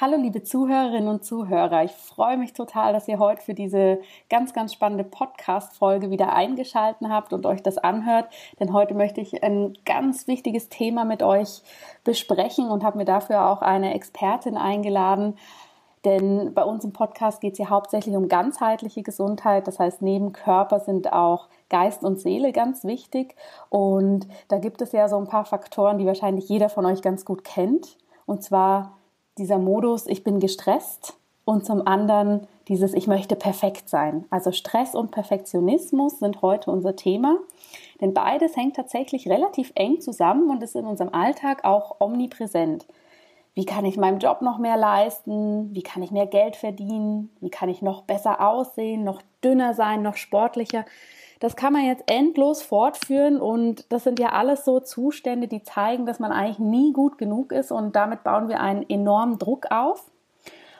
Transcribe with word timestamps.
Hallo 0.00 0.16
liebe 0.16 0.42
Zuhörerinnen 0.42 1.10
und 1.10 1.26
Zuhörer, 1.26 1.84
ich 1.84 1.90
freue 1.90 2.38
mich 2.38 2.54
total, 2.54 2.94
dass 2.94 3.06
ihr 3.06 3.18
heute 3.18 3.42
für 3.42 3.52
diese 3.52 4.00
ganz, 4.30 4.54
ganz 4.54 4.72
spannende 4.72 5.04
Podcast-Folge 5.04 6.08
wieder 6.08 6.32
eingeschalten 6.32 7.12
habt 7.12 7.34
und 7.34 7.44
euch 7.44 7.62
das 7.62 7.76
anhört, 7.76 8.30
denn 8.58 8.72
heute 8.72 8.94
möchte 8.94 9.20
ich 9.20 9.44
ein 9.44 9.76
ganz 9.84 10.26
wichtiges 10.26 10.70
Thema 10.70 11.04
mit 11.04 11.22
euch 11.22 11.60
besprechen 12.02 12.70
und 12.70 12.82
habe 12.82 12.96
mir 12.96 13.04
dafür 13.04 13.50
auch 13.50 13.60
eine 13.60 13.92
Expertin 13.92 14.56
eingeladen, 14.56 15.36
denn 16.06 16.54
bei 16.54 16.64
uns 16.64 16.82
im 16.82 16.94
Podcast 16.94 17.42
geht 17.42 17.52
es 17.52 17.58
ja 17.58 17.68
hauptsächlich 17.68 18.16
um 18.16 18.28
ganzheitliche 18.28 19.02
Gesundheit. 19.02 19.66
Das 19.66 19.78
heißt, 19.78 20.00
neben 20.00 20.32
Körper 20.32 20.80
sind 20.80 21.12
auch 21.12 21.48
Geist 21.68 22.04
und 22.04 22.18
Seele 22.18 22.52
ganz 22.52 22.84
wichtig. 22.84 23.36
Und 23.68 24.26
da 24.48 24.56
gibt 24.56 24.80
es 24.80 24.92
ja 24.92 25.08
so 25.08 25.18
ein 25.18 25.28
paar 25.28 25.44
Faktoren, 25.44 25.98
die 25.98 26.06
wahrscheinlich 26.06 26.48
jeder 26.48 26.70
von 26.70 26.86
euch 26.86 27.02
ganz 27.02 27.26
gut 27.26 27.44
kennt. 27.44 27.98
Und 28.24 28.42
zwar 28.42 28.96
dieser 29.40 29.58
Modus, 29.58 30.06
ich 30.06 30.22
bin 30.22 30.38
gestresst 30.38 31.14
und 31.44 31.64
zum 31.64 31.86
anderen 31.86 32.46
dieses, 32.68 32.94
ich 32.94 33.08
möchte 33.08 33.34
perfekt 33.34 33.88
sein. 33.88 34.26
Also 34.30 34.52
Stress 34.52 34.94
und 34.94 35.10
Perfektionismus 35.10 36.20
sind 36.20 36.42
heute 36.42 36.70
unser 36.70 36.94
Thema, 36.94 37.38
denn 38.00 38.14
beides 38.14 38.56
hängt 38.56 38.76
tatsächlich 38.76 39.28
relativ 39.28 39.72
eng 39.74 40.00
zusammen 40.00 40.50
und 40.50 40.62
ist 40.62 40.76
in 40.76 40.86
unserem 40.86 41.12
Alltag 41.12 41.64
auch 41.64 41.96
omnipräsent. 42.00 42.86
Wie 43.54 43.64
kann 43.64 43.84
ich 43.84 43.96
meinem 43.96 44.18
Job 44.18 44.42
noch 44.42 44.58
mehr 44.58 44.76
leisten? 44.76 45.74
Wie 45.74 45.82
kann 45.82 46.02
ich 46.02 46.12
mehr 46.12 46.26
Geld 46.26 46.54
verdienen? 46.54 47.30
Wie 47.40 47.50
kann 47.50 47.68
ich 47.68 47.82
noch 47.82 48.02
besser 48.02 48.46
aussehen, 48.46 49.02
noch 49.02 49.22
dünner 49.42 49.74
sein, 49.74 50.02
noch 50.02 50.16
sportlicher? 50.16 50.84
Das 51.40 51.56
kann 51.56 51.72
man 51.72 51.86
jetzt 51.86 52.04
endlos 52.06 52.62
fortführen 52.62 53.40
und 53.40 53.90
das 53.90 54.04
sind 54.04 54.20
ja 54.20 54.32
alles 54.32 54.64
so 54.66 54.78
Zustände, 54.78 55.48
die 55.48 55.62
zeigen, 55.62 56.04
dass 56.04 56.20
man 56.20 56.32
eigentlich 56.32 56.58
nie 56.58 56.92
gut 56.92 57.16
genug 57.16 57.50
ist 57.50 57.72
und 57.72 57.96
damit 57.96 58.22
bauen 58.22 58.48
wir 58.48 58.60
einen 58.60 58.88
enormen 58.88 59.38
Druck 59.38 59.70
auf 59.70 60.04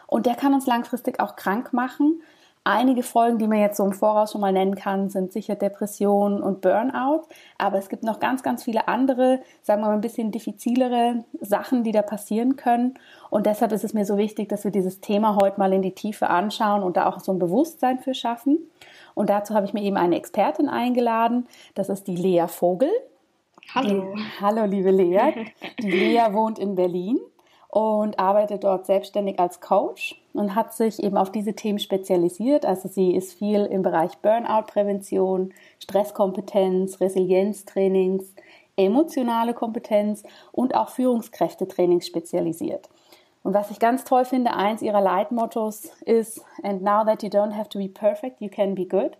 und 0.06 0.26
der 0.26 0.34
kann 0.34 0.52
uns 0.52 0.66
langfristig 0.66 1.18
auch 1.18 1.34
krank 1.34 1.72
machen. 1.72 2.22
Einige 2.64 3.02
Folgen, 3.02 3.38
die 3.38 3.46
man 3.46 3.58
jetzt 3.58 3.78
so 3.78 3.84
im 3.84 3.94
Voraus 3.94 4.32
schon 4.32 4.42
mal 4.42 4.52
nennen 4.52 4.74
kann, 4.74 5.08
sind 5.08 5.32
sicher 5.32 5.54
Depression 5.54 6.42
und 6.42 6.60
Burnout. 6.60 7.22
Aber 7.56 7.78
es 7.78 7.88
gibt 7.88 8.02
noch 8.02 8.20
ganz, 8.20 8.42
ganz 8.42 8.64
viele 8.64 8.86
andere, 8.86 9.40
sagen 9.62 9.80
wir 9.80 9.88
mal 9.88 9.94
ein 9.94 10.02
bisschen 10.02 10.30
diffizilere 10.30 11.24
Sachen, 11.40 11.84
die 11.84 11.92
da 11.92 12.02
passieren 12.02 12.56
können. 12.56 12.98
Und 13.30 13.46
deshalb 13.46 13.72
ist 13.72 13.82
es 13.82 13.94
mir 13.94 14.04
so 14.04 14.18
wichtig, 14.18 14.50
dass 14.50 14.64
wir 14.64 14.70
dieses 14.70 15.00
Thema 15.00 15.38
heute 15.40 15.58
mal 15.58 15.72
in 15.72 15.80
die 15.80 15.94
Tiefe 15.94 16.28
anschauen 16.28 16.82
und 16.82 16.98
da 16.98 17.08
auch 17.08 17.20
so 17.20 17.32
ein 17.32 17.38
Bewusstsein 17.38 17.98
für 17.98 18.12
schaffen. 18.12 18.58
Und 19.14 19.30
dazu 19.30 19.54
habe 19.54 19.64
ich 19.64 19.72
mir 19.72 19.82
eben 19.82 19.96
eine 19.96 20.16
Expertin 20.16 20.68
eingeladen. 20.68 21.46
Das 21.74 21.88
ist 21.88 22.08
die 22.08 22.16
Lea 22.16 22.46
Vogel. 22.46 22.90
Hallo. 23.74 24.14
Die, 24.14 24.22
hallo, 24.38 24.66
liebe 24.66 24.90
Lea. 24.90 25.46
Die 25.78 25.90
Lea 25.90 26.26
wohnt 26.32 26.58
in 26.58 26.74
Berlin 26.74 27.20
und 27.70 28.18
arbeitet 28.18 28.64
dort 28.64 28.86
selbstständig 28.86 29.38
als 29.38 29.60
Coach 29.60 30.20
und 30.32 30.54
hat 30.54 30.74
sich 30.74 31.02
eben 31.02 31.16
auf 31.16 31.30
diese 31.30 31.54
Themen 31.54 31.78
spezialisiert. 31.78 32.66
Also 32.66 32.88
sie 32.88 33.14
ist 33.14 33.34
viel 33.34 33.64
im 33.66 33.82
Bereich 33.82 34.18
Burnout-Prävention, 34.18 35.52
Stresskompetenz, 35.78 37.00
Resilienztrainings, 37.00 38.34
emotionale 38.76 39.54
Kompetenz 39.54 40.24
und 40.52 40.74
auch 40.74 40.88
Führungskräftetrainings 40.88 42.06
spezialisiert. 42.06 42.88
Und 43.42 43.54
was 43.54 43.70
ich 43.70 43.78
ganz 43.78 44.04
toll 44.04 44.24
finde, 44.24 44.54
eins 44.54 44.82
ihrer 44.82 45.00
Leitmottos 45.00 45.90
ist, 46.04 46.44
and 46.62 46.82
now 46.82 47.04
that 47.04 47.22
you 47.22 47.30
don't 47.30 47.56
have 47.56 47.68
to 47.70 47.78
be 47.78 47.88
perfect, 47.88 48.40
you 48.40 48.48
can 48.48 48.74
be 48.74 48.84
good. 48.84 49.12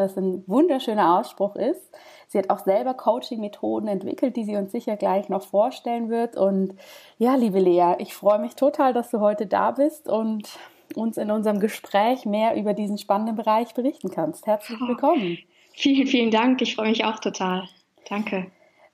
Was 0.00 0.16
ein 0.16 0.44
wunderschöner 0.46 1.18
Ausspruch 1.18 1.56
ist. 1.56 1.90
Sie 2.28 2.38
hat 2.38 2.48
auch 2.48 2.60
selber 2.60 2.94
Coaching-Methoden 2.94 3.86
entwickelt, 3.86 4.34
die 4.34 4.44
sie 4.44 4.56
uns 4.56 4.72
sicher 4.72 4.96
gleich 4.96 5.28
noch 5.28 5.42
vorstellen 5.42 6.08
wird. 6.08 6.38
Und 6.38 6.74
ja, 7.18 7.34
liebe 7.34 7.60
Lea, 7.60 7.96
ich 7.98 8.14
freue 8.14 8.38
mich 8.38 8.56
total, 8.56 8.94
dass 8.94 9.10
du 9.10 9.20
heute 9.20 9.46
da 9.46 9.72
bist 9.72 10.08
und 10.08 10.48
uns 10.94 11.18
in 11.18 11.30
unserem 11.30 11.60
Gespräch 11.60 12.24
mehr 12.24 12.56
über 12.56 12.72
diesen 12.72 12.96
spannenden 12.96 13.36
Bereich 13.36 13.74
berichten 13.74 14.10
kannst. 14.10 14.46
Herzlich 14.46 14.80
willkommen. 14.80 15.38
Oh, 15.38 15.72
vielen, 15.74 16.06
vielen 16.06 16.30
Dank. 16.30 16.62
Ich 16.62 16.76
freue 16.76 16.88
mich 16.88 17.04
auch 17.04 17.18
total. 17.18 17.68
Danke. 18.08 18.50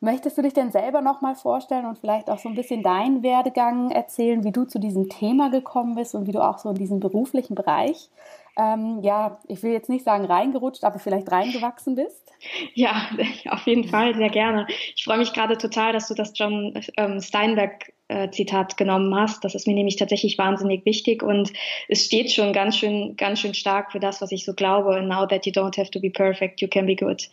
Möchtest 0.06 0.38
du 0.38 0.42
dich 0.42 0.52
denn 0.52 0.70
selber 0.70 1.00
nochmal 1.00 1.34
vorstellen 1.34 1.84
und 1.84 1.98
vielleicht 1.98 2.30
auch 2.30 2.38
so 2.38 2.48
ein 2.48 2.54
bisschen 2.54 2.84
deinen 2.84 3.24
Werdegang 3.24 3.90
erzählen, 3.90 4.44
wie 4.44 4.52
du 4.52 4.64
zu 4.64 4.78
diesem 4.78 5.08
Thema 5.08 5.50
gekommen 5.50 5.96
bist 5.96 6.14
und 6.14 6.28
wie 6.28 6.32
du 6.32 6.46
auch 6.46 6.58
so 6.58 6.68
in 6.68 6.76
diesem 6.76 7.00
beruflichen 7.00 7.56
Bereich, 7.56 8.08
ähm, 8.56 9.00
ja, 9.02 9.40
ich 9.48 9.64
will 9.64 9.72
jetzt 9.72 9.88
nicht 9.88 10.04
sagen 10.04 10.24
reingerutscht, 10.24 10.84
aber 10.84 11.00
vielleicht 11.00 11.32
reingewachsen 11.32 11.96
bist? 11.96 12.32
Ja, 12.74 13.08
auf 13.50 13.66
jeden 13.66 13.88
Fall, 13.88 14.14
sehr 14.14 14.30
gerne. 14.30 14.68
Ich 14.94 15.02
freue 15.02 15.18
mich 15.18 15.32
gerade 15.32 15.58
total, 15.58 15.92
dass 15.92 16.06
du 16.06 16.14
das 16.14 16.30
John 16.36 16.80
ähm, 16.96 17.20
Steinbeck 17.20 17.95
äh, 18.08 18.30
Zitat 18.30 18.76
genommen 18.76 19.14
hast. 19.14 19.44
Das 19.44 19.54
ist 19.54 19.66
mir 19.66 19.74
nämlich 19.74 19.96
tatsächlich 19.96 20.38
wahnsinnig 20.38 20.84
wichtig 20.84 21.22
und 21.22 21.52
es 21.88 22.04
steht 22.04 22.32
schon 22.32 22.52
ganz 22.52 22.76
schön, 22.76 23.16
ganz 23.16 23.40
schön 23.40 23.54
stark 23.54 23.92
für 23.92 24.00
das, 24.00 24.20
was 24.20 24.32
ich 24.32 24.44
so 24.44 24.54
glaube. 24.54 25.02
Now 25.02 25.26
that 25.26 25.46
you 25.46 25.52
don't 25.52 25.76
have 25.76 25.90
to 25.90 26.00
be 26.00 26.10
perfect, 26.10 26.60
you 26.60 26.68
can 26.68 26.86
be 26.86 26.96
good. 26.96 27.28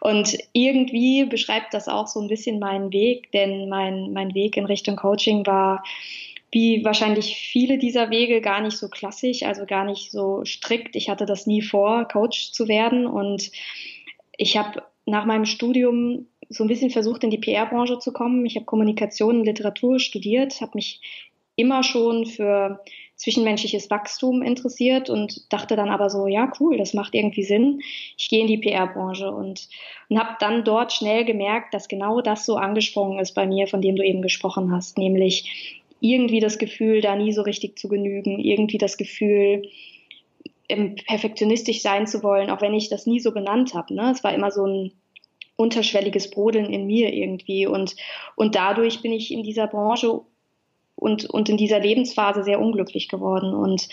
Und 0.00 0.36
irgendwie 0.52 1.24
beschreibt 1.24 1.74
das 1.74 1.88
auch 1.88 2.06
so 2.06 2.20
ein 2.20 2.28
bisschen 2.28 2.58
meinen 2.58 2.92
Weg, 2.92 3.30
denn 3.32 3.68
mein, 3.68 4.12
mein 4.12 4.34
Weg 4.34 4.56
in 4.56 4.66
Richtung 4.66 4.96
Coaching 4.96 5.46
war 5.46 5.82
wie 6.52 6.84
wahrscheinlich 6.84 7.36
viele 7.36 7.76
dieser 7.76 8.10
Wege 8.10 8.40
gar 8.40 8.60
nicht 8.60 8.78
so 8.78 8.88
klassisch, 8.88 9.42
also 9.42 9.66
gar 9.66 9.84
nicht 9.84 10.10
so 10.10 10.44
strikt. 10.44 10.96
Ich 10.96 11.10
hatte 11.10 11.26
das 11.26 11.46
nie 11.46 11.60
vor, 11.60 12.06
Coach 12.08 12.52
zu 12.52 12.68
werden 12.68 13.06
und 13.06 13.50
ich 14.38 14.56
habe 14.56 14.82
nach 15.06 15.24
meinem 15.24 15.44
Studium 15.44 16.26
so 16.48 16.64
ein 16.64 16.68
bisschen 16.68 16.90
versucht, 16.90 17.24
in 17.24 17.30
die 17.30 17.38
PR-Branche 17.38 17.98
zu 17.98 18.12
kommen. 18.12 18.44
Ich 18.46 18.56
habe 18.56 18.66
Kommunikation 18.66 19.40
und 19.40 19.44
Literatur 19.44 19.98
studiert, 19.98 20.60
habe 20.60 20.72
mich 20.74 21.00
immer 21.56 21.82
schon 21.82 22.26
für 22.26 22.80
zwischenmenschliches 23.16 23.90
Wachstum 23.90 24.42
interessiert 24.42 25.08
und 25.08 25.50
dachte 25.50 25.74
dann 25.74 25.88
aber 25.88 26.10
so, 26.10 26.26
ja, 26.26 26.52
cool, 26.60 26.76
das 26.76 26.92
macht 26.92 27.14
irgendwie 27.14 27.44
Sinn. 27.44 27.80
Ich 28.18 28.28
gehe 28.28 28.42
in 28.42 28.46
die 28.46 28.58
PR-Branche 28.58 29.30
und, 29.30 29.68
und 30.10 30.18
habe 30.18 30.36
dann 30.38 30.64
dort 30.64 30.92
schnell 30.92 31.24
gemerkt, 31.24 31.72
dass 31.72 31.88
genau 31.88 32.20
das 32.20 32.44
so 32.44 32.56
angesprungen 32.56 33.18
ist 33.18 33.34
bei 33.34 33.46
mir, 33.46 33.66
von 33.66 33.80
dem 33.80 33.96
du 33.96 34.04
eben 34.04 34.20
gesprochen 34.20 34.70
hast, 34.70 34.98
nämlich 34.98 35.82
irgendwie 36.00 36.40
das 36.40 36.58
Gefühl, 36.58 37.00
da 37.00 37.16
nie 37.16 37.32
so 37.32 37.40
richtig 37.40 37.78
zu 37.78 37.88
genügen, 37.88 38.38
irgendwie 38.38 38.78
das 38.78 38.98
Gefühl, 38.98 39.62
perfektionistisch 40.68 41.80
sein 41.80 42.06
zu 42.06 42.22
wollen, 42.22 42.50
auch 42.50 42.60
wenn 42.60 42.74
ich 42.74 42.90
das 42.90 43.06
nie 43.06 43.20
so 43.20 43.32
benannt 43.32 43.72
habe. 43.74 43.94
Ne? 43.94 44.10
Es 44.10 44.24
war 44.24 44.34
immer 44.34 44.50
so 44.50 44.66
ein 44.66 44.92
unterschwelliges 45.56 46.30
Brodeln 46.30 46.72
in 46.72 46.86
mir 46.86 47.12
irgendwie. 47.12 47.66
Und, 47.66 47.96
und 48.36 48.54
dadurch 48.54 49.02
bin 49.02 49.12
ich 49.12 49.32
in 49.32 49.42
dieser 49.42 49.66
Branche 49.66 50.20
und, 50.96 51.26
und 51.26 51.48
in 51.48 51.56
dieser 51.56 51.78
Lebensphase 51.78 52.42
sehr 52.42 52.60
unglücklich 52.60 53.08
geworden. 53.08 53.54
Und 53.54 53.88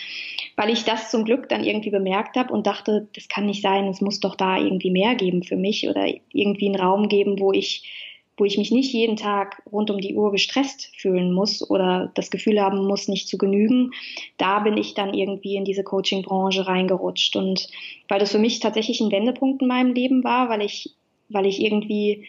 weil 0.56 0.70
ich 0.70 0.84
das 0.84 1.10
zum 1.10 1.24
Glück 1.24 1.48
dann 1.48 1.64
irgendwie 1.64 1.90
bemerkt 1.90 2.36
habe 2.36 2.52
und 2.52 2.66
dachte, 2.66 3.08
das 3.14 3.28
kann 3.28 3.46
nicht 3.46 3.62
sein, 3.62 3.86
es 3.88 4.00
muss 4.00 4.20
doch 4.20 4.34
da 4.34 4.58
irgendwie 4.58 4.90
mehr 4.90 5.14
geben 5.14 5.42
für 5.42 5.56
mich 5.56 5.88
oder 5.88 6.06
irgendwie 6.32 6.66
einen 6.66 6.80
Raum 6.80 7.08
geben, 7.08 7.38
wo 7.38 7.52
ich, 7.52 7.90
wo 8.38 8.44
ich 8.44 8.56
mich 8.56 8.70
nicht 8.70 8.92
jeden 8.92 9.16
Tag 9.16 9.62
rund 9.70 9.90
um 9.90 10.00
die 10.00 10.14
Uhr 10.14 10.32
gestresst 10.32 10.90
fühlen 10.96 11.32
muss 11.32 11.68
oder 11.68 12.10
das 12.14 12.30
Gefühl 12.30 12.60
haben 12.60 12.86
muss, 12.86 13.06
nicht 13.06 13.28
zu 13.28 13.36
genügen. 13.36 13.90
Da 14.38 14.60
bin 14.60 14.76
ich 14.78 14.94
dann 14.94 15.12
irgendwie 15.14 15.56
in 15.56 15.64
diese 15.64 15.84
Coaching-Branche 15.84 16.66
reingerutscht. 16.66 17.36
Und 17.36 17.68
weil 18.08 18.18
das 18.18 18.32
für 18.32 18.38
mich 18.38 18.60
tatsächlich 18.60 19.00
ein 19.00 19.12
Wendepunkt 19.12 19.60
in 19.60 19.68
meinem 19.68 19.92
Leben 19.92 20.24
war, 20.24 20.48
weil 20.48 20.62
ich 20.62 20.94
weil 21.28 21.46
ich 21.46 21.60
irgendwie 21.60 22.26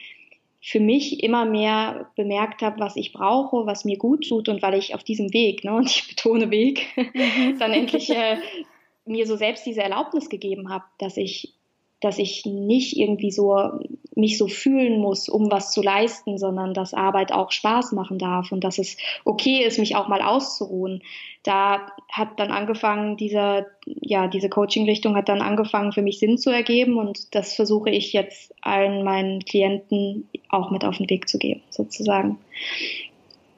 für 0.61 0.79
mich 0.79 1.21
immer 1.21 1.45
mehr 1.45 2.09
bemerkt 2.15 2.63
habe, 2.63 2.79
was 2.79 2.95
ich 2.95 3.13
brauche, 3.13 3.67
was 3.67 3.85
mir 3.85 3.97
gut 3.97 4.27
tut 4.27 4.49
und 4.49 4.63
weil 4.63 4.73
ich 4.73 4.95
auf 4.95 5.03
diesem 5.03 5.31
Weg, 5.31 5.63
ne, 5.63 5.73
und 5.75 5.89
ich 5.89 6.07
betone 6.07 6.49
Weg, 6.49 6.87
mhm. 6.95 7.59
dann 7.59 7.71
endlich 7.71 8.09
äh, 8.09 8.37
mir 9.05 9.27
so 9.27 9.35
selbst 9.35 9.65
diese 9.65 9.83
Erlaubnis 9.83 10.29
gegeben 10.29 10.69
habe, 10.69 10.85
dass 10.97 11.17
ich, 11.17 11.53
dass 12.01 12.17
ich 12.17 12.45
nicht 12.45 12.97
irgendwie 12.97 13.31
so 13.31 13.79
mich 14.15 14.37
so 14.37 14.47
fühlen 14.47 14.99
muss, 14.99 15.29
um 15.29 15.51
was 15.51 15.71
zu 15.71 15.81
leisten, 15.81 16.37
sondern 16.37 16.73
dass 16.73 16.93
Arbeit 16.93 17.31
auch 17.31 17.51
Spaß 17.51 17.91
machen 17.91 18.17
darf 18.17 18.51
und 18.51 18.63
dass 18.63 18.77
es 18.77 18.97
okay 19.25 19.63
ist, 19.63 19.77
mich 19.77 19.95
auch 19.95 20.07
mal 20.07 20.21
auszuruhen. 20.21 21.03
Da 21.43 21.87
hat 22.11 22.39
dann 22.39 22.51
angefangen, 22.51 23.17
dieser, 23.17 23.65
ja, 23.85 24.27
diese 24.27 24.49
Coaching-Richtung 24.49 25.15
hat 25.15 25.29
dann 25.29 25.41
angefangen, 25.41 25.91
für 25.91 26.01
mich 26.01 26.19
Sinn 26.19 26.37
zu 26.37 26.49
ergeben 26.49 26.97
und 26.97 27.35
das 27.35 27.53
versuche 27.53 27.89
ich 27.89 28.13
jetzt 28.13 28.53
allen 28.61 29.03
meinen 29.03 29.43
Klienten 29.43 30.27
auch 30.49 30.71
mit 30.71 30.85
auf 30.85 30.97
den 30.97 31.09
Weg 31.09 31.27
zu 31.27 31.37
geben, 31.37 31.61
sozusagen. 31.69 32.39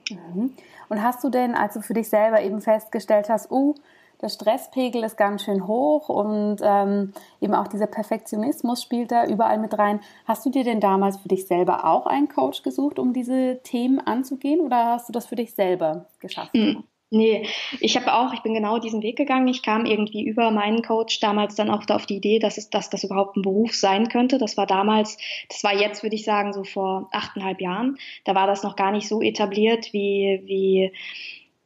Mhm. 0.09 0.51
Und 0.89 1.03
hast 1.03 1.23
du 1.23 1.29
denn, 1.29 1.53
als 1.53 1.73
du 1.73 1.81
für 1.81 1.93
dich 1.93 2.09
selber 2.09 2.41
eben 2.41 2.61
festgestellt 2.61 3.29
hast, 3.29 3.51
uh, 3.51 3.75
der 4.21 4.29
Stresspegel 4.29 5.03
ist 5.03 5.17
ganz 5.17 5.43
schön 5.43 5.67
hoch 5.67 6.09
und 6.09 6.57
ähm, 6.63 7.13
eben 7.41 7.53
auch 7.53 7.67
dieser 7.67 7.87
Perfektionismus 7.87 8.81
spielt 8.81 9.11
da 9.11 9.25
überall 9.25 9.59
mit 9.59 9.77
rein. 9.77 9.99
Hast 10.25 10.45
du 10.45 10.49
dir 10.49 10.63
denn 10.63 10.79
damals 10.79 11.17
für 11.17 11.29
dich 11.29 11.47
selber 11.47 11.85
auch 11.85 12.05
einen 12.05 12.27
Coach 12.27 12.63
gesucht, 12.63 12.99
um 12.99 13.13
diese 13.13 13.59
Themen 13.63 13.99
anzugehen 13.99 14.61
oder 14.61 14.85
hast 14.85 15.09
du 15.09 15.13
das 15.13 15.27
für 15.27 15.35
dich 15.35 15.53
selber 15.53 16.05
geschafft? 16.19 16.55
Mhm. 16.55 16.83
Nee, 17.09 17.47
ich 17.79 17.95
habe 17.95 18.13
auch, 18.13 18.33
ich 18.33 18.41
bin 18.41 18.53
genau 18.53 18.79
diesen 18.79 19.01
Weg 19.01 19.15
gegangen. 19.15 19.47
Ich 19.47 19.63
kam 19.63 19.85
irgendwie 19.85 20.25
über 20.25 20.51
meinen 20.51 20.81
Coach 20.81 21.21
damals 21.21 21.55
dann 21.55 21.69
auch 21.69 21.85
da 21.85 21.95
auf 21.95 22.05
die 22.05 22.17
Idee, 22.17 22.39
dass 22.39 22.57
es, 22.57 22.69
dass 22.69 22.89
das 22.89 23.05
überhaupt 23.05 23.37
ein 23.37 23.43
Beruf 23.43 23.75
sein 23.75 24.09
könnte. 24.09 24.37
Das 24.37 24.57
war 24.57 24.65
damals, 24.65 25.17
das 25.47 25.63
war 25.63 25.73
jetzt, 25.73 26.03
würde 26.03 26.17
ich 26.17 26.25
sagen, 26.25 26.51
so 26.51 26.65
vor 26.65 27.07
achteinhalb 27.13 27.61
Jahren. 27.61 27.97
Da 28.25 28.35
war 28.35 28.45
das 28.45 28.61
noch 28.63 28.75
gar 28.75 28.91
nicht 28.91 29.07
so 29.07 29.21
etabliert, 29.21 29.93
wie, 29.93 30.41
wie 30.43 30.91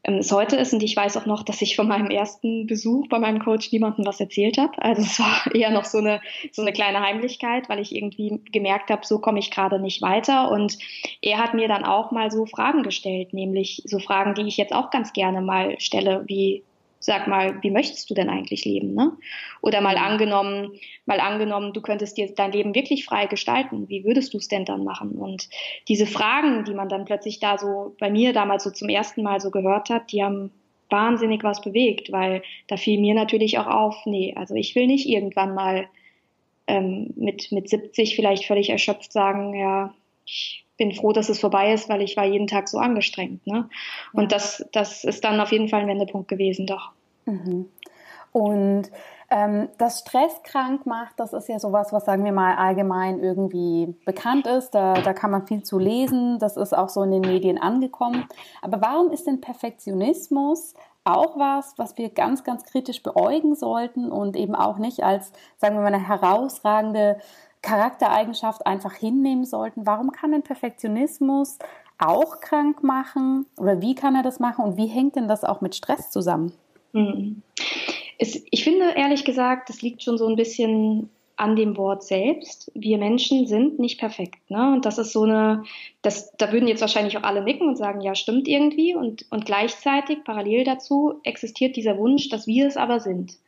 es 0.04 0.32
heute 0.32 0.56
ist. 0.56 0.74
Und 0.74 0.84
ich 0.84 0.96
weiß 0.96 1.18
auch 1.18 1.26
noch, 1.26 1.44
dass 1.44 1.62
ich 1.62 1.76
von 1.76 1.88
meinem 1.88 2.10
ersten 2.10 2.68
Besuch 2.68 3.08
bei 3.08 3.20
meinem 3.20 3.40
Coach 3.40 3.72
niemandem 3.72 4.06
was 4.06 4.20
erzählt 4.20 4.58
habe. 4.58 4.82
Also 4.82 5.02
es 5.02 5.20
war 5.20 5.44
eher 5.56 5.72
noch 5.72 5.86
so 5.86 6.00
eine, 6.00 6.22
so 6.52 6.62
eine 6.62 6.74
kleine 6.74 7.02
Heimlichkeit, 7.02 7.70
weil 7.70 7.80
ich 7.80 7.96
irgendwie 7.96 8.42
gemerkt 8.52 8.90
habe, 8.90 9.06
so 9.06 9.20
komme 9.20 9.40
ich 9.40 9.52
gerade 9.52 9.80
nicht 9.80 10.02
weiter. 10.02 10.52
Und 10.52 10.78
er 11.22 11.38
hat 11.38 11.54
mir 11.54 11.68
dann 11.68 11.84
auch 11.84 12.12
mal 12.12 12.32
so 12.32 12.46
Fragen 12.46 12.84
gestellt, 12.84 13.34
nämlich 13.34 13.84
so 13.86 14.00
Fragen, 14.00 14.34
die 14.34 14.48
ich 14.48 14.58
jetzt 14.58 14.74
auch 14.74 14.90
ganz 14.90 15.14
gerne 15.14 15.42
mal 15.42 15.80
stelle, 15.80 16.24
wie 16.28 16.64
sag 17.04 17.28
mal, 17.28 17.62
wie 17.62 17.72
möchtest 17.72 18.10
du 18.10 18.14
denn 18.14 18.30
eigentlich 18.30 18.64
leben, 18.64 18.94
ne? 18.94 19.12
Oder 19.62 19.82
mal 19.82 19.98
angenommen, 19.98 20.74
mal 21.06 21.20
angenommen, 21.20 21.74
du 21.74 21.82
könntest 21.82 22.18
dir 22.18 22.34
dein 22.34 22.52
Leben 22.52 22.76
wirklich 22.76 23.06
frei 23.06 23.26
gestalten. 23.26 23.90
Wie 23.90 24.06
würdest 24.06 24.34
du 24.34 24.38
es 24.38 24.48
denn 24.48 24.66
dann 24.66 24.84
machen? 24.84 25.12
Und 25.12 25.50
diese 25.88 26.06
Fragen, 26.06 26.64
die 26.64 26.74
man 26.74 26.90
dann 26.90 27.06
plötzlich 27.06 27.40
da 27.40 27.58
so 27.58 27.96
bei 28.00 28.10
mir 28.10 28.34
damals 28.34 28.64
so 28.64 28.72
zum 28.72 28.90
ersten 28.90 29.24
Mal 29.24 29.40
so 29.42 29.52
gehört 29.52 29.90
hat, 29.90 30.12
die 30.12 30.24
haben 30.24 30.52
wahnsinnig 30.90 31.44
was 31.44 31.62
bewegt, 31.62 32.12
weil 32.12 32.44
da 32.68 32.78
fiel 32.78 33.00
mir 33.00 33.16
natürlich 33.16 33.58
auch 33.58 33.68
auf, 33.68 33.96
nee, 34.06 34.34
also 34.36 34.56
ich 34.56 34.76
will 34.76 34.88
nicht 34.88 35.08
irgendwann 35.08 35.56
mal 35.56 35.88
ähm, 36.68 37.14
mit, 37.16 37.52
mit 37.52 37.70
70 37.70 38.16
vielleicht 38.16 38.46
völlig 38.46 38.70
erschöpft 38.70 39.12
sagen, 39.12 39.56
ja, 39.56 39.94
ich 40.26 40.66
bin 40.82 40.94
froh, 40.94 41.12
dass 41.12 41.30
es 41.30 41.40
vorbei 41.40 41.74
ist, 41.74 41.90
weil 41.90 42.02
ich 42.02 42.18
war 42.18 42.26
jeden 42.26 42.48
Tag 42.48 42.68
so 42.68 42.80
angestrengt. 42.80 43.46
Ne? 43.46 43.70
Und 44.14 44.24
ja. 44.24 44.28
das, 44.30 44.66
das 44.72 45.04
ist 45.04 45.24
dann 45.24 45.40
auf 45.40 45.52
jeden 45.52 45.70
Fall 45.70 45.82
ein 45.82 45.88
Wendepunkt 45.88 46.28
gewesen, 46.28 46.66
doch. 46.66 46.90
Mhm. 47.26 47.70
Und 48.32 48.90
ähm, 49.30 49.70
das 49.78 50.00
Stress 50.00 50.42
krank 50.42 50.88
macht, 50.88 51.20
das 51.20 51.34
ist 51.34 51.50
ja 51.50 51.60
sowas, 51.60 51.94
was 51.94 52.06
sagen 52.06 52.26
wir 52.26 52.32
mal 52.32 52.56
allgemein 52.56 53.20
irgendwie 53.20 53.94
bekannt 54.06 54.48
ist. 54.48 54.72
Da, 54.72 54.96
da 54.96 55.14
kann 55.14 55.30
man 55.30 55.46
viel 55.46 55.62
zu 55.62 55.78
lesen. 55.78 56.40
Das 56.40 56.58
ist 56.58 56.76
auch 56.76 56.90
so 56.90 57.04
in 57.04 57.12
den 57.12 57.22
Medien 57.22 57.60
angekommen. 57.60 58.26
Aber 58.64 58.82
warum 58.82 59.12
ist 59.12 59.28
denn 59.28 59.40
Perfektionismus 59.40 60.74
auch 61.04 61.38
was, 61.38 61.76
was 61.78 61.96
wir 62.00 62.10
ganz, 62.10 62.44
ganz 62.44 62.64
kritisch 62.64 63.04
beäugen 63.04 63.54
sollten 63.54 64.12
und 64.12 64.36
eben 64.36 64.56
auch 64.56 64.80
nicht 64.80 65.04
als, 65.04 65.32
sagen 65.58 65.76
wir 65.76 65.82
mal, 65.82 65.94
eine 65.94 66.08
herausragende 66.08 67.20
Charaktereigenschaft 67.62 68.66
einfach 68.66 68.94
hinnehmen 68.94 69.46
sollten. 69.46 69.86
Warum 69.86 70.12
kann 70.12 70.32
denn 70.32 70.44
Perfektionismus 70.44 71.60
auch 71.98 72.40
krank 72.42 72.84
machen 72.84 73.46
oder 73.58 73.82
wie 73.82 73.96
kann 73.96 74.16
er 74.16 74.24
das 74.24 74.40
machen 74.40 74.66
und 74.66 74.78
wie 74.78 74.88
hängt 74.88 75.16
denn 75.16 75.28
das 75.28 75.44
auch 75.44 75.62
mit 75.62 75.76
Stress 75.76 76.10
zusammen? 76.10 76.54
Mhm. 76.94 77.44
Ich 78.18 78.64
finde 78.64 78.92
ehrlich 78.96 79.26
gesagt, 79.26 79.70
das 79.70 79.82
liegt 79.82 80.04
schon 80.04 80.18
so 80.18 80.28
ein 80.28 80.36
bisschen 80.36 81.10
an 81.42 81.56
dem 81.56 81.76
Wort 81.76 82.04
selbst. 82.04 82.72
Wir 82.76 83.00
Menschen 83.00 83.48
sind 83.48 83.80
nicht 83.80 84.00
perfekt. 84.00 84.52
Ne? 84.52 84.74
Und 84.74 84.86
das 84.86 85.00
ist 85.00 85.12
so 85.12 85.24
eine, 85.24 85.64
das, 86.04 86.32
da 86.38 86.52
würden 86.52 86.68
jetzt 86.68 86.82
wahrscheinlich 86.82 87.18
auch 87.18 87.24
alle 87.24 87.44
nicken 87.44 87.68
und 87.68 87.78
sagen, 87.78 88.02
ja, 88.02 88.14
stimmt 88.14 88.48
irgendwie. 88.48 88.94
Und, 88.94 89.26
und 89.32 89.48
gleichzeitig, 89.48 90.24
parallel 90.24 90.66
dazu, 90.66 91.16
existiert 91.24 91.76
dieser 91.76 91.98
Wunsch, 91.98 92.30
dass 92.30 92.46
wir 92.46 92.68
es 92.68 92.78
aber 92.78 93.00
sind. 93.00 93.40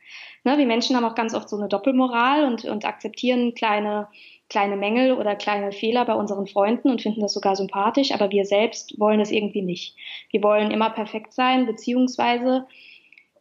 Ne, 0.44 0.58
wir 0.58 0.66
Menschen 0.66 0.94
haben 0.94 1.04
auch 1.04 1.14
ganz 1.14 1.34
oft 1.34 1.48
so 1.48 1.56
eine 1.56 1.68
Doppelmoral 1.68 2.44
und, 2.44 2.64
und 2.66 2.84
akzeptieren 2.84 3.54
kleine, 3.54 4.08
kleine 4.50 4.76
Mängel 4.76 5.12
oder 5.12 5.36
kleine 5.36 5.72
Fehler 5.72 6.04
bei 6.04 6.14
unseren 6.14 6.46
Freunden 6.46 6.90
und 6.90 7.00
finden 7.00 7.22
das 7.22 7.32
sogar 7.32 7.56
sympathisch, 7.56 8.12
aber 8.12 8.30
wir 8.30 8.44
selbst 8.44 9.00
wollen 9.00 9.20
es 9.20 9.30
irgendwie 9.30 9.62
nicht. 9.62 9.96
Wir 10.30 10.42
wollen 10.42 10.70
immer 10.70 10.90
perfekt 10.90 11.32
sein, 11.32 11.64
beziehungsweise 11.64 12.66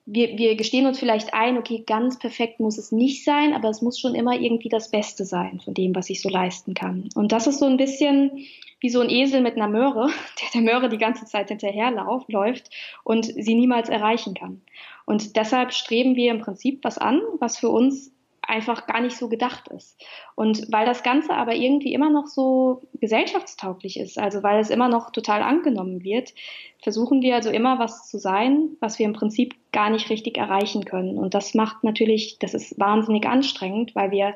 wir, 0.05 0.37
wir 0.37 0.55
gestehen 0.55 0.85
uns 0.85 0.99
vielleicht 0.99 1.33
ein, 1.33 1.57
okay, 1.57 1.83
ganz 1.85 2.19
perfekt 2.19 2.59
muss 2.59 2.77
es 2.77 2.91
nicht 2.91 3.23
sein, 3.23 3.53
aber 3.53 3.69
es 3.69 3.81
muss 3.81 3.99
schon 3.99 4.15
immer 4.15 4.33
irgendwie 4.33 4.69
das 4.69 4.91
Beste 4.91 5.25
sein 5.25 5.61
von 5.63 5.73
dem, 5.73 5.95
was 5.95 6.09
ich 6.09 6.21
so 6.21 6.29
leisten 6.29 6.73
kann. 6.73 7.09
Und 7.15 7.31
das 7.31 7.47
ist 7.47 7.59
so 7.59 7.65
ein 7.65 7.77
bisschen 7.77 8.45
wie 8.79 8.89
so 8.89 8.99
ein 8.99 9.09
Esel 9.09 9.41
mit 9.41 9.55
einer 9.55 9.69
Möhre, 9.69 10.07
der 10.41 10.49
der 10.53 10.61
Möhre 10.61 10.89
die 10.89 10.97
ganze 10.97 11.25
Zeit 11.25 11.49
hinterherläuft 11.49 12.69
und 13.03 13.25
sie 13.25 13.55
niemals 13.55 13.87
erreichen 13.87 14.33
kann. 14.33 14.61
Und 15.05 15.35
deshalb 15.35 15.73
streben 15.73 16.15
wir 16.15 16.31
im 16.31 16.41
Prinzip 16.41 16.83
was 16.83 16.97
an, 16.97 17.21
was 17.39 17.57
für 17.57 17.69
uns 17.69 18.13
einfach 18.45 18.87
gar 18.87 19.01
nicht 19.01 19.17
so 19.17 19.29
gedacht 19.29 19.69
ist. 19.69 19.97
Und 20.35 20.71
weil 20.71 20.85
das 20.85 21.03
Ganze 21.03 21.33
aber 21.33 21.55
irgendwie 21.55 21.93
immer 21.93 22.09
noch 22.09 22.27
so 22.27 22.81
gesellschaftstauglich 22.99 23.97
ist, 23.97 24.19
also 24.19 24.43
weil 24.43 24.59
es 24.59 24.69
immer 24.69 24.89
noch 24.89 25.11
total 25.11 25.41
angenommen 25.41 26.03
wird, 26.03 26.33
versuchen 26.81 27.21
wir 27.21 27.35
also 27.35 27.49
immer 27.49 27.79
was 27.79 28.09
zu 28.09 28.19
sein, 28.19 28.69
was 28.79 28.99
wir 28.99 29.05
im 29.05 29.13
Prinzip 29.13 29.55
gar 29.71 29.89
nicht 29.89 30.09
richtig 30.09 30.37
erreichen 30.37 30.83
können. 30.85 31.17
Und 31.17 31.33
das 31.33 31.53
macht 31.53 31.83
natürlich, 31.83 32.37
das 32.39 32.53
ist 32.53 32.79
wahnsinnig 32.79 33.25
anstrengend, 33.25 33.95
weil 33.95 34.11
wir 34.11 34.35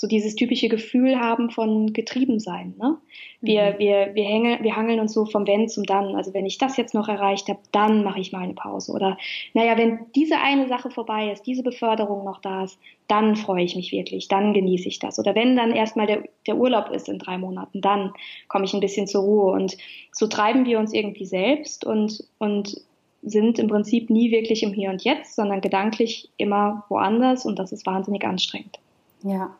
so 0.00 0.06
dieses 0.06 0.36
typische 0.36 0.68
Gefühl 0.68 1.18
haben 1.18 1.50
von 1.50 1.92
Getriebensein. 1.92 2.72
Ne? 2.78 2.98
Wir, 3.40 3.72
mhm. 3.72 3.78
wir, 3.80 4.10
wir, 4.14 4.22
hängen, 4.22 4.62
wir 4.62 4.76
hangeln 4.76 5.00
uns 5.00 5.12
so 5.12 5.24
vom 5.26 5.44
Wenn 5.44 5.68
zum 5.68 5.82
Dann. 5.82 6.14
Also 6.14 6.32
wenn 6.34 6.46
ich 6.46 6.56
das 6.56 6.76
jetzt 6.76 6.94
noch 6.94 7.08
erreicht 7.08 7.48
habe, 7.48 7.58
dann 7.72 8.04
mache 8.04 8.20
ich 8.20 8.30
mal 8.30 8.42
eine 8.42 8.54
Pause. 8.54 8.92
Oder 8.92 9.18
naja, 9.54 9.76
wenn 9.76 10.06
diese 10.14 10.38
eine 10.38 10.68
Sache 10.68 10.92
vorbei 10.92 11.32
ist, 11.32 11.48
diese 11.48 11.64
Beförderung 11.64 12.24
noch 12.24 12.40
da 12.40 12.62
ist, 12.62 12.78
dann 13.08 13.34
freue 13.34 13.64
ich 13.64 13.74
mich 13.74 13.90
wirklich, 13.90 14.28
dann 14.28 14.54
genieße 14.54 14.86
ich 14.86 15.00
das. 15.00 15.18
Oder 15.18 15.34
wenn 15.34 15.56
dann 15.56 15.72
erstmal 15.72 16.06
der, 16.06 16.22
der 16.46 16.56
Urlaub 16.58 16.90
ist 16.90 17.08
in 17.08 17.18
drei 17.18 17.36
Monaten, 17.36 17.80
dann 17.80 18.12
komme 18.46 18.66
ich 18.66 18.74
ein 18.74 18.80
bisschen 18.80 19.08
zur 19.08 19.22
Ruhe. 19.24 19.50
Und 19.50 19.76
so 20.12 20.28
treiben 20.28 20.64
wir 20.64 20.78
uns 20.78 20.92
irgendwie 20.92 21.26
selbst 21.26 21.84
und, 21.84 22.22
und 22.38 22.80
sind 23.22 23.58
im 23.58 23.66
Prinzip 23.66 24.10
nie 24.10 24.30
wirklich 24.30 24.62
im 24.62 24.72
Hier 24.72 24.90
und 24.90 25.02
Jetzt, 25.02 25.34
sondern 25.34 25.60
gedanklich 25.60 26.30
immer 26.36 26.84
woanders 26.88 27.44
und 27.44 27.58
das 27.58 27.72
ist 27.72 27.84
wahnsinnig 27.84 28.24
anstrengend. 28.24 28.78
Ja, 29.24 29.56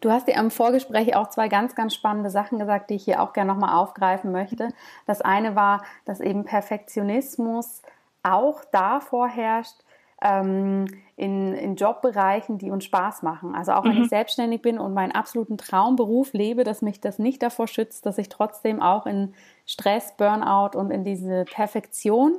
Du 0.00 0.10
hast 0.10 0.28
dir 0.28 0.38
am 0.38 0.50
Vorgespräch 0.50 1.14
auch 1.14 1.28
zwei 1.28 1.48
ganz, 1.48 1.74
ganz 1.74 1.94
spannende 1.94 2.30
Sachen 2.30 2.58
gesagt, 2.58 2.90
die 2.90 2.94
ich 2.94 3.04
hier 3.04 3.22
auch 3.22 3.32
gerne 3.32 3.52
nochmal 3.52 3.76
aufgreifen 3.76 4.32
möchte. 4.32 4.68
Das 5.06 5.20
eine 5.20 5.56
war, 5.56 5.82
dass 6.04 6.20
eben 6.20 6.44
Perfektionismus 6.44 7.82
auch 8.22 8.62
da 8.72 9.00
vorherrscht, 9.00 9.76
ähm, 10.22 10.86
in, 11.16 11.54
in 11.54 11.76
Jobbereichen, 11.76 12.58
die 12.58 12.70
uns 12.70 12.84
Spaß 12.84 13.22
machen. 13.22 13.54
Also 13.54 13.72
auch 13.72 13.84
wenn 13.84 13.96
mhm. 13.96 14.02
ich 14.02 14.08
selbstständig 14.08 14.62
bin 14.62 14.78
und 14.78 14.94
meinen 14.94 15.12
absoluten 15.12 15.56
Traumberuf 15.56 16.32
lebe, 16.32 16.64
dass 16.64 16.82
mich 16.82 17.00
das 17.00 17.18
nicht 17.18 17.42
davor 17.42 17.68
schützt, 17.68 18.06
dass 18.06 18.18
ich 18.18 18.28
trotzdem 18.28 18.82
auch 18.82 19.06
in 19.06 19.34
Stress, 19.66 20.14
Burnout 20.16 20.78
und 20.78 20.90
in 20.90 21.04
diese 21.04 21.44
Perfektion 21.44 22.36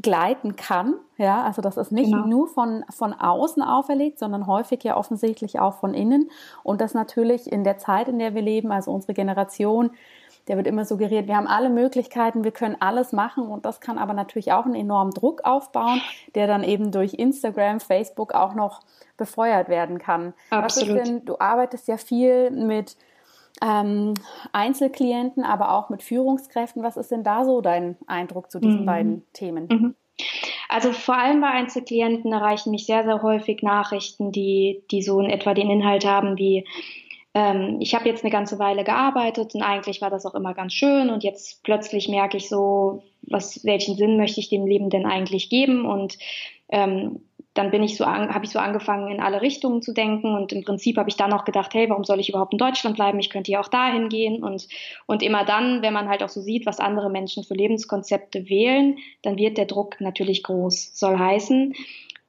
gleiten 0.00 0.56
kann. 0.56 0.94
Ja, 1.18 1.42
also 1.42 1.60
das 1.60 1.76
ist 1.76 1.92
nicht 1.92 2.10
genau. 2.10 2.26
nur 2.26 2.48
von, 2.48 2.84
von 2.88 3.12
außen 3.12 3.62
auferlegt, 3.62 4.18
sondern 4.18 4.46
häufig 4.46 4.82
ja 4.84 4.96
offensichtlich 4.96 5.60
auch 5.60 5.74
von 5.74 5.92
innen. 5.92 6.30
Und 6.62 6.80
das 6.80 6.94
natürlich 6.94 7.50
in 7.50 7.62
der 7.62 7.78
Zeit, 7.78 8.08
in 8.08 8.18
der 8.18 8.34
wir 8.34 8.42
leben, 8.42 8.72
also 8.72 8.90
unsere 8.90 9.12
Generation, 9.12 9.90
der 10.48 10.56
wird 10.56 10.66
immer 10.66 10.84
suggeriert, 10.84 11.28
wir 11.28 11.36
haben 11.36 11.46
alle 11.46 11.68
Möglichkeiten, 11.68 12.42
wir 12.42 12.50
können 12.50 12.76
alles 12.80 13.12
machen 13.12 13.46
und 13.46 13.64
das 13.64 13.80
kann 13.80 13.98
aber 13.98 14.12
natürlich 14.12 14.52
auch 14.52 14.64
einen 14.64 14.74
enormen 14.74 15.12
Druck 15.12 15.44
aufbauen, 15.44 16.00
der 16.34 16.46
dann 16.46 16.64
eben 16.64 16.90
durch 16.90 17.14
Instagram, 17.14 17.78
Facebook 17.78 18.34
auch 18.34 18.54
noch 18.54 18.80
befeuert 19.16 19.68
werden 19.68 19.98
kann. 19.98 20.34
Absolut. 20.50 20.96
Was 20.96 20.98
ist 20.98 21.08
denn, 21.08 21.24
du 21.24 21.38
arbeitest 21.38 21.86
ja 21.86 21.96
viel 21.96 22.50
mit 22.50 22.96
ähm, 23.62 24.14
Einzelklienten, 24.52 25.44
aber 25.44 25.72
auch 25.72 25.88
mit 25.88 26.02
Führungskräften. 26.02 26.82
Was 26.82 26.96
ist 26.96 27.10
denn 27.10 27.22
da 27.22 27.44
so 27.44 27.60
dein 27.60 27.96
Eindruck 28.06 28.50
zu 28.50 28.58
diesen 28.58 28.80
mhm. 28.80 28.86
beiden 28.86 29.22
Themen? 29.32 29.68
Mhm. 29.70 29.94
Also 30.68 30.92
vor 30.92 31.16
allem 31.16 31.40
bei 31.40 31.48
Einzelklienten 31.48 32.32
erreichen 32.32 32.70
mich 32.70 32.86
sehr, 32.86 33.04
sehr 33.04 33.22
häufig 33.22 33.62
Nachrichten, 33.62 34.32
die, 34.32 34.82
die 34.90 35.02
so 35.02 35.20
in 35.20 35.30
etwa 35.30 35.54
den 35.54 35.70
Inhalt 35.70 36.04
haben 36.04 36.38
wie, 36.38 36.66
ähm, 37.34 37.78
ich 37.80 37.94
habe 37.94 38.08
jetzt 38.08 38.24
eine 38.24 38.32
ganze 38.32 38.58
Weile 38.58 38.84
gearbeitet 38.84 39.54
und 39.54 39.62
eigentlich 39.62 40.00
war 40.00 40.10
das 40.10 40.26
auch 40.26 40.34
immer 40.34 40.54
ganz 40.54 40.72
schön 40.72 41.10
und 41.10 41.24
jetzt 41.24 41.62
plötzlich 41.62 42.08
merke 42.08 42.36
ich 42.36 42.48
so, 42.48 43.02
was, 43.22 43.64
welchen 43.64 43.96
Sinn 43.96 44.16
möchte 44.16 44.40
ich 44.40 44.48
dem 44.48 44.66
Leben 44.66 44.90
denn 44.90 45.06
eigentlich 45.06 45.48
geben 45.48 45.86
und 45.86 46.18
ähm, 46.68 47.20
dann 47.54 47.70
bin 47.70 47.82
ich 47.82 47.96
so 47.96 48.06
habe 48.06 48.44
ich 48.44 48.50
so 48.50 48.58
angefangen, 48.58 49.10
in 49.10 49.20
alle 49.20 49.42
Richtungen 49.42 49.82
zu 49.82 49.92
denken 49.92 50.34
und 50.34 50.52
im 50.52 50.62
Prinzip 50.64 50.96
habe 50.96 51.08
ich 51.08 51.16
dann 51.16 51.32
auch 51.32 51.44
gedacht, 51.44 51.74
hey, 51.74 51.88
warum 51.88 52.04
soll 52.04 52.20
ich 52.20 52.28
überhaupt 52.28 52.52
in 52.52 52.58
Deutschland 52.58 52.96
bleiben? 52.96 53.18
Ich 53.18 53.30
könnte 53.30 53.50
ja 53.52 53.60
auch 53.60 53.68
dahin 53.68 54.08
gehen 54.08 54.42
und 54.42 54.68
und 55.06 55.22
immer 55.22 55.44
dann, 55.44 55.82
wenn 55.82 55.92
man 55.92 56.08
halt 56.08 56.22
auch 56.22 56.28
so 56.28 56.40
sieht, 56.40 56.66
was 56.66 56.80
andere 56.80 57.10
Menschen 57.10 57.44
für 57.44 57.54
Lebenskonzepte 57.54 58.48
wählen, 58.48 58.98
dann 59.22 59.36
wird 59.36 59.58
der 59.58 59.66
Druck 59.66 60.00
natürlich 60.00 60.42
groß. 60.42 60.92
Soll 60.94 61.18
heißen, 61.18 61.74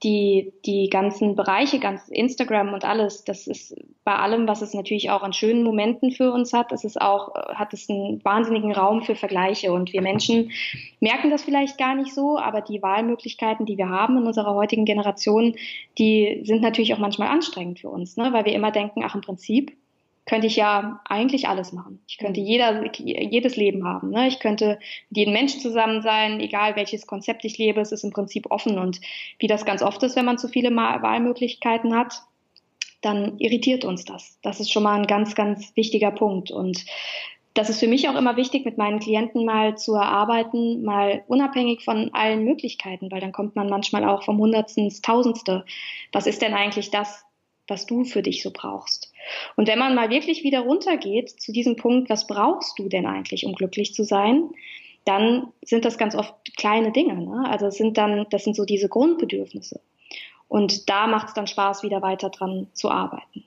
die, 0.03 0.53
die 0.65 0.89
ganzen 0.89 1.35
Bereiche, 1.35 1.79
ganz 1.79 2.09
Instagram 2.09 2.73
und 2.73 2.83
alles, 2.83 3.23
das 3.23 3.47
ist 3.47 3.75
bei 4.03 4.15
allem, 4.15 4.47
was 4.47 4.61
es 4.61 4.73
natürlich 4.73 5.09
auch 5.11 5.23
an 5.23 5.31
schönen 5.31 5.63
Momenten 5.63 6.11
für 6.11 6.31
uns 6.31 6.51
hat, 6.51 6.73
ist 6.73 6.83
es 6.83 6.97
auch, 6.97 7.33
hat 7.35 7.73
es 7.73 7.89
einen 7.89 8.23
wahnsinnigen 8.25 8.73
Raum 8.73 9.03
für 9.03 9.15
Vergleiche. 9.15 9.71
Und 9.71 9.93
wir 9.93 10.01
Menschen 10.01 10.51
merken 10.99 11.29
das 11.29 11.43
vielleicht 11.43 11.77
gar 11.77 11.95
nicht 11.95 12.13
so, 12.13 12.37
aber 12.37 12.61
die 12.61 12.81
Wahlmöglichkeiten, 12.81 13.65
die 13.65 13.77
wir 13.77 13.89
haben 13.89 14.17
in 14.17 14.27
unserer 14.27 14.55
heutigen 14.55 14.85
Generation, 14.85 15.55
die 15.97 16.41
sind 16.43 16.61
natürlich 16.61 16.93
auch 16.93 16.99
manchmal 16.99 17.29
anstrengend 17.29 17.79
für 17.79 17.89
uns, 17.89 18.17
ne? 18.17 18.33
weil 18.33 18.45
wir 18.45 18.53
immer 18.53 18.71
denken, 18.71 19.03
ach 19.05 19.15
im 19.15 19.21
Prinzip 19.21 19.71
könnte 20.25 20.47
ich 20.47 20.55
ja 20.55 21.01
eigentlich 21.05 21.47
alles 21.47 21.73
machen. 21.73 22.01
Ich 22.07 22.17
könnte 22.17 22.39
jeder, 22.39 22.83
jedes 22.95 23.55
Leben 23.55 23.85
haben. 23.85 24.09
Ne? 24.09 24.27
Ich 24.27 24.39
könnte 24.39 24.79
mit 25.09 25.17
jedem 25.17 25.33
Menschen 25.33 25.59
zusammen 25.59 26.01
sein, 26.01 26.39
egal 26.39 26.75
welches 26.75 27.07
Konzept 27.07 27.43
ich 27.43 27.57
lebe, 27.57 27.81
es 27.81 27.91
ist 27.91 28.03
im 28.03 28.11
Prinzip 28.11 28.49
offen. 28.49 28.77
Und 28.79 29.01
wie 29.39 29.47
das 29.47 29.65
ganz 29.65 29.81
oft 29.81 30.01
ist, 30.03 30.15
wenn 30.15 30.25
man 30.25 30.37
zu 30.37 30.47
viele 30.47 30.73
Wahlmöglichkeiten 30.73 31.95
hat, 31.95 32.21
dann 33.01 33.37
irritiert 33.39 33.83
uns 33.83 34.05
das. 34.05 34.39
Das 34.41 34.61
ist 34.61 34.71
schon 34.71 34.83
mal 34.83 34.97
ein 34.97 35.07
ganz, 35.07 35.35
ganz 35.35 35.75
wichtiger 35.75 36.11
Punkt. 36.11 36.51
Und 36.51 36.85
das 37.53 37.69
ist 37.69 37.81
für 37.81 37.87
mich 37.87 38.07
auch 38.07 38.15
immer 38.15 38.37
wichtig, 38.37 38.63
mit 38.63 38.77
meinen 38.77 38.99
Klienten 38.99 39.45
mal 39.45 39.77
zu 39.77 39.93
erarbeiten, 39.93 40.83
mal 40.83 41.23
unabhängig 41.27 41.83
von 41.83 42.13
allen 42.13 42.45
Möglichkeiten, 42.45 43.11
weil 43.11 43.19
dann 43.19 43.33
kommt 43.33 43.57
man 43.57 43.69
manchmal 43.69 44.05
auch 44.05 44.23
vom 44.23 44.37
Hundertsten 44.37 44.85
ins 44.85 45.01
Tausendste. 45.01 45.65
Was 46.13 46.27
ist 46.27 46.41
denn 46.41 46.53
eigentlich 46.53 46.91
das, 46.91 47.25
was 47.67 47.85
du 47.85 48.03
für 48.03 48.21
dich 48.21 48.43
so 48.43 48.51
brauchst. 48.51 49.12
Und 49.55 49.67
wenn 49.67 49.79
man 49.79 49.95
mal 49.95 50.09
wirklich 50.09 50.43
wieder 50.43 50.61
runtergeht 50.61 51.29
zu 51.29 51.51
diesem 51.51 51.75
Punkt, 51.75 52.09
was 52.09 52.27
brauchst 52.27 52.77
du 52.79 52.89
denn 52.89 53.05
eigentlich, 53.05 53.45
um 53.45 53.53
glücklich 53.53 53.93
zu 53.93 54.03
sein, 54.03 54.49
dann 55.05 55.51
sind 55.61 55.85
das 55.85 55.97
ganz 55.97 56.15
oft 56.15 56.33
kleine 56.57 56.91
Dinge. 56.91 57.15
Ne? 57.15 57.45
Also 57.49 57.67
es 57.67 57.75
sind 57.75 57.97
dann, 57.97 58.25
das 58.29 58.43
sind 58.43 58.55
so 58.55 58.65
diese 58.65 58.89
Grundbedürfnisse. 58.89 59.79
Und 60.47 60.89
da 60.89 61.07
macht 61.07 61.29
es 61.29 61.33
dann 61.33 61.47
Spaß, 61.47 61.83
wieder 61.83 62.01
weiter 62.01 62.29
dran 62.29 62.67
zu 62.73 62.89
arbeiten. 62.89 63.43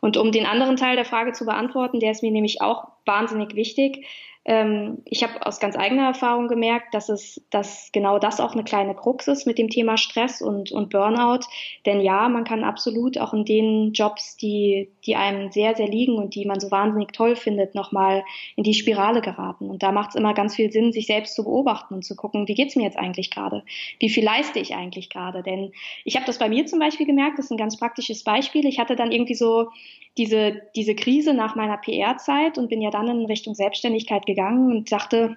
Und 0.00 0.16
um 0.16 0.32
den 0.32 0.46
anderen 0.46 0.76
Teil 0.76 0.96
der 0.96 1.04
Frage 1.04 1.32
zu 1.32 1.44
beantworten, 1.44 2.00
der 2.00 2.12
ist 2.12 2.22
mir 2.22 2.30
nämlich 2.30 2.60
auch 2.62 2.88
wahnsinnig 3.04 3.54
wichtig, 3.54 4.06
ähm, 4.48 4.98
ich 5.04 5.24
habe 5.24 5.44
aus 5.44 5.58
ganz 5.58 5.76
eigener 5.76 6.06
Erfahrung 6.06 6.46
gemerkt, 6.46 6.94
dass 6.94 7.08
es, 7.08 7.44
dass 7.50 7.90
genau 7.92 8.20
das 8.20 8.38
auch 8.38 8.52
eine 8.52 8.62
kleine 8.62 8.94
Krux 8.94 9.26
ist 9.26 9.44
mit 9.44 9.58
dem 9.58 9.68
Thema 9.68 9.96
Stress 9.96 10.40
und, 10.40 10.70
und 10.70 10.90
Burnout. 10.90 11.40
Denn 11.84 12.00
ja, 12.00 12.28
man 12.28 12.44
kann 12.44 12.62
absolut 12.62 13.18
auch 13.18 13.34
in 13.34 13.44
den 13.44 13.92
Jobs, 13.92 14.36
die, 14.36 14.88
die 15.04 15.16
einem 15.16 15.50
sehr, 15.50 15.74
sehr 15.74 15.88
liegen 15.88 16.14
und 16.14 16.36
die 16.36 16.46
man 16.46 16.60
so 16.60 16.70
wahnsinnig 16.70 17.12
toll 17.12 17.34
findet, 17.34 17.74
nochmal 17.74 18.22
in 18.54 18.62
die 18.62 18.74
Spirale 18.74 19.20
geraten. 19.20 19.68
Und 19.68 19.82
da 19.82 19.90
macht 19.90 20.10
es 20.10 20.14
immer 20.14 20.32
ganz 20.32 20.54
viel 20.54 20.70
Sinn, 20.70 20.92
sich 20.92 21.06
selbst 21.06 21.34
zu 21.34 21.42
beobachten 21.42 21.94
und 21.94 22.04
zu 22.04 22.14
gucken, 22.14 22.46
wie 22.46 22.54
geht's 22.54 22.76
mir 22.76 22.84
jetzt 22.84 22.98
eigentlich 22.98 23.32
gerade? 23.32 23.64
Wie 23.98 24.10
viel 24.10 24.24
leiste 24.24 24.60
ich 24.60 24.76
eigentlich 24.76 25.10
gerade? 25.10 25.42
Denn 25.42 25.72
ich 26.04 26.14
habe 26.14 26.26
das 26.26 26.38
bei 26.38 26.48
mir 26.48 26.66
zum 26.66 26.78
Beispiel 26.78 27.06
gemerkt, 27.06 27.38
das 27.38 27.46
ist 27.46 27.50
ein 27.50 27.56
ganz 27.56 27.76
praktisches 27.76 28.22
Beispiel. 28.22 28.64
Ich 28.64 28.78
hatte 28.78 28.94
dann 28.94 29.10
irgendwie 29.10 29.34
so 29.34 29.70
diese, 30.18 30.62
diese 30.74 30.94
Krise 30.94 31.34
nach 31.34 31.56
meiner 31.56 31.76
PR-Zeit 31.76 32.56
und 32.58 32.68
bin 32.68 32.80
ja 32.80 32.90
dann 32.90 33.08
in 33.08 33.26
Richtung 33.26 33.54
Selbstständigkeit 33.54 34.24
gegangen 34.24 34.35
und 34.44 34.92
dachte, 34.92 35.36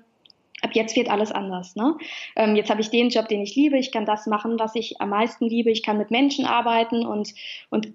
ab 0.62 0.72
jetzt 0.74 0.96
wird 0.96 1.10
alles 1.10 1.32
anders. 1.32 1.76
Ne? 1.76 1.96
Ähm, 2.36 2.56
jetzt 2.56 2.70
habe 2.70 2.82
ich 2.82 2.90
den 2.90 3.10
Job, 3.10 3.28
den 3.28 3.42
ich 3.42 3.56
liebe, 3.56 3.78
ich 3.78 3.92
kann 3.92 4.06
das 4.06 4.28
machen, 4.28 4.60
was 4.60 4.76
ich 4.76 5.00
am 5.02 5.10
meisten 5.10 5.46
liebe, 5.46 5.72
ich 5.72 5.84
kann 5.84 5.98
mit 5.98 6.12
Menschen 6.12 6.46
arbeiten 6.46 7.06
und, 7.06 7.34
und 7.70 7.94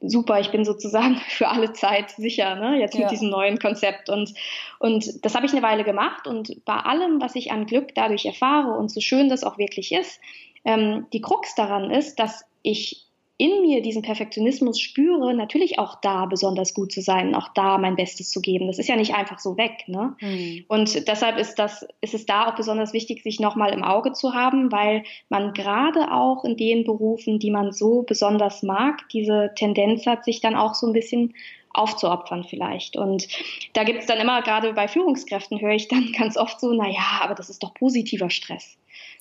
super, 0.00 0.40
ich 0.40 0.50
bin 0.50 0.64
sozusagen 0.64 1.16
für 1.28 1.48
alle 1.48 1.72
Zeit 1.72 2.10
sicher, 2.10 2.56
ne? 2.56 2.78
jetzt 2.78 2.94
mit 2.94 3.04
ja. 3.04 3.08
diesem 3.08 3.30
neuen 3.30 3.58
Konzept. 3.58 4.08
Und, 4.08 4.34
und 4.78 5.24
das 5.24 5.34
habe 5.34 5.46
ich 5.46 5.52
eine 5.52 5.62
Weile 5.62 5.84
gemacht 5.84 6.26
und 6.26 6.64
bei 6.64 6.76
allem, 6.76 7.20
was 7.20 7.34
ich 7.34 7.52
an 7.52 7.66
Glück 7.66 7.94
dadurch 7.94 8.26
erfahre 8.26 8.76
und 8.76 8.90
so 8.90 9.00
schön 9.00 9.28
das 9.28 9.44
auch 9.44 9.58
wirklich 9.58 9.92
ist, 9.92 10.20
ähm, 10.64 11.06
die 11.12 11.20
Krux 11.20 11.54
daran 11.54 11.90
ist, 11.90 12.16
dass 12.18 12.44
ich 12.62 13.07
in 13.38 13.62
mir 13.62 13.82
diesen 13.82 14.02
Perfektionismus 14.02 14.80
spüre, 14.80 15.32
natürlich 15.32 15.78
auch 15.78 16.00
da 16.00 16.26
besonders 16.26 16.74
gut 16.74 16.90
zu 16.90 17.00
sein, 17.00 17.36
auch 17.36 17.48
da 17.54 17.78
mein 17.78 17.94
Bestes 17.94 18.30
zu 18.30 18.40
geben. 18.40 18.66
Das 18.66 18.80
ist 18.80 18.88
ja 18.88 18.96
nicht 18.96 19.14
einfach 19.14 19.38
so 19.38 19.56
weg. 19.56 19.84
Ne? 19.86 20.16
Mhm. 20.20 20.64
Und 20.66 21.06
deshalb 21.06 21.38
ist 21.38 21.54
das, 21.54 21.86
ist 22.00 22.14
es 22.14 22.26
da 22.26 22.48
auch 22.48 22.56
besonders 22.56 22.92
wichtig, 22.92 23.22
sich 23.22 23.38
nochmal 23.38 23.72
im 23.72 23.84
Auge 23.84 24.12
zu 24.12 24.34
haben, 24.34 24.72
weil 24.72 25.04
man 25.28 25.52
gerade 25.52 26.12
auch 26.12 26.44
in 26.44 26.56
den 26.56 26.84
Berufen, 26.84 27.38
die 27.38 27.52
man 27.52 27.70
so 27.70 28.02
besonders 28.02 28.64
mag, 28.64 29.08
diese 29.10 29.52
Tendenz 29.54 30.04
hat, 30.04 30.24
sich 30.24 30.40
dann 30.40 30.56
auch 30.56 30.74
so 30.74 30.88
ein 30.88 30.92
bisschen 30.92 31.32
aufzuopfern 31.72 32.42
vielleicht. 32.42 32.96
Und 32.96 33.28
da 33.74 33.84
gibt 33.84 34.00
es 34.00 34.06
dann 34.06 34.18
immer, 34.18 34.42
gerade 34.42 34.72
bei 34.72 34.88
Führungskräften 34.88 35.60
höre 35.60 35.74
ich 35.74 35.86
dann 35.86 36.10
ganz 36.18 36.36
oft 36.36 36.60
so, 36.60 36.72
na 36.72 36.88
ja, 36.88 37.20
aber 37.22 37.36
das 37.36 37.50
ist 37.50 37.62
doch 37.62 37.72
positiver 37.72 38.30
Stress. 38.30 38.76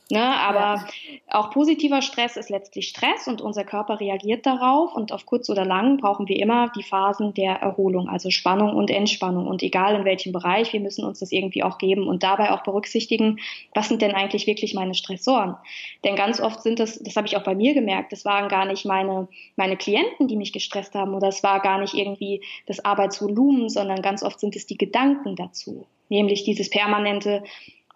Ne? 0.10 0.24
Aber 0.24 0.60
ja. 0.60 0.88
auch 1.28 1.50
positiver 1.50 2.02
Stress 2.02 2.38
ist 2.38 2.50
letztlich 2.50 2.88
Stress 2.88 3.28
und 3.28 3.42
unser 3.42 3.66
Körper 3.66 4.00
reagiert 4.00 4.46
darauf 4.46 4.96
und 4.96 5.12
auf 5.12 5.26
kurz 5.26 5.50
oder 5.50 5.66
lang 5.66 5.98
brauchen 5.98 6.30
wir 6.30 6.40
immer 6.40 6.72
die 6.78 6.84
Phasen 6.84 7.34
der 7.34 7.56
Erholung, 7.56 8.08
also 8.08 8.30
Spannung 8.30 8.74
und 8.74 8.90
Entspannung 8.90 9.48
und 9.48 9.62
egal 9.64 9.96
in 9.96 10.06
welchem 10.06 10.32
Bereich, 10.32 10.72
wir 10.72 10.80
müssen 10.80 11.04
uns 11.04 11.20
das 11.20 11.34
irgendwie 11.34 11.62
auch 11.62 11.78
geben 11.78 12.08
und 12.08 12.24
dabei 12.24 12.52
auch 12.52 12.64
berücksichtigen, 12.64 13.40
was 13.74 13.90
sind 13.90 14.02
denn 14.02 14.16
eigentlich 14.16 14.48
wirklich 14.48 14.74
meine 14.74 14.94
Stressoren? 14.94 15.58
Denn 16.06 16.16
ganz 16.16 16.40
oft 16.40 16.64
sind 16.64 16.80
das, 16.80 17.00
das 17.00 17.18
habe 17.18 17.28
ich 17.28 17.36
auch 17.36 17.44
bei 17.44 17.56
mir 17.56 17.74
gemerkt, 17.74 18.14
das 18.14 18.24
waren 18.24 18.48
gar 18.48 18.66
nicht 18.66 18.86
meine, 18.86 19.28
meine 19.58 19.76
Klienten, 19.76 20.30
die 20.30 20.38
mich 20.38 20.54
gestresst 20.54 20.96
haben 20.96 21.16
oder 21.16 21.28
es 21.28 21.44
war 21.44 21.60
gar 21.60 21.80
nicht 21.80 21.94
irgendwie 21.94 22.42
das 22.66 22.84
Arbeitsvolumen, 22.86 23.68
sondern 23.68 24.02
ganz 24.02 24.24
oft 24.24 24.40
sind 24.40 24.56
es 24.56 24.66
die 24.66 24.78
Gedanken 24.78 25.36
dazu 25.36 25.86
nämlich 26.10 26.44
dieses 26.44 26.70
permanente 26.70 27.44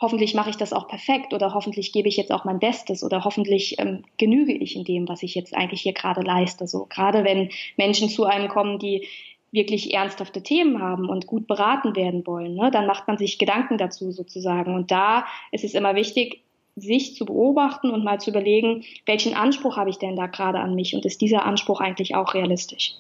hoffentlich 0.02 0.34
mache 0.34 0.50
ich 0.50 0.58
das 0.58 0.74
auch 0.74 0.88
perfekt 0.88 1.34
oder 1.34 1.54
hoffentlich 1.54 1.94
gebe 1.94 2.10
ich 2.10 2.18
jetzt 2.18 2.32
auch 2.32 2.44
mein 2.44 2.60
Bestes 2.60 3.04
oder 3.04 3.24
hoffentlich 3.24 3.80
ähm, 3.80 4.04
genüge 4.18 4.52
ich 4.52 4.76
in 4.76 4.84
dem, 4.84 5.08
was 5.08 5.24
ich 5.24 5.36
jetzt 5.36 5.56
eigentlich 5.56 5.82
hier 5.82 5.94
gerade 5.94 6.22
leiste. 6.22 6.68
So 6.68 6.88
gerade 6.90 7.24
wenn 7.24 7.50
Menschen 7.78 8.10
zu 8.10 8.26
einem 8.26 8.50
kommen, 8.50 8.80
die 8.80 9.08
wirklich 9.52 9.94
ernsthafte 9.94 10.42
Themen 10.42 10.82
haben 10.82 11.08
und 11.10 11.28
gut 11.28 11.46
beraten 11.46 11.96
werden 11.96 12.26
wollen, 12.26 12.56
ne, 12.56 12.72
dann 12.72 12.88
macht 12.88 13.08
man 13.08 13.18
sich 13.18 13.38
Gedanken 13.38 13.78
dazu 13.78 14.12
sozusagen. 14.12 14.74
Und 14.74 14.92
da 14.92 15.26
ist 15.52 15.64
es 15.64 15.74
immer 15.74 15.94
wichtig, 15.94 16.42
sich 16.76 17.16
zu 17.16 17.26
beobachten 17.26 17.92
und 17.92 18.04
mal 18.04 18.20
zu 18.20 18.32
überlegen, 18.32 18.84
welchen 19.06 19.36
Anspruch 19.36 19.78
habe 19.78 19.90
ich 19.90 19.98
denn 19.98 20.16
da 20.16 20.28
gerade 20.28 20.60
an 20.60 20.74
mich 20.74 20.96
und 20.96 21.06
ist 21.06 21.22
dieser 21.22 21.46
Anspruch 21.46 21.82
eigentlich 21.82 22.16
auch 22.16 22.34
realistisch? 22.34 22.96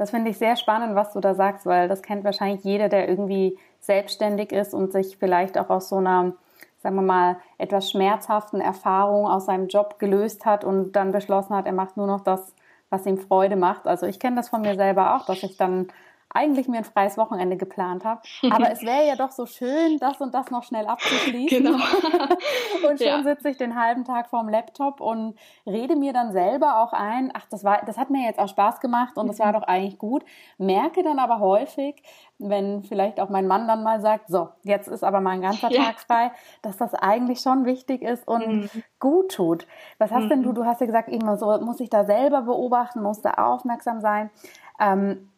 Das 0.00 0.12
finde 0.12 0.30
ich 0.30 0.38
sehr 0.38 0.56
spannend, 0.56 0.94
was 0.94 1.12
du 1.12 1.20
da 1.20 1.34
sagst, 1.34 1.66
weil 1.66 1.86
das 1.86 2.00
kennt 2.00 2.24
wahrscheinlich 2.24 2.64
jeder, 2.64 2.88
der 2.88 3.06
irgendwie 3.06 3.58
selbstständig 3.80 4.50
ist 4.50 4.72
und 4.72 4.92
sich 4.92 5.18
vielleicht 5.18 5.58
auch 5.58 5.68
aus 5.68 5.90
so 5.90 5.96
einer, 5.98 6.32
sagen 6.82 6.94
wir 6.94 7.02
mal, 7.02 7.36
etwas 7.58 7.90
schmerzhaften 7.90 8.62
Erfahrung 8.62 9.26
aus 9.26 9.44
seinem 9.44 9.68
Job 9.68 9.98
gelöst 9.98 10.46
hat 10.46 10.64
und 10.64 10.92
dann 10.92 11.12
beschlossen 11.12 11.54
hat, 11.54 11.66
er 11.66 11.74
macht 11.74 11.98
nur 11.98 12.06
noch 12.06 12.22
das, 12.22 12.54
was 12.88 13.04
ihm 13.04 13.18
Freude 13.18 13.56
macht. 13.56 13.86
Also 13.86 14.06
ich 14.06 14.18
kenne 14.18 14.36
das 14.36 14.48
von 14.48 14.62
mir 14.62 14.74
selber 14.74 15.16
auch, 15.16 15.26
dass 15.26 15.42
ich 15.42 15.58
dann 15.58 15.88
eigentlich 16.32 16.68
mir 16.68 16.78
ein 16.78 16.84
freies 16.84 17.18
Wochenende 17.18 17.56
geplant 17.56 18.04
habe. 18.04 18.20
Aber 18.50 18.70
es 18.70 18.82
wäre 18.82 19.06
ja 19.06 19.16
doch 19.16 19.32
so 19.32 19.46
schön, 19.46 19.98
das 19.98 20.20
und 20.20 20.32
das 20.32 20.50
noch 20.50 20.62
schnell 20.62 20.86
abzuschließen. 20.86 21.64
Genau. 21.64 21.74
und 22.88 22.98
schon 22.98 23.06
ja. 23.06 23.22
sitze 23.22 23.50
ich 23.50 23.56
den 23.56 23.78
halben 23.78 24.04
Tag 24.04 24.28
vorm 24.28 24.48
Laptop 24.48 25.00
und 25.00 25.36
rede 25.66 25.96
mir 25.96 26.12
dann 26.12 26.32
selber 26.32 26.82
auch 26.82 26.92
ein, 26.92 27.32
ach, 27.34 27.46
das 27.50 27.64
war, 27.64 27.82
das 27.84 27.98
hat 27.98 28.10
mir 28.10 28.24
jetzt 28.24 28.38
auch 28.38 28.48
Spaß 28.48 28.80
gemacht 28.80 29.16
und 29.16 29.26
das 29.26 29.40
war 29.40 29.48
mhm. 29.48 29.52
doch 29.54 29.62
eigentlich 29.64 29.98
gut. 29.98 30.24
Merke 30.56 31.02
dann 31.02 31.18
aber 31.18 31.40
häufig, 31.40 32.02
wenn 32.38 32.84
vielleicht 32.84 33.20
auch 33.20 33.28
mein 33.28 33.46
Mann 33.48 33.66
dann 33.66 33.82
mal 33.82 34.00
sagt, 34.00 34.28
so, 34.28 34.50
jetzt 34.62 34.88
ist 34.88 35.02
aber 35.02 35.20
mal 35.20 35.30
ein 35.30 35.42
ganzer 35.42 35.70
ja. 35.70 35.84
Tag 35.84 36.00
frei, 36.00 36.30
dass 36.62 36.76
das 36.76 36.94
eigentlich 36.94 37.40
schon 37.40 37.64
wichtig 37.64 38.02
ist 38.02 38.26
und 38.28 38.46
mhm. 38.46 38.70
gut 39.00 39.32
tut. 39.32 39.66
Was 39.98 40.12
hast 40.12 40.24
mhm. 40.24 40.28
denn 40.28 40.42
du, 40.44 40.50
mhm. 40.50 40.54
du 40.54 40.64
hast 40.64 40.80
ja 40.80 40.86
gesagt, 40.86 41.08
immer 41.08 41.36
so, 41.36 41.58
muss 41.60 41.80
ich 41.80 41.90
da 41.90 42.04
selber 42.04 42.42
beobachten, 42.42 43.02
muss 43.02 43.20
da 43.20 43.32
aufmerksam 43.32 44.00
sein. 44.00 44.30
Ähm, 44.78 45.28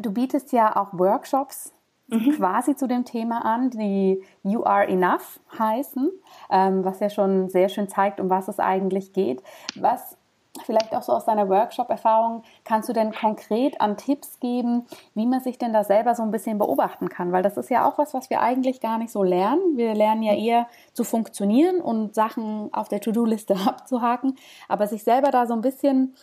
Du 0.00 0.12
bietest 0.12 0.52
ja 0.52 0.76
auch 0.76 0.92
Workshops 0.92 1.72
mhm. 2.08 2.32
quasi 2.36 2.76
zu 2.76 2.86
dem 2.86 3.04
Thema 3.04 3.44
an, 3.44 3.70
die 3.70 4.22
You 4.42 4.64
Are 4.64 4.86
Enough 4.86 5.40
heißen, 5.58 6.10
ähm, 6.50 6.84
was 6.84 7.00
ja 7.00 7.10
schon 7.10 7.48
sehr 7.48 7.68
schön 7.68 7.88
zeigt, 7.88 8.20
um 8.20 8.30
was 8.30 8.48
es 8.48 8.58
eigentlich 8.58 9.12
geht. 9.12 9.42
Was 9.76 10.16
vielleicht 10.64 10.94
auch 10.94 11.02
so 11.02 11.12
aus 11.12 11.26
deiner 11.26 11.48
Workshop-Erfahrung 11.48 12.42
kannst 12.64 12.88
du 12.88 12.92
denn 12.92 13.12
konkret 13.12 13.80
an 13.80 13.96
Tipps 13.96 14.40
geben, 14.40 14.86
wie 15.14 15.26
man 15.26 15.40
sich 15.40 15.58
denn 15.58 15.72
da 15.72 15.84
selber 15.84 16.14
so 16.14 16.22
ein 16.22 16.30
bisschen 16.30 16.58
beobachten 16.58 17.08
kann? 17.08 17.32
Weil 17.32 17.42
das 17.42 17.56
ist 17.56 17.70
ja 17.70 17.86
auch 17.86 17.98
was, 17.98 18.14
was 18.14 18.30
wir 18.30 18.40
eigentlich 18.40 18.80
gar 18.80 18.98
nicht 18.98 19.10
so 19.10 19.22
lernen. 19.22 19.76
Wir 19.76 19.94
lernen 19.94 20.22
ja 20.22 20.34
eher 20.34 20.66
zu 20.92 21.04
funktionieren 21.04 21.80
und 21.80 22.14
Sachen 22.14 22.72
auf 22.72 22.88
der 22.88 23.00
To-Do-Liste 23.00 23.54
abzuhaken, 23.66 24.36
aber 24.68 24.86
sich 24.86 25.04
selber 25.04 25.30
da 25.30 25.46
so 25.46 25.54
ein 25.54 25.60
bisschen 25.60 26.14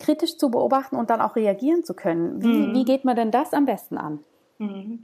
kritisch 0.00 0.36
zu 0.36 0.50
beobachten 0.50 0.96
und 0.96 1.10
dann 1.10 1.20
auch 1.20 1.36
reagieren 1.36 1.84
zu 1.84 1.94
können. 1.94 2.42
Wie, 2.42 2.48
mhm. 2.48 2.74
wie 2.74 2.84
geht 2.84 3.04
man 3.04 3.16
denn 3.16 3.30
das 3.30 3.52
am 3.52 3.66
besten 3.66 3.96
an? 3.96 4.20
Mhm. 4.58 5.00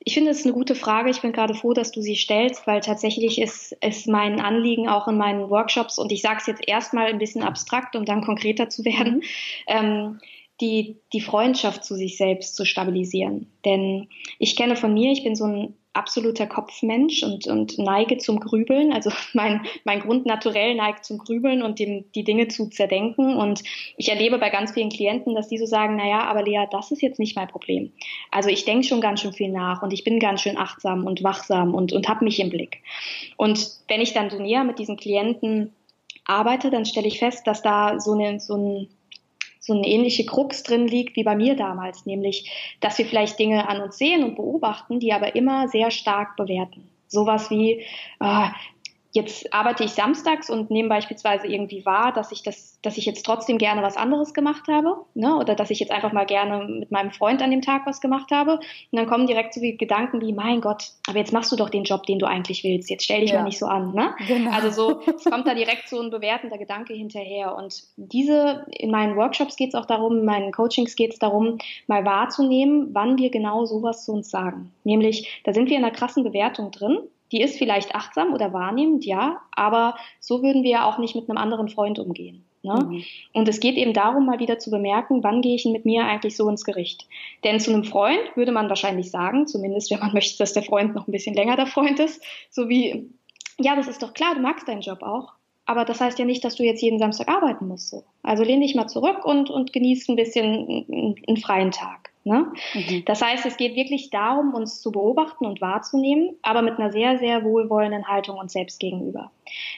ich 0.00 0.14
finde 0.14 0.32
es 0.32 0.44
eine 0.44 0.52
gute 0.52 0.74
Frage. 0.74 1.10
Ich 1.10 1.20
bin 1.20 1.32
gerade 1.32 1.54
froh, 1.54 1.74
dass 1.74 1.92
du 1.92 2.02
sie 2.02 2.16
stellst, 2.16 2.66
weil 2.66 2.80
tatsächlich 2.80 3.40
ist, 3.40 3.72
ist 3.80 4.08
mein 4.08 4.40
Anliegen 4.40 4.88
auch 4.88 5.06
in 5.06 5.16
meinen 5.16 5.48
Workshops, 5.48 5.98
und 5.98 6.10
ich 6.10 6.22
sage 6.22 6.38
es 6.40 6.46
jetzt 6.46 6.66
erstmal 6.66 7.06
ein 7.06 7.18
bisschen 7.18 7.42
abstrakt, 7.42 7.94
um 7.94 8.04
dann 8.04 8.24
konkreter 8.24 8.68
zu 8.68 8.84
werden, 8.84 9.16
mhm. 9.16 9.22
ähm, 9.68 10.20
die, 10.60 10.96
die 11.12 11.20
Freundschaft 11.20 11.84
zu 11.84 11.94
sich 11.94 12.16
selbst 12.16 12.56
zu 12.56 12.64
stabilisieren. 12.64 13.50
Denn 13.64 14.08
ich 14.38 14.56
kenne 14.56 14.76
von 14.76 14.92
mir, 14.92 15.12
ich 15.12 15.22
bin 15.22 15.36
so 15.36 15.44
ein 15.44 15.74
absoluter 15.92 16.46
Kopfmensch 16.46 17.22
und, 17.22 17.46
und 17.48 17.78
neige 17.78 18.18
zum 18.18 18.38
Grübeln. 18.38 18.92
Also 18.92 19.10
mein, 19.32 19.66
mein 19.84 20.00
Grund 20.00 20.26
naturell 20.26 20.74
neigt 20.74 21.04
zum 21.04 21.18
Grübeln 21.18 21.62
und 21.62 21.78
dem, 21.78 22.04
die 22.12 22.24
Dinge 22.24 22.48
zu 22.48 22.68
zerdenken. 22.68 23.36
Und 23.36 23.62
ich 23.96 24.08
erlebe 24.08 24.38
bei 24.38 24.50
ganz 24.50 24.72
vielen 24.72 24.90
Klienten, 24.90 25.34
dass 25.34 25.48
die 25.48 25.58
so 25.58 25.66
sagen, 25.66 25.96
naja, 25.96 26.22
aber 26.22 26.42
Lea, 26.42 26.66
das 26.70 26.90
ist 26.90 27.02
jetzt 27.02 27.18
nicht 27.18 27.36
mein 27.36 27.48
Problem. 27.48 27.92
Also 28.30 28.48
ich 28.48 28.64
denke 28.64 28.86
schon 28.86 29.00
ganz 29.00 29.20
schön 29.20 29.32
viel 29.32 29.50
nach 29.50 29.82
und 29.82 29.92
ich 29.92 30.04
bin 30.04 30.20
ganz 30.20 30.42
schön 30.42 30.56
achtsam 30.56 31.06
und 31.06 31.24
wachsam 31.24 31.74
und, 31.74 31.92
und 31.92 32.08
habe 32.08 32.24
mich 32.24 32.38
im 32.38 32.50
Blick. 32.50 32.82
Und 33.36 33.70
wenn 33.88 34.00
ich 34.00 34.12
dann 34.12 34.30
so 34.30 34.38
näher 34.38 34.64
mit 34.64 34.78
diesen 34.78 34.96
Klienten 34.96 35.72
arbeite, 36.24 36.70
dann 36.70 36.84
stelle 36.84 37.08
ich 37.08 37.18
fest, 37.18 37.46
dass 37.46 37.62
da 37.62 37.98
so, 37.98 38.12
eine, 38.12 38.38
so 38.38 38.54
ein 38.54 38.88
so 39.60 39.74
eine 39.74 39.86
ähnliche 39.86 40.24
Krux 40.24 40.62
drin 40.62 40.88
liegt 40.88 41.16
wie 41.16 41.22
bei 41.22 41.36
mir 41.36 41.54
damals, 41.54 42.06
nämlich, 42.06 42.50
dass 42.80 42.98
wir 42.98 43.04
vielleicht 43.04 43.38
Dinge 43.38 43.68
an 43.68 43.82
uns 43.82 43.98
sehen 43.98 44.24
und 44.24 44.36
beobachten, 44.36 44.98
die 44.98 45.12
aber 45.12 45.36
immer 45.36 45.68
sehr 45.68 45.90
stark 45.90 46.36
bewerten. 46.36 46.88
Sowas 47.06 47.50
wie, 47.50 47.84
äh, 48.20 48.48
jetzt 49.12 49.52
arbeite 49.52 49.82
ich 49.82 49.90
samstags 49.90 50.50
und 50.50 50.70
nehme 50.70 50.88
beispielsweise 50.88 51.48
irgendwie 51.48 51.84
wahr, 51.84 52.12
dass 52.12 52.30
ich 52.30 52.42
das, 52.42 52.78
dass 52.82 52.96
ich 52.96 53.06
jetzt 53.06 53.26
trotzdem 53.26 53.58
gerne 53.58 53.82
was 53.82 53.96
anderes 53.96 54.34
gemacht 54.34 54.68
habe, 54.68 55.04
ne? 55.14 55.36
oder 55.36 55.54
dass 55.54 55.70
ich 55.70 55.80
jetzt 55.80 55.90
einfach 55.90 56.12
mal 56.12 56.26
gerne 56.26 56.64
mit 56.66 56.90
meinem 56.92 57.10
Freund 57.10 57.42
an 57.42 57.50
dem 57.50 57.62
Tag 57.62 57.86
was 57.86 58.00
gemacht 58.00 58.30
habe. 58.30 58.52
Und 58.52 58.62
dann 58.92 59.06
kommen 59.06 59.26
direkt 59.26 59.54
so 59.54 59.60
wie 59.62 59.76
Gedanken 59.76 60.20
wie, 60.20 60.32
mein 60.32 60.60
Gott, 60.60 60.92
aber 61.08 61.18
jetzt 61.18 61.32
machst 61.32 61.50
du 61.50 61.56
doch 61.56 61.70
den 61.70 61.84
Job, 61.84 62.04
den 62.04 62.20
du 62.20 62.26
eigentlich 62.26 62.62
willst. 62.62 62.88
Jetzt 62.88 63.04
stell 63.04 63.22
dich 63.22 63.30
ja. 63.30 63.38
mal 63.38 63.44
nicht 63.44 63.58
so 63.58 63.66
an. 63.66 63.94
Ne? 63.94 64.14
Genau. 64.28 64.52
Also 64.52 64.70
so, 64.70 65.00
es 65.16 65.24
kommt 65.24 65.46
da 65.46 65.54
direkt 65.54 65.88
so 65.88 66.00
ein 66.00 66.10
bewertender 66.10 66.58
Gedanke 66.58 66.94
hinterher. 66.94 67.56
Und 67.56 67.82
diese, 67.96 68.64
in 68.70 68.92
meinen 68.92 69.16
Workshops 69.16 69.56
geht 69.56 69.70
es 69.70 69.74
auch 69.74 69.86
darum, 69.86 70.18
in 70.18 70.24
meinen 70.24 70.52
Coachings 70.52 70.94
geht 70.94 71.12
es 71.12 71.18
darum, 71.18 71.58
mal 71.88 72.04
wahrzunehmen, 72.04 72.90
wann 72.92 73.18
wir 73.18 73.30
genau 73.30 73.64
sowas 73.66 74.04
zu 74.04 74.12
uns 74.12 74.30
sagen. 74.30 74.72
Nämlich, 74.84 75.40
da 75.44 75.52
sind 75.52 75.68
wir 75.68 75.76
in 75.76 75.84
einer 75.84 75.92
krassen 75.92 76.22
Bewertung 76.22 76.70
drin 76.70 77.00
die 77.32 77.40
ist 77.40 77.58
vielleicht 77.58 77.94
achtsam 77.94 78.32
oder 78.32 78.52
wahrnehmend, 78.52 79.04
ja, 79.04 79.40
aber 79.52 79.96
so 80.18 80.42
würden 80.42 80.62
wir 80.62 80.70
ja 80.70 80.84
auch 80.84 80.98
nicht 80.98 81.14
mit 81.14 81.28
einem 81.28 81.38
anderen 81.38 81.68
Freund 81.68 81.98
umgehen. 81.98 82.44
Ne? 82.62 82.74
Mhm. 82.74 83.04
Und 83.32 83.48
es 83.48 83.60
geht 83.60 83.76
eben 83.76 83.94
darum, 83.94 84.26
mal 84.26 84.38
wieder 84.38 84.58
zu 84.58 84.70
bemerken, 84.70 85.22
wann 85.22 85.40
gehe 85.40 85.54
ich 85.54 85.64
mit 85.64 85.86
mir 85.86 86.04
eigentlich 86.04 86.36
so 86.36 86.48
ins 86.48 86.64
Gericht. 86.64 87.06
Denn 87.42 87.58
zu 87.58 87.72
einem 87.72 87.84
Freund 87.84 88.20
würde 88.34 88.52
man 88.52 88.68
wahrscheinlich 88.68 89.10
sagen, 89.10 89.46
zumindest 89.46 89.90
wenn 89.90 90.00
man 90.00 90.12
möchte, 90.14 90.38
dass 90.38 90.52
der 90.52 90.62
Freund 90.62 90.94
noch 90.94 91.08
ein 91.08 91.12
bisschen 91.12 91.34
länger 91.34 91.56
der 91.56 91.66
Freund 91.66 91.98
ist, 92.00 92.22
so 92.50 92.68
wie, 92.68 93.10
ja, 93.58 93.76
das 93.76 93.88
ist 93.88 94.02
doch 94.02 94.12
klar, 94.12 94.34
du 94.34 94.40
magst 94.40 94.68
deinen 94.68 94.82
Job 94.82 95.02
auch. 95.02 95.32
Aber 95.66 95.84
das 95.84 96.00
heißt 96.00 96.18
ja 96.18 96.24
nicht, 96.24 96.44
dass 96.44 96.56
du 96.56 96.64
jetzt 96.64 96.82
jeden 96.82 96.98
Samstag 96.98 97.28
arbeiten 97.28 97.68
musst. 97.68 97.90
So. 97.90 98.02
Also 98.24 98.42
lehn 98.42 98.60
dich 98.60 98.74
mal 98.74 98.88
zurück 98.88 99.24
und, 99.24 99.50
und 99.50 99.72
genieß 99.72 100.08
ein 100.08 100.16
bisschen 100.16 100.44
einen, 100.88 101.14
einen 101.28 101.36
freien 101.36 101.70
Tag. 101.70 102.09
Ne? 102.24 102.52
Mhm. 102.74 103.04
Das 103.06 103.22
heißt, 103.22 103.46
es 103.46 103.56
geht 103.56 103.76
wirklich 103.76 104.10
darum, 104.10 104.52
uns 104.52 104.82
zu 104.82 104.92
beobachten 104.92 105.46
und 105.46 105.62
wahrzunehmen, 105.62 106.36
aber 106.42 106.60
mit 106.60 106.78
einer 106.78 106.92
sehr, 106.92 107.18
sehr 107.18 107.44
wohlwollenden 107.44 108.08
Haltung 108.08 108.36
uns 108.36 108.52
selbst 108.52 108.78
gegenüber. 108.78 109.30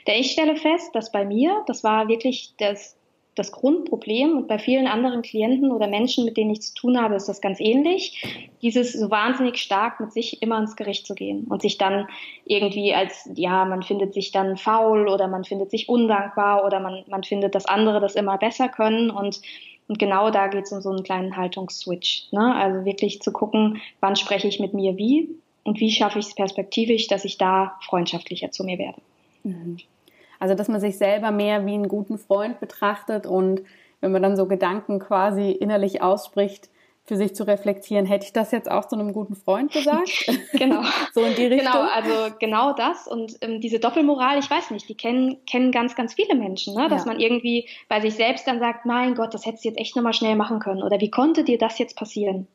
Denn 0.07 0.21
ich 0.21 0.33
stelle 0.33 0.57
fest, 0.57 0.95
dass 0.95 1.13
bei 1.13 1.25
mir, 1.25 1.63
das 1.67 1.85
war 1.85 2.09
wirklich 2.09 2.55
das, 2.59 2.97
das 3.37 3.53
Grundproblem 3.53 4.37
und 4.37 4.49
bei 4.49 4.59
vielen 4.59 4.89
anderen 4.89 5.23
Klienten 5.23 5.71
oder 5.71 5.87
Menschen, 5.87 6.25
mit 6.25 6.37
denen 6.37 6.51
ich 6.51 6.63
zu 6.63 6.75
tun 6.75 7.01
habe, 7.01 7.15
ist 7.15 7.29
das 7.29 7.41
ganz 7.41 7.61
ähnlich. 7.61 8.51
Dieses 8.61 8.93
so 8.93 9.11
wahnsinnig 9.11 9.59
stark 9.59 10.01
mit 10.01 10.13
sich 10.13 10.43
immer 10.43 10.59
ins 10.59 10.77
Gericht 10.77 11.07
zu 11.07 11.15
gehen 11.15 11.47
und 11.49 11.63
sich 11.63 11.79
dann 11.79 12.09
irgendwie 12.45 12.93
als, 12.93 13.31
ja, 13.35 13.65
man 13.65 13.85
findet 13.85 14.15
sich 14.15 14.33
dann 14.33 14.57
faul 14.57 15.09
oder 15.09 15.29
man 15.29 15.45
findet 15.45 15.71
sich 15.71 15.89
undankbar 15.89 16.65
oder 16.65 16.81
man, 16.81 17.05
man 17.07 17.23
findet, 17.23 17.55
dass 17.55 17.67
andere 17.67 18.01
das 18.01 18.17
immer 18.17 18.37
besser 18.37 18.69
können 18.69 19.11
und 19.11 19.41
und 19.93 19.99
genau 19.99 20.31
da 20.31 20.47
geht 20.47 20.65
es 20.65 20.73
um 20.73 20.81
so 20.81 20.89
einen 20.89 21.03
kleinen 21.03 21.37
Haltungsswitch. 21.37 22.29
Ne? 22.33 22.55
Also 22.55 22.87
wirklich 22.87 23.21
zu 23.21 23.31
gucken, 23.31 23.83
wann 24.01 24.17
spreche 24.17 24.49
ich 24.49 24.59
mit 24.59 24.73
mir 24.73 24.97
wie 24.97 25.29
und 25.65 25.81
wie 25.81 25.91
schaffe 25.91 26.19
ich 26.19 26.29
es 26.29 26.35
perspektivisch, 26.35 27.09
dass 27.09 27.27
ich 27.27 27.37
da 27.37 27.79
freundschaftlicher 27.83 28.51
zu 28.51 28.65
mir 28.65 28.79
werde. 28.79 29.03
Mhm. 29.43 29.77
Also 30.39 30.55
dass 30.55 30.69
man 30.69 30.81
sich 30.81 30.97
selber 30.97 31.31
mehr 31.31 31.67
wie 31.67 31.75
einen 31.75 31.89
guten 31.89 32.17
Freund 32.17 32.59
betrachtet 32.59 33.27
und 33.27 33.61
wenn 34.01 34.13
man 34.13 34.23
dann 34.23 34.35
so 34.35 34.47
Gedanken 34.47 34.99
quasi 34.99 35.51
innerlich 35.51 36.01
ausspricht, 36.01 36.71
für 37.05 37.17
sich 37.17 37.35
zu 37.35 37.45
reflektieren. 37.45 38.07
Hätte 38.07 38.27
ich 38.27 38.33
das 38.33 38.53
jetzt 38.53 38.71
auch 38.71 38.87
zu 38.87 38.97
einem 38.97 39.13
guten 39.13 39.35
Freund 39.35 39.73
gesagt? 39.73 40.31
genau. 40.53 40.83
so 41.15 41.23
in 41.23 41.35
die 41.35 41.47
Richtung. 41.47 41.73
Genau, 41.73 41.89
also 41.89 42.35
genau 42.39 42.73
das. 42.75 43.09
Und 43.09 43.37
ähm, 43.41 43.61
diese 43.61 43.81
Doppelmoral, 43.81 44.39
ich 44.39 44.49
weiß 44.49 44.71
nicht, 44.71 44.89
die 44.89 44.95
kennen, 44.95 45.45
kennen 45.47 45.73
ganz, 45.73 45.97
ganz 45.97 46.15
viele 46.15 46.37
Menschen, 46.37 46.75
ne? 46.75 46.89
dass 46.89 47.05
ja. 47.05 47.13
man 47.13 47.21
irgendwie 47.21 47.69
bei 47.89 48.01
sich 48.01 48.15
selbst 48.15 48.47
dann 48.47 48.61
sagt, 48.61 48.87
mein 48.87 49.15
Gott, 49.15 49.35
das 49.35 49.45
hättest 49.45 49.65
du 49.65 49.69
jetzt 49.69 49.79
echt 49.79 49.97
nochmal 49.97 50.15
schnell 50.15 50.37
machen 50.37 50.61
können. 50.61 50.83
Oder 50.83 51.01
wie 51.01 51.11
konnte 51.11 51.45
dir 51.45 51.59
das 51.59 51.79
jetzt 51.79 51.97
passieren? 51.97 52.47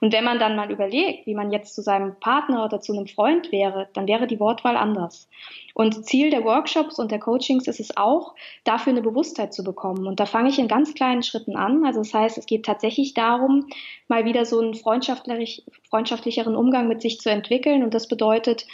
Und 0.00 0.12
wenn 0.12 0.24
man 0.24 0.38
dann 0.38 0.56
mal 0.56 0.70
überlegt, 0.70 1.26
wie 1.26 1.34
man 1.34 1.52
jetzt 1.52 1.74
zu 1.74 1.82
seinem 1.82 2.18
Partner 2.20 2.64
oder 2.64 2.80
zu 2.80 2.92
einem 2.92 3.06
Freund 3.06 3.52
wäre, 3.52 3.88
dann 3.92 4.06
wäre 4.06 4.26
die 4.26 4.40
Wortwahl 4.40 4.76
anders. 4.76 5.28
Und 5.74 6.04
Ziel 6.06 6.30
der 6.30 6.44
Workshops 6.44 6.98
und 6.98 7.12
der 7.12 7.20
Coachings 7.20 7.68
ist 7.68 7.78
es 7.78 7.96
auch, 7.96 8.34
dafür 8.64 8.92
eine 8.92 9.02
Bewusstheit 9.02 9.54
zu 9.54 9.62
bekommen. 9.62 10.06
Und 10.06 10.18
da 10.20 10.26
fange 10.26 10.48
ich 10.48 10.58
in 10.58 10.68
ganz 10.68 10.94
kleinen 10.94 11.22
Schritten 11.22 11.56
an. 11.56 11.84
Also 11.84 12.00
das 12.00 12.12
heißt, 12.12 12.38
es 12.38 12.46
geht 12.46 12.66
tatsächlich 12.66 13.14
darum, 13.14 13.68
mal 14.08 14.24
wieder 14.24 14.44
so 14.44 14.58
einen 14.58 14.74
freundschaftlich, 14.74 15.64
freundschaftlicheren 15.88 16.56
Umgang 16.56 16.88
mit 16.88 17.02
sich 17.02 17.20
zu 17.20 17.30
entwickeln. 17.30 17.82
Und 17.82 17.94
das 17.94 18.08
bedeutet, 18.08 18.66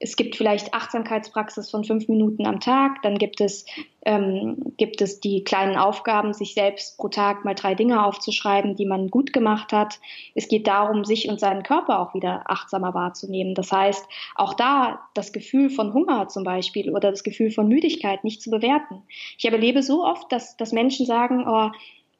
es 0.00 0.16
gibt 0.16 0.36
vielleicht 0.36 0.74
Achtsamkeitspraxis 0.74 1.70
von 1.70 1.84
fünf 1.84 2.08
Minuten 2.08 2.46
am 2.46 2.60
Tag, 2.60 3.02
dann 3.02 3.18
gibt 3.18 3.40
es, 3.40 3.66
ähm, 4.04 4.56
gibt 4.76 5.00
es 5.00 5.20
die 5.20 5.42
kleinen 5.42 5.76
Aufgaben, 5.76 6.32
sich 6.32 6.54
selbst 6.54 6.98
pro 6.98 7.08
Tag 7.08 7.44
mal 7.44 7.54
drei 7.54 7.74
Dinge 7.74 8.04
aufzuschreiben, 8.04 8.76
die 8.76 8.86
man 8.86 9.08
gut 9.08 9.32
gemacht 9.32 9.72
hat. 9.72 9.98
Es 10.34 10.48
geht 10.48 10.66
darum, 10.66 11.04
sich 11.04 11.28
und 11.28 11.40
seinen 11.40 11.64
Körper 11.64 11.98
auch 12.00 12.14
wieder 12.14 12.42
achtsamer 12.46 12.94
wahrzunehmen. 12.94 13.54
Das 13.54 13.72
heißt, 13.72 14.06
auch 14.36 14.54
da 14.54 15.00
das 15.14 15.32
Gefühl 15.32 15.70
von 15.70 15.92
Hunger 15.92 16.28
zum 16.28 16.44
Beispiel 16.44 16.94
oder 16.94 17.10
das 17.10 17.24
Gefühl 17.24 17.50
von 17.50 17.66
Müdigkeit 17.68 18.22
nicht 18.22 18.40
zu 18.40 18.50
bewerten. 18.50 19.02
Ich 19.36 19.44
erlebe 19.44 19.82
so 19.82 20.04
oft, 20.04 20.30
dass, 20.30 20.56
dass 20.56 20.72
Menschen 20.72 21.06
sagen, 21.06 21.44
oh, 21.48 21.70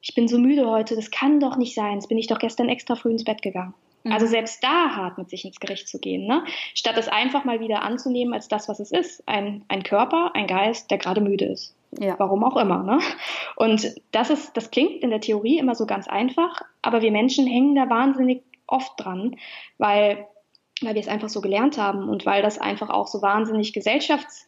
ich 0.00 0.14
bin 0.14 0.28
so 0.28 0.38
müde 0.38 0.68
heute, 0.68 0.96
das 0.96 1.10
kann 1.10 1.40
doch 1.40 1.56
nicht 1.56 1.74
sein, 1.74 1.94
jetzt 1.94 2.08
bin 2.08 2.18
ich 2.18 2.28
doch 2.28 2.38
gestern 2.38 2.68
extra 2.68 2.94
früh 2.94 3.10
ins 3.10 3.24
Bett 3.24 3.42
gegangen. 3.42 3.74
Also 4.04 4.26
mhm. 4.26 4.30
selbst 4.30 4.62
da 4.62 4.90
hart 4.94 5.18
mit 5.18 5.28
sich 5.28 5.44
ins 5.44 5.60
Gericht 5.60 5.88
zu 5.88 5.98
gehen, 5.98 6.26
ne? 6.26 6.44
statt 6.74 6.96
es 6.96 7.08
einfach 7.08 7.44
mal 7.44 7.60
wieder 7.60 7.82
anzunehmen 7.82 8.34
als 8.34 8.48
das, 8.48 8.68
was 8.68 8.80
es 8.80 8.90
ist. 8.90 9.26
Ein, 9.26 9.64
ein 9.68 9.82
Körper, 9.82 10.30
ein 10.34 10.46
Geist, 10.46 10.90
der 10.90 10.98
gerade 10.98 11.20
müde 11.20 11.46
ist. 11.46 11.74
Ja. 11.98 12.16
Warum 12.18 12.44
auch 12.44 12.56
immer. 12.56 12.82
Ne? 12.82 12.98
Und 13.56 13.94
das 14.12 14.30
ist, 14.30 14.56
das 14.56 14.70
klingt 14.70 15.02
in 15.02 15.10
der 15.10 15.20
Theorie 15.20 15.58
immer 15.58 15.74
so 15.74 15.86
ganz 15.86 16.06
einfach, 16.06 16.60
aber 16.82 17.02
wir 17.02 17.10
Menschen 17.10 17.46
hängen 17.46 17.74
da 17.74 17.88
wahnsinnig 17.88 18.42
oft 18.66 18.92
dran, 18.98 19.36
weil, 19.78 20.26
weil 20.82 20.94
wir 20.94 21.00
es 21.00 21.08
einfach 21.08 21.30
so 21.30 21.40
gelernt 21.40 21.78
haben 21.78 22.08
und 22.08 22.26
weil 22.26 22.42
das 22.42 22.58
einfach 22.58 22.90
auch 22.90 23.06
so 23.06 23.22
wahnsinnig 23.22 23.72
gesellschafts, 23.72 24.46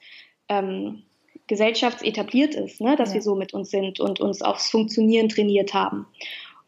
ähm, 0.49 1.03
gesellschaftsetabliert 1.47 2.55
ist, 2.55 2.81
ne? 2.81 2.95
dass 2.97 3.09
ja. 3.11 3.15
wir 3.17 3.23
so 3.23 3.35
mit 3.35 3.55
uns 3.55 3.71
sind 3.71 3.99
und 3.99 4.21
uns 4.21 4.43
aufs 4.43 4.71
Funktionieren 4.71 5.29
trainiert 5.29 5.75
haben. 5.75 6.07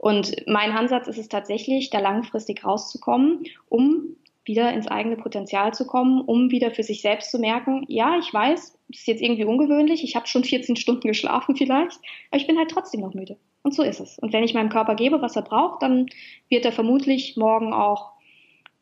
Und 0.02 0.34
mein 0.48 0.72
Ansatz 0.72 1.06
ist 1.06 1.18
es 1.18 1.28
tatsächlich, 1.28 1.90
da 1.90 2.00
langfristig 2.00 2.64
rauszukommen, 2.64 3.44
um 3.68 4.16
wieder 4.44 4.72
ins 4.72 4.88
eigene 4.88 5.14
Potenzial 5.14 5.72
zu 5.74 5.86
kommen, 5.86 6.22
um 6.22 6.50
wieder 6.50 6.72
für 6.72 6.82
sich 6.82 7.02
selbst 7.02 7.30
zu 7.30 7.38
merken, 7.38 7.84
ja, 7.86 8.18
ich 8.18 8.34
weiß, 8.34 8.76
das 8.88 8.98
ist 8.98 9.06
jetzt 9.06 9.22
irgendwie 9.22 9.44
ungewöhnlich, 9.44 10.02
ich 10.02 10.16
habe 10.16 10.26
schon 10.26 10.42
14 10.52 10.74
Stunden 10.74 11.06
geschlafen 11.06 11.54
vielleicht, 11.54 12.00
aber 12.32 12.40
ich 12.40 12.48
bin 12.48 12.58
halt 12.58 12.68
trotzdem 12.68 13.00
noch 13.02 13.14
müde. 13.14 13.36
Und 13.62 13.76
so 13.76 13.84
ist 13.84 14.00
es. 14.00 14.18
Und 14.18 14.32
wenn 14.32 14.42
ich 14.42 14.54
meinem 14.54 14.70
Körper 14.70 14.96
gebe, 14.96 15.22
was 15.22 15.36
er 15.36 15.42
braucht, 15.42 15.82
dann 15.82 16.06
wird 16.48 16.64
er 16.64 16.72
vermutlich 16.72 17.36
morgen 17.36 17.72
auch 17.72 18.10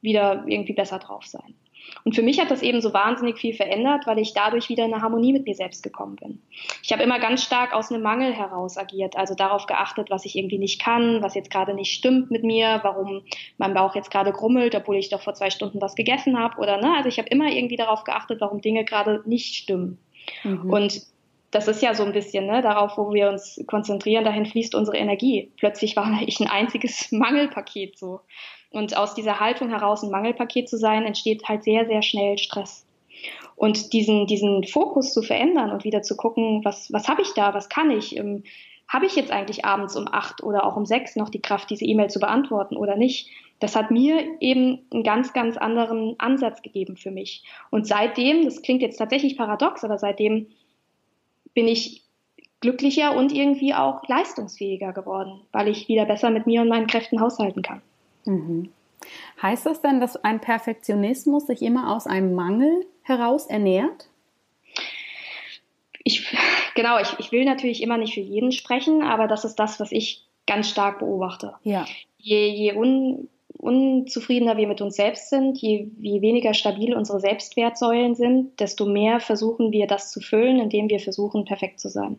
wieder 0.01 0.45
irgendwie 0.47 0.73
besser 0.73 1.01
drauf 1.01 1.27
sein. 1.27 1.55
Und 2.05 2.15
für 2.15 2.23
mich 2.23 2.41
hat 2.41 2.51
das 2.51 2.63
eben 2.63 2.81
so 2.81 2.93
wahnsinnig 2.93 3.39
viel 3.39 3.55
verändert, 3.55 4.07
weil 4.07 4.19
ich 4.19 4.33
dadurch 4.33 4.69
wieder 4.69 4.85
in 4.85 4.93
eine 4.93 5.03
Harmonie 5.03 5.33
mit 5.33 5.47
mir 5.47 5.55
selbst 5.55 5.83
gekommen 5.83 6.17
bin. 6.17 6.41
Ich 6.83 6.93
habe 6.93 7.03
immer 7.03 7.19
ganz 7.19 7.43
stark 7.43 7.75
aus 7.75 7.91
einem 7.91 8.03
Mangel 8.03 8.33
heraus 8.33 8.77
agiert, 8.79 9.17
also 9.17 9.35
darauf 9.35 9.67
geachtet, 9.67 10.11
was 10.11 10.25
ich 10.25 10.37
irgendwie 10.37 10.59
nicht 10.59 10.81
kann, 10.81 11.23
was 11.23 11.35
jetzt 11.35 11.51
gerade 11.51 11.75
nicht 11.75 11.93
stimmt 11.93 12.31
mit 12.31 12.45
mir, 12.45 12.81
warum 12.83 13.23
mein 13.59 13.75
Bauch 13.75 13.95
jetzt 13.95 14.11
gerade 14.11 14.33
grummelt, 14.33 14.75
obwohl 14.75 14.97
ich 14.97 15.11
doch 15.11 15.23
vor 15.23 15.35
zwei 15.35 15.51
Stunden 15.51 15.81
was 15.81 15.95
gegessen 15.95 16.39
habe 16.39 16.59
oder 16.59 16.79
ne. 16.79 16.95
Also 16.97 17.09
ich 17.09 17.19
habe 17.19 17.29
immer 17.29 17.51
irgendwie 17.51 17.77
darauf 17.77 18.05
geachtet, 18.05 18.41
warum 18.41 18.61
Dinge 18.61 18.85
gerade 18.85 19.23
nicht 19.27 19.55
stimmen. 19.55 19.99
Mhm. 20.45 20.71
Und 20.71 21.03
das 21.51 21.67
ist 21.67 21.83
ja 21.83 21.95
so 21.95 22.05
ein 22.05 22.13
bisschen 22.13 22.47
ne, 22.47 22.63
darauf, 22.63 22.97
wo 22.97 23.13
wir 23.13 23.29
uns 23.29 23.61
konzentrieren, 23.67 24.25
dahin 24.25 24.47
fließt 24.47 24.75
unsere 24.75 24.97
Energie. 24.97 25.51
Plötzlich 25.59 25.97
war 25.97 26.23
ich 26.27 26.41
ein 26.41 26.49
einziges 26.49 27.11
Mangelpaket 27.13 27.99
so. 27.99 28.21
Und 28.71 28.97
aus 28.97 29.15
dieser 29.15 29.41
Haltung 29.41 29.71
heraus 29.71 30.03
ein 30.03 30.11
Mangelpaket 30.11 30.69
zu 30.69 30.79
sein, 30.79 31.05
entsteht 31.05 31.49
halt 31.49 31.65
sehr, 31.65 31.87
sehr 31.87 32.03
schnell 32.03 32.39
Stress. 32.39 32.87
Und 33.57 33.93
diesen, 33.93 34.27
diesen 34.27 34.65
Fokus 34.65 35.13
zu 35.13 35.23
verändern 35.23 35.71
und 35.71 35.85
wieder 35.85 36.03
zu 36.03 36.17
gucken, 36.17 36.65
was, 36.65 36.93
was 36.93 37.09
habe 37.09 37.23
ich 37.23 37.33
da, 37.35 37.53
was 37.53 37.69
kann 37.69 37.91
ich? 37.91 38.17
Ähm, 38.17 38.45
habe 38.89 39.07
ich 39.07 39.17
jetzt 39.17 39.31
eigentlich 39.31 39.65
abends 39.65 39.97
um 39.97 40.09
acht 40.11 40.43
oder 40.43 40.65
auch 40.65 40.77
um 40.77 40.87
sechs 40.87 41.15
noch 41.15 41.29
die 41.29 41.43
Kraft, 41.43 41.71
diese 41.71 41.85
E-Mail 41.85 42.11
zu 42.11 42.21
beantworten 42.21 42.77
oder 42.77 42.97
nicht? 42.97 43.29
das 43.61 43.77
hat 43.77 43.91
mir 43.91 44.25
eben 44.41 44.81
einen 44.91 45.05
ganz, 45.05 45.33
ganz 45.33 45.57
anderen 45.57 46.19
Ansatz 46.19 46.63
gegeben 46.63 46.97
für 46.97 47.11
mich. 47.11 47.45
Und 47.71 47.87
seitdem, 47.87 48.45
das 48.47 48.63
klingt 48.63 48.83
jetzt 48.83 48.97
tatsächlich 48.97 49.37
paradox, 49.37 49.85
aber 49.85 49.99
seitdem 49.99 50.49
bin 51.55 51.69
ich 51.69 52.03
glücklicher 52.61 53.15
und 53.15 53.33
irgendwie 53.33 53.75
auch 53.75 54.07
leistungsfähiger 54.09 54.93
geworden, 54.93 55.43
weil 55.53 55.69
ich 55.69 55.89
wieder 55.89 56.07
besser 56.07 56.31
mit 56.31 56.47
mir 56.47 56.63
und 56.63 56.69
meinen 56.69 56.87
Kräften 56.87 57.21
haushalten 57.21 57.63
kann. 57.63 57.83
Mhm. 58.25 58.71
Heißt 59.41 59.67
das 59.67 59.81
denn, 59.81 60.01
dass 60.01 60.17
ein 60.17 60.41
Perfektionismus 60.41 61.47
sich 61.47 61.63
immer 61.63 61.95
aus 61.95 62.07
einem 62.07 62.35
Mangel 62.35 62.87
heraus 63.03 63.47
ernährt? 63.47 64.09
Ich, 66.05 66.27
genau, 66.75 66.99
ich, 66.99 67.19
ich 67.19 67.33
will 67.33 67.45
natürlich 67.45 67.83
immer 67.83 67.99
nicht 67.99 68.15
für 68.15 68.21
jeden 68.21 68.53
sprechen, 68.53 69.03
aber 69.03 69.27
das 69.27 69.45
ist 69.45 69.57
das, 69.57 69.81
was 69.81 69.93
ich 69.93 70.25
ganz 70.47 70.69
stark 70.69 70.99
beobachte. 70.99 71.55
Ja. 71.63 71.87
Je, 72.19 72.49
je 72.49 72.75
un, 72.75 73.29
unzufriedener 73.61 74.57
wir 74.57 74.67
mit 74.67 74.81
uns 74.81 74.97
selbst 74.97 75.29
sind, 75.31 75.59
je, 75.59 75.89
je 76.01 76.21
weniger 76.21 76.55
stabil 76.55 76.95
unsere 76.95 77.21
Selbstwertsäulen 77.21 78.15
sind, 78.15 78.59
desto 78.59 78.87
mehr 78.87 79.21
versuchen 79.21 79.71
wir 79.71 79.87
das 79.87 80.11
zu 80.11 80.21
füllen, 80.21 80.59
indem 80.61 80.89
wir 80.89 80.99
versuchen, 80.99 81.45
perfekt 81.45 81.79
zu 81.81 81.89
sein. 81.89 82.19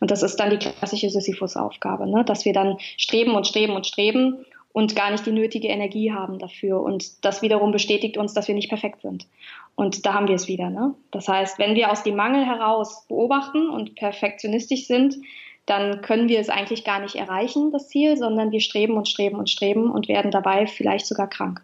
Und 0.00 0.10
das 0.10 0.22
ist 0.22 0.36
dann 0.36 0.50
die 0.50 0.58
klassische 0.58 1.10
Sisyphus-Aufgabe, 1.10 2.08
ne? 2.08 2.24
dass 2.24 2.44
wir 2.44 2.52
dann 2.52 2.78
streben 2.96 3.34
und 3.34 3.46
streben 3.46 3.74
und 3.74 3.86
streben 3.86 4.44
und 4.76 4.94
gar 4.94 5.10
nicht 5.10 5.24
die 5.24 5.32
nötige 5.32 5.68
Energie 5.68 6.12
haben 6.12 6.38
dafür. 6.38 6.82
Und 6.82 7.24
das 7.24 7.40
wiederum 7.40 7.72
bestätigt 7.72 8.18
uns, 8.18 8.34
dass 8.34 8.46
wir 8.46 8.54
nicht 8.54 8.68
perfekt 8.68 9.00
sind. 9.00 9.26
Und 9.74 10.04
da 10.04 10.12
haben 10.12 10.28
wir 10.28 10.34
es 10.34 10.48
wieder. 10.48 10.68
Ne? 10.68 10.94
Das 11.10 11.28
heißt, 11.28 11.58
wenn 11.58 11.74
wir 11.74 11.90
aus 11.90 12.02
dem 12.02 12.14
Mangel 12.14 12.44
heraus 12.44 13.06
beobachten 13.08 13.70
und 13.70 13.94
perfektionistisch 13.94 14.86
sind, 14.86 15.16
dann 15.64 16.02
können 16.02 16.28
wir 16.28 16.40
es 16.40 16.50
eigentlich 16.50 16.84
gar 16.84 17.00
nicht 17.00 17.14
erreichen, 17.14 17.72
das 17.72 17.88
Ziel, 17.88 18.18
sondern 18.18 18.50
wir 18.50 18.60
streben 18.60 18.98
und 18.98 19.08
streben 19.08 19.38
und 19.38 19.48
streben 19.48 19.90
und 19.90 20.08
werden 20.08 20.30
dabei 20.30 20.66
vielleicht 20.66 21.06
sogar 21.06 21.30
krank. 21.30 21.62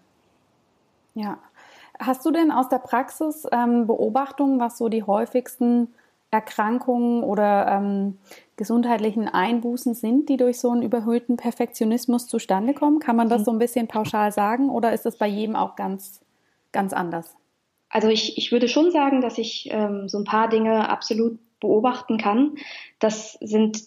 Ja. 1.15 1.37
Hast 1.99 2.25
du 2.25 2.31
denn 2.31 2.51
aus 2.51 2.71
der 2.71 2.79
Praxis 2.79 3.47
ähm, 3.53 3.87
Beobachtungen, 3.87 4.59
was 4.59 4.79
so 4.79 4.89
die 4.89 5.03
häufigsten 5.03 5.93
Erkrankungen 6.31 7.23
oder 7.25 7.67
ähm, 7.69 8.17
gesundheitlichen 8.63 9.27
Einbußen 9.27 9.95
sind, 9.95 10.29
die 10.29 10.37
durch 10.37 10.61
so 10.61 10.71
einen 10.71 10.83
überhöhten 10.83 11.37
Perfektionismus 11.37 12.29
zustande 12.29 12.75
kommen? 12.75 13.01
Kann 13.01 13.17
man 13.17 13.29
das 13.29 13.41
mhm. 13.41 13.45
so 13.45 13.51
ein 13.51 13.59
bisschen 13.59 13.89
pauschal 13.89 14.31
sagen 14.31 14.71
oder 14.71 14.93
ist 14.93 15.05
das 15.05 15.19
bei 15.19 15.27
jedem 15.27 15.57
auch 15.57 15.75
ganz, 15.75 16.21
ganz 16.71 16.93
anders? 16.93 17.35
Also 17.91 18.07
ich, 18.07 18.39
ich 18.39 18.53
würde 18.53 18.69
schon 18.69 18.93
sagen, 18.93 19.21
dass 19.21 19.37
ich 19.37 19.69
ähm, 19.73 20.09
so 20.09 20.19
ein 20.19 20.25
paar 20.25 20.49
Dinge 20.49 20.89
absolut 20.89 21.41
beobachten 21.59 22.19
kann. 22.19 22.55
Das 23.01 23.33
sind 23.41 23.83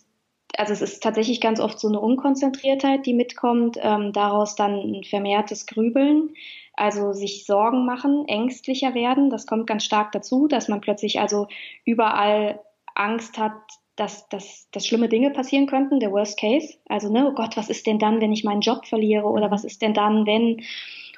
also 0.58 0.72
es 0.72 0.82
ist 0.82 1.04
tatsächlich 1.04 1.42
ganz 1.42 1.60
oft 1.60 1.80
so 1.80 1.90
eine 1.90 2.00
Unkonzentriertheit, 2.00 3.06
die 3.06 3.14
mitkommt, 3.14 3.78
ähm, 3.82 4.14
daraus 4.14 4.56
dann 4.56 4.80
ein 4.80 5.04
vermehrtes 5.04 5.66
Grübeln, 5.66 6.34
also 6.76 7.12
sich 7.12 7.46
Sorgen 7.46 7.86
machen, 7.86 8.26
ängstlicher 8.28 8.94
werden. 8.94 9.30
Das 9.30 9.48
kommt 9.48 9.68
ganz 9.68 9.84
stark 9.84 10.14
dazu, 10.14 10.48
dass 10.48 10.70
man 10.70 10.80
plötzlich 10.80 11.20
also 11.20 11.48
überall 11.84 12.62
Angst 12.94 13.38
hat, 13.38 13.54
dass, 13.96 14.28
dass, 14.30 14.68
dass 14.72 14.88
schlimme 14.88 15.10
Dinge 15.10 15.32
passieren 15.32 15.68
könnten, 15.68 16.00
der 16.00 16.12
Worst 16.12 16.40
Case. 16.40 16.76
Also, 16.88 17.12
ne, 17.12 17.28
oh 17.28 17.34
Gott, 17.34 17.58
was 17.58 17.70
ist 17.70 17.88
denn 17.88 18.00
dann, 18.00 18.22
wenn 18.22 18.34
ich 18.34 18.44
meinen 18.44 18.62
Job 18.62 18.86
verliere 18.86 19.26
oder 19.26 19.52
was 19.52 19.64
ist 19.64 19.82
denn 19.82 19.94
dann, 19.94 20.26
wenn? 20.26 20.64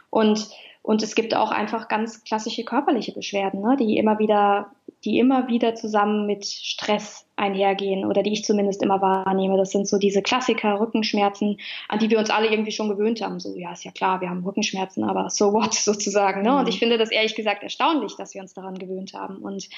Und, 0.10 0.50
und 0.82 1.04
es 1.04 1.16
gibt 1.16 1.36
auch 1.36 1.52
einfach 1.52 1.88
ganz 1.88 2.24
klassische 2.24 2.63
körperliche 2.63 3.12
Beschwerden, 3.13 3.62
ne, 3.62 3.76
die 3.78 3.98
immer 3.98 4.20
wieder, 4.20 4.72
die 5.04 5.20
immer 5.20 5.48
wieder 5.48 5.76
zusammen 5.76 6.26
mit 6.26 6.46
Stress 6.46 7.27
einhergehen 7.38 8.06
oder 8.06 8.23
die 8.23 8.34
ich 8.34 8.43
zumindest 8.43 8.82
immer 8.84 9.02
wahrnehme. 9.02 9.58
Das 9.58 9.71
sind 9.71 9.88
so 9.88 9.97
diese 9.97 10.21
Klassiker, 10.21 10.80
Rückenschmerzen, 10.80 11.60
an 11.88 12.00
die 12.00 12.10
wir 12.10 12.19
uns 12.19 12.30
alle 12.30 12.50
irgendwie 12.50 12.71
schon 12.71 12.89
gewöhnt 12.89 13.21
haben. 13.21 13.39
So, 13.39 13.56
ja, 13.56 13.71
ist 13.71 13.86
ja 13.86 13.91
klar, 13.91 14.21
wir 14.21 14.30
haben 14.30 14.43
Rückenschmerzen, 14.43 15.04
aber 15.04 15.30
so 15.30 15.54
what 15.54 15.73
sozusagen. 15.76 16.41
Ne? 16.41 16.52
Mhm. 16.52 16.58
Und 16.58 16.69
ich 16.69 16.80
finde 16.80 16.97
das 16.97 17.12
ehrlich 17.12 17.36
gesagt 17.36 17.63
erstaunlich, 17.63 18.15
dass 18.17 18.34
wir 18.34 18.41
uns 18.41 18.54
daran 18.54 18.78
gewöhnt 18.78 19.13
haben. 19.13 19.38
Und 19.38 19.69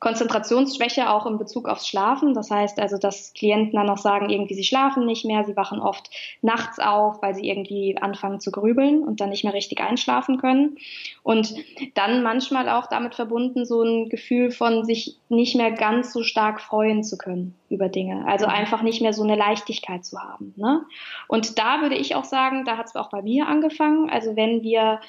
Konzentrationsschwäche 0.00 1.10
auch 1.10 1.26
in 1.26 1.38
Bezug 1.38 1.68
aufs 1.68 1.86
Schlafen. 1.86 2.34
Das 2.34 2.50
heißt 2.50 2.80
also, 2.80 2.98
dass 2.98 3.32
Klienten 3.32 3.76
dann 3.76 3.86
noch 3.86 3.98
sagen, 3.98 4.28
irgendwie 4.28 4.54
sie 4.54 4.64
schlafen 4.64 5.06
nicht 5.06 5.24
mehr, 5.24 5.44
sie 5.44 5.56
wachen 5.56 5.80
oft 5.80 6.10
nachts 6.42 6.80
auf, 6.80 7.22
weil 7.22 7.34
sie 7.34 7.48
irgendwie 7.48 7.96
anfangen 8.00 8.40
zu 8.40 8.50
grübeln 8.50 9.04
und 9.04 9.20
dann 9.20 9.30
nicht 9.30 9.44
mehr 9.44 9.54
richtig 9.54 9.80
einschlafen 9.80 10.38
können. 10.38 10.76
Und 11.22 11.54
dann 11.94 12.22
manchmal 12.22 12.68
auch 12.68 12.86
damit 12.88 13.14
verbunden 13.14 13.64
so 13.64 13.82
ein 13.82 14.08
Gefühl 14.08 14.50
von 14.50 14.84
sich 14.84 15.16
nicht 15.34 15.56
mehr 15.56 15.70
ganz 15.70 16.12
so 16.12 16.22
stark 16.22 16.60
freuen 16.60 17.02
zu 17.02 17.18
können 17.18 17.54
über 17.68 17.88
Dinge. 17.88 18.26
Also 18.26 18.46
mhm. 18.46 18.52
einfach 18.52 18.82
nicht 18.82 19.02
mehr 19.02 19.12
so 19.12 19.22
eine 19.22 19.36
Leichtigkeit 19.36 20.04
zu 20.04 20.18
haben. 20.18 20.54
Ne? 20.56 20.84
Und 21.28 21.58
da 21.58 21.80
würde 21.82 21.96
ich 21.96 22.14
auch 22.14 22.24
sagen, 22.24 22.64
da 22.64 22.76
hat 22.76 22.86
es 22.86 22.96
auch 22.96 23.10
bei 23.10 23.22
mir 23.22 23.46
angefangen. 23.46 24.10
Also 24.10 24.36
wenn 24.36 24.62
wir 24.62 25.00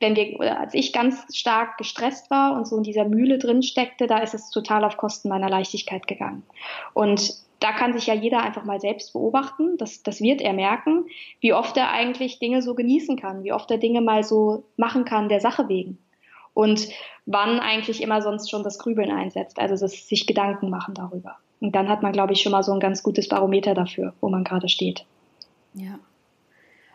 wenn 0.00 0.14
wir, 0.14 0.60
als 0.60 0.74
ich 0.74 0.92
ganz 0.92 1.36
stark 1.36 1.76
gestresst 1.76 2.30
war 2.30 2.56
und 2.56 2.68
so 2.68 2.76
in 2.76 2.84
dieser 2.84 3.04
Mühle 3.04 3.38
drin 3.38 3.62
steckte, 3.62 4.06
da 4.06 4.18
ist 4.18 4.34
es 4.34 4.50
total 4.50 4.84
auf 4.84 4.96
Kosten 4.96 5.28
meiner 5.28 5.48
Leichtigkeit 5.48 6.06
gegangen. 6.06 6.44
Und 6.94 7.34
da 7.60 7.72
kann 7.72 7.92
sich 7.92 8.06
ja 8.06 8.14
jeder 8.14 8.42
einfach 8.42 8.64
mal 8.64 8.80
selbst 8.80 9.12
beobachten. 9.12 9.76
Das, 9.78 10.02
das 10.02 10.20
wird 10.20 10.40
er 10.40 10.52
merken, 10.52 11.06
wie 11.40 11.52
oft 11.52 11.76
er 11.76 11.90
eigentlich 11.90 12.38
Dinge 12.38 12.62
so 12.62 12.74
genießen 12.74 13.18
kann, 13.18 13.42
wie 13.42 13.52
oft 13.52 13.70
er 13.70 13.78
Dinge 13.78 14.00
mal 14.00 14.22
so 14.22 14.64
machen 14.76 15.04
kann 15.04 15.28
der 15.28 15.40
Sache 15.40 15.68
wegen. 15.68 15.98
Und 16.58 16.88
wann 17.24 17.60
eigentlich 17.60 18.02
immer 18.02 18.20
sonst 18.20 18.50
schon 18.50 18.64
das 18.64 18.80
Grübeln 18.80 19.12
einsetzt, 19.12 19.60
also 19.60 19.76
das 19.76 20.08
sich 20.08 20.26
Gedanken 20.26 20.70
machen 20.70 20.92
darüber. 20.92 21.36
Und 21.60 21.76
dann 21.76 21.88
hat 21.88 22.02
man, 22.02 22.10
glaube 22.10 22.32
ich, 22.32 22.42
schon 22.42 22.50
mal 22.50 22.64
so 22.64 22.72
ein 22.72 22.80
ganz 22.80 23.04
gutes 23.04 23.28
Barometer 23.28 23.74
dafür, 23.74 24.12
wo 24.20 24.28
man 24.28 24.42
gerade 24.42 24.68
steht. 24.68 25.04
Ja. 25.74 26.00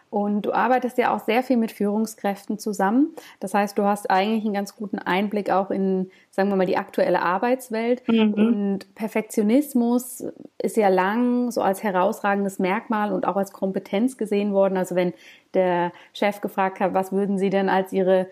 Und 0.10 0.41
du 0.41 0.52
arbeitest 0.52 0.97
ja 0.97 1.15
auch 1.15 1.21
sehr 1.21 1.43
viel 1.43 1.56
mit 1.56 1.71
Führungskräften 1.71 2.60
zusammen. 2.60 3.15
Das 3.39 3.54
heißt, 3.54 3.78
du 3.78 3.84
hast 3.84 4.12
eigentlich 4.12 4.43
einen 4.43 4.54
ganz 4.54 4.76
guten 4.76 4.99
Einblick 4.99 5.49
auch 5.49 5.71
in, 5.71 6.12
sagen 6.30 6.49
wir 6.49 6.58
mal, 6.58 6.65
die 6.65 6.78
aktuelle 6.78 7.21
Arbeitswelt. 7.21 8.06
Mhm. 8.10 8.34
Und 8.34 8.95
Perfektionismus 8.95 10.26
ist 10.58 10.76
ja 10.76 10.89
lang 10.89 11.52
so 11.52 11.62
als 11.62 11.84
herausragendes 11.84 12.60
Merkmal 12.60 13.13
und 13.13 13.26
auch 13.26 13.38
als 13.38 13.54
Kompetenz 13.54 14.17
gesehen 14.17 14.52
worden. 14.52 14.76
Also 14.76 14.95
wenn 14.95 15.13
der 15.54 15.93
Chef 16.12 16.41
gefragt 16.41 16.82
hat, 16.82 16.93
was 16.93 17.13
würden 17.13 17.38
Sie 17.38 17.49
denn 17.49 17.69
als 17.69 17.93
Ihre 17.93 18.28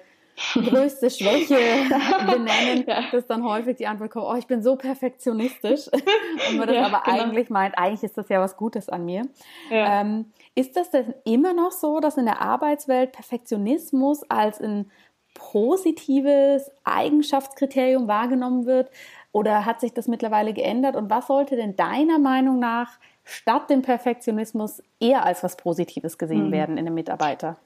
größte 0.54 1.10
Schwäche 1.10 1.56
benennen, 2.25 2.86
ja. 2.88 3.04
dass 3.12 3.27
dann 3.27 3.43
häufig 3.43 3.77
die 3.77 3.88
Antwort 3.88 4.12
kommt, 4.12 4.25
oh, 4.25 4.36
ich 4.36 4.47
bin 4.47 4.62
so 4.62 4.75
perfektionistisch. 4.75 5.88
Und 6.49 6.58
man 6.58 6.67
das 6.67 6.75
ja, 6.75 6.86
aber 6.86 7.01
genau. 7.04 7.23
eigentlich 7.23 7.49
meint, 7.49 7.77
eigentlich 7.77 8.04
ist 8.04 8.17
das 8.17 8.30
ja 8.30 8.39
was 8.39 8.58
Gutes 8.58 8.89
an 8.89 9.06
mir. 9.06 9.23
Ja. 9.69 10.01
Ähm, 10.01 10.32
ist 10.56 10.75
das 10.75 10.89
denn 10.89 11.13
immer 11.25 11.54
noch 11.54 11.71
so, 11.71 11.99
dass 11.99 12.17
in 12.17 12.25
der 12.25 12.41
Arbeitswelt 12.41 13.12
Perfektionismus 13.12 14.23
als 14.30 14.60
ein 14.60 14.91
positives 15.34 16.69
Eigenschaftskriterium 16.84 18.08
wahrgenommen 18.08 18.65
wird? 18.65 18.89
Oder 19.32 19.65
hat 19.65 19.80
sich 19.80 19.93
das 19.93 20.08
mittlerweile 20.08 20.54
geändert? 20.54 20.95
Und 20.95 21.10
was 21.10 21.27
sollte 21.27 21.56
denn 21.56 21.75
deiner 21.75 22.19
Meinung 22.19 22.60
nach 22.60 22.99
statt 23.23 23.69
dem 23.69 23.82
Perfektionismus 23.82 24.84
eher 24.99 25.23
als 25.25 25.43
was 25.43 25.56
Positives 25.56 26.17
gesehen 26.17 26.47
mhm. 26.47 26.51
werden 26.51 26.77
in 26.77 26.86
einem 26.86 26.95
Mitarbeiter? 26.95 27.58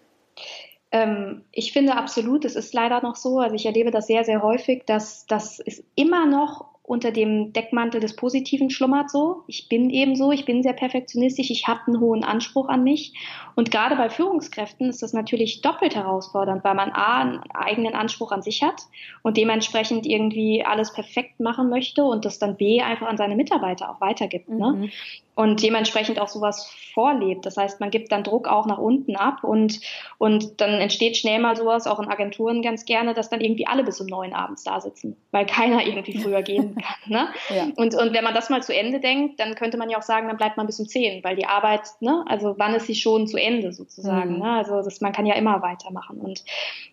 Ähm, 0.96 1.42
ich 1.52 1.74
finde 1.74 1.98
absolut, 1.98 2.46
es 2.46 2.56
ist 2.56 2.74
leider 2.74 3.02
noch 3.02 3.18
so, 3.18 3.40
also 3.40 3.54
ich 3.54 3.66
erlebe 3.66 3.92
das 3.92 4.08
sehr, 4.08 4.24
sehr 4.24 4.42
häufig, 4.42 4.86
dass, 4.86 5.26
dass 5.26 5.60
es 5.60 5.84
immer 5.96 6.26
noch 6.26 6.68
unter 6.84 7.12
dem 7.12 7.52
Deckmantel 7.52 8.00
des 8.00 8.16
Positiven 8.16 8.70
schlummert 8.70 9.10
so. 9.10 9.44
Ich 9.48 9.68
bin 9.68 9.90
eben 9.90 10.16
so, 10.16 10.32
ich 10.32 10.46
bin 10.46 10.64
sehr 10.64 10.72
perfektionistisch, 10.72 11.50
ich 11.50 11.68
habe 11.68 11.82
einen 11.88 12.00
hohen 12.00 12.24
Anspruch 12.24 12.70
an 12.70 12.84
mich. 12.84 13.14
Und 13.56 13.72
gerade 13.72 13.98
bei 13.98 14.10
Führungskräften 14.10 14.88
ist 14.88 15.04
das 15.04 15.12
natürlich 15.12 15.62
doppelt 15.62 15.96
herausfordernd, 15.96 16.64
weil 16.64 16.76
man 16.76 16.92
A, 16.92 17.22
einen 17.22 17.40
eigenen 17.54 17.94
Anspruch 17.94 18.32
an 18.32 18.42
sich 18.42 18.64
hat 18.64 18.84
und 19.22 19.36
dementsprechend 19.36 20.06
irgendwie 20.06 20.64
alles 20.64 20.94
perfekt 20.94 21.42
machen 21.42 21.70
möchte 21.70 22.06
und 22.06 22.24
das 22.24 22.40
dann 22.40 22.56
B 22.56 22.82
einfach 22.82 23.08
an 23.08 23.18
seine 23.18 23.36
Mitarbeiter 23.36 23.90
auch 23.90 24.00
weitergibt. 24.00 24.48
Ne? 24.48 24.72
Mhm. 24.72 24.82
Ne? 24.82 24.90
Und 25.36 25.62
dementsprechend 25.62 26.20
auch 26.20 26.30
sowas 26.30 26.72
vorlebt. 26.94 27.46
Das 27.46 27.58
heißt, 27.58 27.82
man 27.82 27.92
gibt 27.92 28.12
dann 28.14 28.24
Druck 28.24 28.48
auch 28.48 28.66
nach 28.66 28.78
unten 28.78 29.18
ab 29.18 29.44
und, 29.44 29.82
und 30.18 30.62
dann 30.62 30.72
entsteht 30.80 31.18
schnell 31.18 31.40
mal 31.40 31.58
sowas, 31.58 31.88
auch 31.88 32.00
in 32.00 32.08
Agenturen 32.08 32.62
ganz 32.62 32.86
gerne, 32.86 33.14
dass 33.14 33.30
dann 33.30 33.42
irgendwie 33.42 33.68
alle 33.68 33.84
bis 33.84 34.00
um 34.00 34.08
neun 34.08 34.34
abends 34.34 34.64
da 34.64 34.80
sitzen, 34.80 35.18
weil 35.32 35.46
keiner 35.46 35.86
irgendwie 35.86 36.18
früher 36.18 36.42
gehen 36.42 36.76
kann. 36.82 37.12
Ne? 37.12 37.28
Ja. 37.54 37.68
Und, 37.76 37.96
und 37.96 38.14
wenn 38.14 38.24
man 38.24 38.34
das 38.34 38.50
mal 38.50 38.64
zu 38.64 38.74
Ende 38.74 39.02
denkt, 39.02 39.42
dann 39.42 39.56
könnte 39.56 39.78
man 39.78 39.90
ja 39.90 39.98
auch 39.98 40.04
sagen, 40.04 40.28
dann 40.30 40.38
bleibt 40.38 40.56
man 40.56 40.68
bis 40.68 40.80
um 40.80 40.88
zehn, 40.88 41.22
weil 41.24 41.36
die 41.36 41.46
Arbeit, 41.46 41.82
ne, 42.00 42.24
also 42.28 42.56
wann 42.58 42.74
ist 42.74 42.88
sie 42.88 42.96
schon 42.96 43.28
zu 43.28 43.38
Ende 43.38 43.74
sozusagen. 43.74 44.36
Mhm. 44.36 44.40
Ne? 44.40 44.52
Also 44.52 44.82
das, 44.82 45.02
man 45.02 45.12
kann 45.12 45.26
ja 45.26 45.36
immer 45.36 45.62
weitermachen. 45.62 46.22
Und 46.22 46.46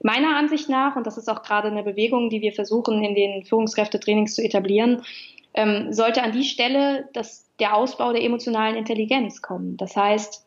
meiner 0.03 0.37
Ansicht 0.37 0.69
nach, 0.69 0.97
und 0.97 1.07
das 1.07 1.17
ist 1.17 1.31
auch 1.31 1.45
gerade 1.45 1.69
eine 1.69 1.85
Bewegung, 1.85 2.29
die 2.29 2.41
wir 2.41 2.53
versuchen 2.53 3.05
in 3.05 3.15
den 3.15 3.45
Führungskräftetrainings 3.45 4.35
zu 4.35 4.43
etablieren, 4.43 5.03
ähm, 5.55 5.93
sollte 5.93 6.23
an 6.23 6.33
die 6.33 6.45
Stelle 6.45 7.09
das, 7.13 7.51
der 7.59 7.77
Ausbau 7.77 8.13
der 8.13 8.23
emotionalen 8.23 8.77
Intelligenz 8.77 9.43
kommen. 9.43 9.77
Das 9.77 9.97
heißt, 9.97 10.47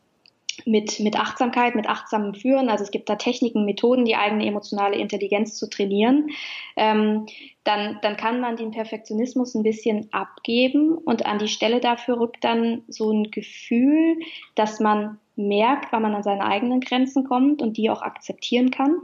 mit, 0.66 1.00
mit 1.02 1.20
Achtsamkeit, 1.20 1.76
mit 1.76 1.90
achtsamem 1.90 2.34
Führen. 2.34 2.70
Also 2.70 2.84
es 2.84 2.92
gibt 2.92 3.10
da 3.10 3.16
Techniken, 3.16 3.66
Methoden, 3.66 4.06
die 4.06 4.16
eigene 4.16 4.46
emotionale 4.46 4.96
Intelligenz 4.96 5.58
zu 5.58 5.70
trainieren. 5.70 6.30
Ähm, 6.78 7.26
dann, 7.64 8.00
dann 8.02 8.16
kann 8.16 8.40
man 8.40 8.56
den 8.56 8.72
Perfektionismus 8.72 9.56
ein 9.56 9.64
bisschen 9.64 10.08
abgeben 10.14 10.98
und 10.98 11.26
an 11.26 11.40
die 11.40 11.48
Stelle 11.48 11.82
dafür 11.82 12.20
rückt 12.20 12.44
dann 12.44 12.84
so 12.88 13.12
ein 13.12 13.32
Gefühl, 13.32 14.20
dass 14.56 14.80
man 14.80 15.20
merkt, 15.36 15.92
wann 15.92 16.04
man 16.04 16.16
an 16.16 16.24
seine 16.24 16.46
eigenen 16.46 16.80
Grenzen 16.80 17.26
kommt 17.26 17.62
und 17.62 17.76
die 17.76 17.90
auch 17.90 18.02
akzeptieren 18.02 18.72
kann. 18.72 19.02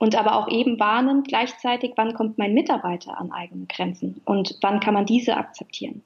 Und 0.00 0.16
aber 0.16 0.34
auch 0.34 0.48
eben 0.48 0.80
wahrnimmt 0.80 1.28
gleichzeitig, 1.28 1.92
wann 1.96 2.14
kommt 2.14 2.38
mein 2.38 2.54
Mitarbeiter 2.54 3.20
an 3.20 3.32
eigene 3.32 3.66
Grenzen 3.66 4.22
und 4.24 4.56
wann 4.62 4.80
kann 4.80 4.94
man 4.94 5.04
diese 5.04 5.36
akzeptieren. 5.36 6.02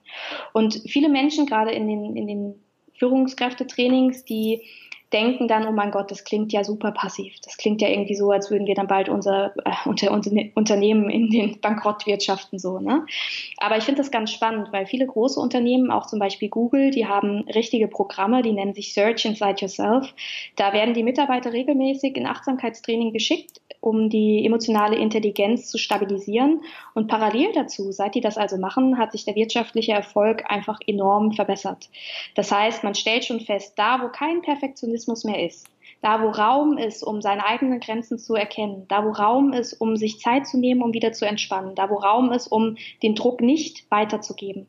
Und 0.53 0.83
viele 0.87 1.09
Menschen, 1.09 1.47
gerade 1.47 1.71
in 1.71 1.87
den, 1.87 2.17
in 2.17 2.27
den 2.27 2.55
Führungskräftetrainings, 2.99 4.25
die 4.25 4.63
denken 5.15 5.47
dann, 5.47 5.67
oh 5.67 5.73
mein 5.73 5.93
Gott, 5.93 6.11
das 6.11 6.25
klingt 6.25 6.53
ja 6.53 6.65
super 6.65 6.91
passiv. 6.91 7.35
Das 7.45 7.57
klingt 7.57 7.81
ja 7.81 7.89
irgendwie 7.89 8.17
so, 8.17 8.33
als 8.33 8.51
würden 8.51 8.67
wir 8.67 8.75
dann 8.75 8.89
bald 8.89 9.09
unser, 9.09 9.55
äh, 9.65 9.89
unter, 9.89 10.11
unser 10.11 10.33
Unternehmen 10.55 11.09
in 11.09 11.31
den 11.31 11.61
Bankrott 11.61 12.07
wirtschaften, 12.07 12.59
so, 12.59 12.81
ne? 12.81 13.07
Aber 13.59 13.79
ich 13.79 13.85
finde 13.85 14.03
das 14.03 14.11
ganz 14.11 14.33
spannend, 14.33 14.73
weil 14.73 14.87
viele 14.87 15.07
große 15.07 15.39
Unternehmen, 15.39 15.93
auch 15.93 16.07
zum 16.07 16.19
Beispiel 16.19 16.49
Google, 16.49 16.91
die 16.91 17.07
haben 17.07 17.49
richtige 17.55 17.87
Programme, 17.87 18.43
die 18.43 18.53
nennen 18.53 18.75
sich 18.75 18.93
Search 18.93 19.25
Inside 19.25 19.61
Yourself. 19.61 20.13
Da 20.57 20.73
werden 20.73 20.95
die 20.95 21.05
Mitarbeiter 21.05 21.53
regelmäßig 21.53 22.17
in 22.17 22.27
Achtsamkeitstraining 22.27 23.13
geschickt, 23.13 23.61
um 23.81 24.11
die 24.11 24.45
emotionale 24.45 24.97
Intelligenz 24.97 25.71
zu 25.71 25.79
stabilisieren. 25.79 26.63
Und 26.95 27.09
parallel 27.09 27.53
dazu, 27.53 27.91
seit 27.91 28.15
die 28.15 28.21
das 28.21 28.39
also 28.39 28.57
machen, 28.57 28.99
hat 28.99 29.13
sich 29.13 29.25
der 29.25 29.35
wirtschaftliche 29.35 29.93
Erfolg 29.93 30.45
einfach 30.49 30.79
enorm 30.87 31.33
verbessert. 31.33 31.91
Das 32.37 32.53
heißt, 32.53 32.85
man 32.85 32.95
stellt 32.95 33.25
schon 33.25 33.41
fest, 33.41 33.75
da 33.77 34.01
wo 34.01 34.09
kein 34.09 34.43
Perfektionismus 34.43 35.25
mehr 35.25 35.45
ist, 35.45 35.67
da 36.03 36.23
wo 36.23 36.29
Raum 36.29 36.79
ist, 36.79 37.03
um 37.03 37.21
seine 37.21 37.45
eigenen 37.45 37.81
Grenzen 37.81 38.19
zu 38.19 38.37
erkennen, 38.37 38.87
da 38.89 39.05
wo 39.05 39.11
Raum 39.11 39.53
ist, 39.53 39.75
um 39.75 39.97
sich 39.97 40.21
Zeit 40.21 40.47
zu 40.47 40.57
nehmen, 40.57 40.83
um 40.83 40.93
wieder 40.93 41.13
zu 41.13 41.27
entspannen, 41.27 41.75
da 41.75 41.91
wo 41.91 41.97
Raum 41.97 42.31
ist, 42.31 42.47
um 42.47 42.77
den 43.03 43.17
Druck 43.17 43.41
nicht 43.41 43.91
weiterzugeben, 43.91 44.69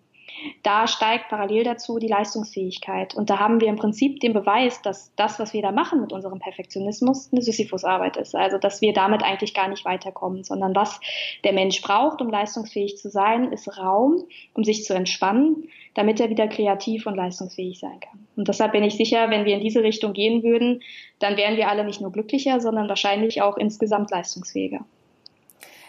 da 0.64 0.88
steigt 0.88 1.30
parallel 1.30 1.64
dazu 1.64 2.00
die 2.00 2.08
Leistungsfähigkeit. 2.08 3.16
Und 3.16 3.30
da 3.30 3.40
haben 3.40 3.62
wir 3.62 3.68
im 3.68 3.76
Prinzip 3.76 4.20
den 4.20 4.34
Beweis, 4.34 4.82
dass 4.82 5.14
das, 5.16 5.40
was 5.40 5.54
wir 5.54 5.62
da 5.62 5.72
machen 5.72 6.02
mit 6.02 6.12
unserem 6.12 6.40
Perfektionismus, 6.40 7.30
eine 7.32 7.42
Sisyphusarbeit 7.42 8.18
ist. 8.18 8.36
Also, 8.36 8.58
dass 8.58 8.82
wir 8.82 8.94
damit 8.94 9.24
eigentlich 9.24 9.54
gar 9.54 9.68
nicht 9.68 9.86
weiterkommen, 9.86 10.44
sondern 10.44 10.76
was 10.76 11.00
der 11.44 11.54
Mensch 11.54 11.82
braucht, 11.82 12.22
um 12.22 12.30
leistungsfähig 12.30 12.98
zu 12.98 13.10
sein, 13.10 13.52
ist 13.52 13.78
Raum, 13.78 14.26
um 14.54 14.64
sich 14.64 14.84
zu 14.84 14.94
entspannen, 14.94 15.70
damit 15.94 16.20
er 16.20 16.30
wieder 16.30 16.48
kreativ 16.48 17.06
und 17.08 17.16
leistungsfähig 17.16 17.80
sein 17.80 18.00
kann. 18.00 18.28
Und 18.36 18.48
deshalb 18.48 18.74
bin 18.74 18.84
ich 18.84 18.96
sicher, 18.96 19.30
wenn 19.30 19.46
wir 19.46 19.56
in 19.56 19.62
diese 19.62 19.84
Richtung 19.84 20.14
gehen 20.14 20.44
würden, 20.44 20.82
dann 21.20 21.38
wären 21.38 21.58
wir 21.58 21.70
alle 21.70 21.86
nicht 21.86 22.02
nur 22.02 22.12
glücklicher, 22.12 22.60
sondern 22.60 22.90
wahrscheinlich 22.90 23.42
auch 23.42 23.58
insgesamt 23.58 24.12
leistungsfähiger. 24.12 24.86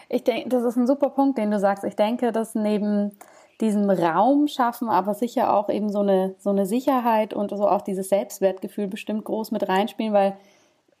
Ich 0.09 0.23
denke, 0.23 0.47
das 0.47 0.63
ist 0.63 0.77
ein 0.77 0.87
super 0.87 1.09
Punkt, 1.09 1.37
den 1.37 1.51
du 1.51 1.59
sagst. 1.59 1.83
Ich 1.83 1.95
denke, 1.95 2.31
dass 2.31 2.55
neben 2.55 3.11
diesem 3.61 3.89
Raum 3.89 4.47
schaffen, 4.47 4.89
aber 4.89 5.13
sicher 5.13 5.55
auch 5.55 5.69
eben 5.69 5.89
so 5.89 5.99
eine, 5.99 6.35
so 6.37 6.51
eine 6.51 6.65
Sicherheit 6.65 7.33
und 7.33 7.49
so 7.49 7.67
auch 7.67 7.81
dieses 7.81 8.09
Selbstwertgefühl 8.09 8.87
bestimmt 8.87 9.25
groß 9.25 9.51
mit 9.51 9.67
reinspielen, 9.67 10.13
weil 10.13 10.37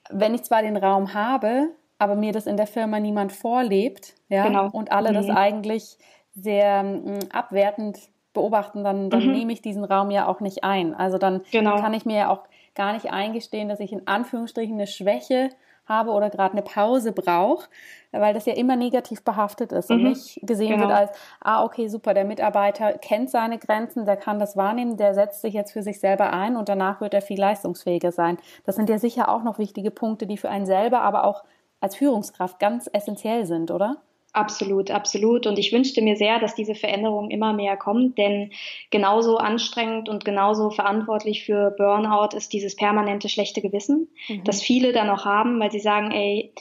wenn 0.09 0.33
ich 0.33 0.43
zwar 0.43 0.61
den 0.61 0.77
Raum 0.77 1.13
habe, 1.13 1.69
aber 1.99 2.15
mir 2.15 2.31
das 2.31 2.47
in 2.47 2.57
der 2.57 2.67
Firma 2.67 2.99
niemand 2.99 3.31
vorlebt, 3.31 4.13
ja, 4.29 4.47
genau. 4.47 4.69
und 4.71 4.91
alle 4.91 5.09
mhm. 5.09 5.15
das 5.15 5.29
eigentlich 5.29 5.97
sehr 6.33 6.79
m, 6.79 7.19
abwertend 7.31 7.99
beobachten, 8.33 8.83
dann, 8.83 9.09
dann 9.09 9.25
mhm. 9.25 9.33
nehme 9.33 9.53
ich 9.53 9.61
diesen 9.61 9.83
Raum 9.83 10.11
ja 10.11 10.27
auch 10.27 10.39
nicht 10.39 10.63
ein. 10.63 10.93
Also 10.93 11.17
dann 11.17 11.41
genau. 11.51 11.77
kann 11.77 11.93
ich 11.93 12.05
mir 12.05 12.17
ja 12.17 12.29
auch 12.29 12.41
gar 12.75 12.93
nicht 12.93 13.11
eingestehen, 13.11 13.69
dass 13.69 13.79
ich 13.79 13.91
in 13.91 14.07
Anführungsstrichen 14.07 14.75
eine 14.75 14.87
Schwäche 14.87 15.49
habe 15.87 16.11
oder 16.11 16.29
gerade 16.29 16.53
eine 16.53 16.61
Pause 16.61 17.11
brauche, 17.11 17.67
weil 18.11 18.33
das 18.33 18.45
ja 18.45 18.53
immer 18.53 18.75
negativ 18.75 19.23
behaftet 19.23 19.71
ist 19.71 19.89
mhm. 19.89 19.95
und 19.95 20.03
nicht 20.03 20.39
gesehen 20.43 20.77
genau. 20.77 20.87
wird 20.87 20.97
als, 20.97 21.11
ah, 21.41 21.63
okay, 21.63 21.87
super, 21.87 22.13
der 22.13 22.25
Mitarbeiter 22.25 22.93
kennt 22.93 23.29
seine 23.29 23.57
Grenzen, 23.57 24.05
der 24.05 24.17
kann 24.17 24.39
das 24.39 24.57
wahrnehmen, 24.57 24.97
der 24.97 25.13
setzt 25.13 25.41
sich 25.41 25.53
jetzt 25.53 25.71
für 25.71 25.83
sich 25.83 25.99
selber 25.99 26.33
ein 26.33 26.55
und 26.55 26.69
danach 26.69 27.01
wird 27.01 27.13
er 27.13 27.21
viel 27.21 27.39
leistungsfähiger 27.39 28.11
sein. 28.11 28.37
Das 28.65 28.75
sind 28.75 28.89
ja 28.89 28.99
sicher 28.99 29.29
auch 29.29 29.43
noch 29.43 29.59
wichtige 29.59 29.91
Punkte, 29.91 30.27
die 30.27 30.37
für 30.37 30.49
einen 30.49 30.65
selber, 30.65 31.01
aber 31.01 31.25
auch 31.25 31.43
als 31.79 31.95
Führungskraft 31.95 32.59
ganz 32.59 32.89
essentiell 32.91 33.45
sind, 33.45 33.71
oder? 33.71 33.97
Absolut, 34.37 34.91
absolut. 34.91 35.47
Und 35.47 35.57
ich 35.57 35.71
wünschte 35.71 36.03
mir 36.03 36.15
sehr, 36.15 36.37
dass 36.37 36.53
diese 36.53 36.75
Veränderung 36.75 37.31
immer 37.31 37.53
mehr 37.53 37.75
kommt, 37.75 38.19
denn 38.19 38.51
genauso 38.91 39.37
anstrengend 39.37 40.09
und 40.09 40.25
genauso 40.25 40.69
verantwortlich 40.69 41.43
für 41.43 41.71
Burnout 41.71 42.37
ist 42.37 42.53
dieses 42.53 42.75
permanente 42.75 43.29
schlechte 43.29 43.63
Gewissen, 43.63 44.09
mhm. 44.27 44.43
das 44.43 44.61
viele 44.61 44.93
dann 44.93 45.07
noch 45.07 45.25
haben, 45.25 45.59
weil 45.59 45.71
sie 45.71 45.79
sagen, 45.79 46.11
ey, 46.11 46.53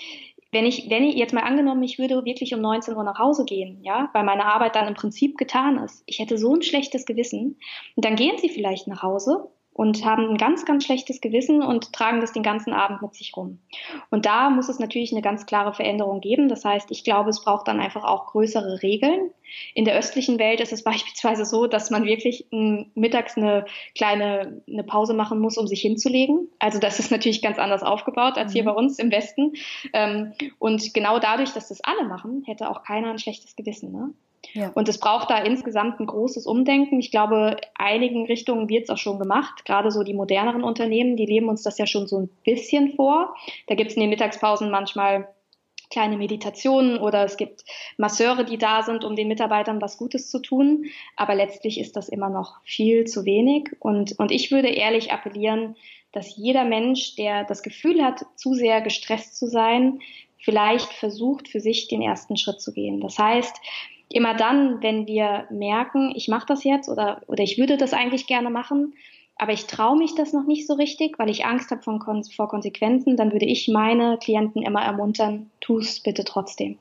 wenn 0.53 0.65
ich, 0.65 0.89
wenn 0.89 1.05
ich 1.05 1.17
jetzt 1.17 1.35
mal 1.35 1.43
angenommen, 1.43 1.83
ich 1.83 1.99
würde 1.99 2.25
wirklich 2.25 2.55
um 2.55 2.63
19 2.63 2.97
Uhr 2.97 3.05
nach 3.05 3.19
Hause 3.19 3.45
gehen, 3.45 3.81
ja, 3.83 4.09
weil 4.15 4.25
meine 4.25 4.47
Arbeit 4.47 4.75
dann 4.75 4.89
im 4.89 4.95
Prinzip 4.95 5.37
getan 5.37 5.77
ist. 5.77 6.03
Ich 6.07 6.19
hätte 6.19 6.39
so 6.39 6.55
ein 6.55 6.63
schlechtes 6.63 7.05
Gewissen. 7.05 7.59
Und 7.95 8.07
dann 8.07 8.17
gehen 8.17 8.39
sie 8.39 8.49
vielleicht 8.49 8.87
nach 8.87 9.03
Hause 9.03 9.51
und 9.77 10.07
haben 10.07 10.31
ein 10.31 10.39
ganz, 10.39 10.65
ganz 10.65 10.87
schlechtes 10.87 11.21
Gewissen 11.21 11.63
und 11.63 11.93
tragen 11.93 12.23
das 12.23 12.33
den 12.33 12.43
ganzen 12.43 12.73
Abend 12.73 13.03
mit 13.03 13.15
sich 13.15 13.37
rum. 13.37 13.59
Und 14.09 14.25
da 14.25 14.49
muss 14.49 14.71
es 14.71 14.79
natürlich 14.79 15.13
eine 15.13 15.21
ganz 15.21 15.45
klare 15.45 15.75
Veränderung 15.75 16.23
geben. 16.23 16.49
Das 16.49 16.65
heißt, 16.65 16.91
ich 16.91 17.05
glaube, 17.05 17.29
es 17.29 17.45
braucht 17.45 17.69
dann 17.69 17.79
einfach 17.79 18.03
auch 18.03 18.25
größere 18.25 18.83
Regeln. 18.83 19.33
In 19.75 19.85
der 19.85 19.95
östlichen 19.99 20.39
Welt 20.39 20.63
ist 20.63 20.73
es 20.73 20.83
beispielsweise 20.85 21.45
so, 21.45 21.67
dass 21.67 21.91
man 21.91 22.07
wirklich 22.07 22.47
mittags 22.51 23.37
eine 23.37 23.67
kleine 23.95 24.63
eine 24.67 24.83
Pause 24.83 25.13
machen 25.13 25.41
muss, 25.41 25.59
um 25.59 25.67
sich 25.67 25.83
hinzulegen. 25.83 26.49
Also 26.59 26.79
das 26.79 26.99
ist 26.99 27.11
natürlich 27.11 27.43
ganz 27.43 27.59
anders 27.59 27.83
aufgebaut 27.83 28.39
als 28.39 28.55
hier 28.55 28.63
mhm. 28.63 28.67
bei 28.67 28.73
uns 28.73 28.99
im 28.99 29.11
Westen. 29.11 29.53
Ähm, 29.93 30.33
und 30.59 30.95
genau 30.95 31.19
dadurch, 31.19 31.53
dass 31.53 31.69
das 31.69 31.85
alle 31.85 32.09
machen, 32.09 32.45
hätte 32.47 32.71
auch 32.71 32.83
keiner 32.83 33.11
ein 33.11 33.19
schlechtes 33.19 33.57
Gewissen. 33.57 33.93
Ne? 33.93 34.15
Und 34.75 34.89
es 34.89 34.99
braucht 34.99 35.31
da 35.31 35.39
insgesamt 35.39 36.01
ein 36.01 36.07
großes 36.07 36.47
Umdenken. 36.47 36.99
Ich 37.01 37.11
glaube, 37.11 37.57
einigen 37.75 38.27
Richtungen 38.27 38.69
wird 38.69 38.85
es 38.85 38.91
auch 38.91 38.99
schon 38.99 39.19
gemacht. 39.19 39.65
Gerade 39.65 39.91
so 39.91 40.03
die 40.03 40.15
moderneren 40.15 40.63
Unternehmen, 40.63 41.17
die 41.17 41.27
leben 41.27 41.49
uns 41.49 41.63
das 41.63 41.79
ja 41.79 41.87
schon 41.87 42.07
so 42.07 42.21
ein 42.21 42.31
bisschen 42.45 42.95
vor. 42.95 43.35
Da 43.67 43.75
gibt 43.75 43.91
es 43.91 43.97
in 43.97 44.01
den 44.01 44.11
Mittagspausen 44.11 44.71
manchmal 44.71 45.29
kleine 45.91 46.17
Meditationen 46.17 46.99
oder 46.99 47.25
es 47.25 47.37
gibt 47.37 47.65
Masseure, 47.97 48.45
die 48.45 48.59
da 48.59 48.83
sind, 48.83 49.05
um 49.05 49.15
den 49.15 49.29
Mitarbeitern 49.29 49.81
was 49.81 49.99
Gutes 49.99 50.31
zu 50.31 50.41
tun. 50.41 50.87
Aber 51.17 51.35
letztlich 51.35 51.79
ist 51.79 51.97
das 51.97 52.09
immer 52.09 52.29
noch 52.29 52.61
viel 52.65 53.05
zu 53.05 53.25
wenig. 53.25 53.71
Und, 53.79 54.19
und 54.19 54.31
ich 54.33 54.51
würde 54.51 54.69
ehrlich 54.69 55.13
appellieren, 55.13 55.77
dass 56.13 56.37
jeder 56.37 56.65
Mensch, 56.65 57.15
der 57.17 57.45
das 57.45 57.63
Gefühl 57.63 58.03
hat, 58.03 58.25
zu 58.37 58.55
sehr 58.55 58.81
gestresst 58.81 59.37
zu 59.37 59.47
sein, 59.47 60.01
vielleicht 60.39 60.93
versucht, 60.93 61.49
für 61.49 61.61
sich 61.61 61.89
den 61.89 62.03
ersten 62.03 62.37
Schritt 62.37 62.61
zu 62.61 62.73
gehen. 62.73 63.01
Das 63.01 63.19
heißt, 63.19 63.57
immer 64.09 64.35
dann, 64.35 64.83
wenn 64.83 65.07
wir 65.07 65.47
merken, 65.51 66.13
ich 66.15 66.29
mache 66.29 66.47
das 66.47 66.65
jetzt 66.65 66.89
oder, 66.89 67.23
oder 67.27 67.43
ich 67.43 67.59
würde 67.59 67.77
das 67.77 67.93
eigentlich 67.93 68.27
gerne 68.27 68.51
machen, 68.51 68.95
aber 69.39 69.53
ich 69.53 69.67
traue 69.67 69.99
mich 69.99 70.15
das 70.15 70.33
noch 70.33 70.47
nicht 70.47 70.67
so 70.67 70.75
richtig, 70.75 71.19
weil 71.19 71.29
ich 71.29 71.45
Angst 71.45 71.71
habe 71.71 71.83
vor 71.83 72.49
Konsequenzen, 72.49 73.17
dann 73.17 73.33
würde 73.33 73.45
ich 73.45 73.69
meine 73.69 74.19
Klienten 74.19 74.63
immer 74.63 74.83
ermuntern, 74.83 75.51
tu 75.61 75.79
es 75.79 76.01
bitte 76.01 76.25
trotzdem. 76.25 76.79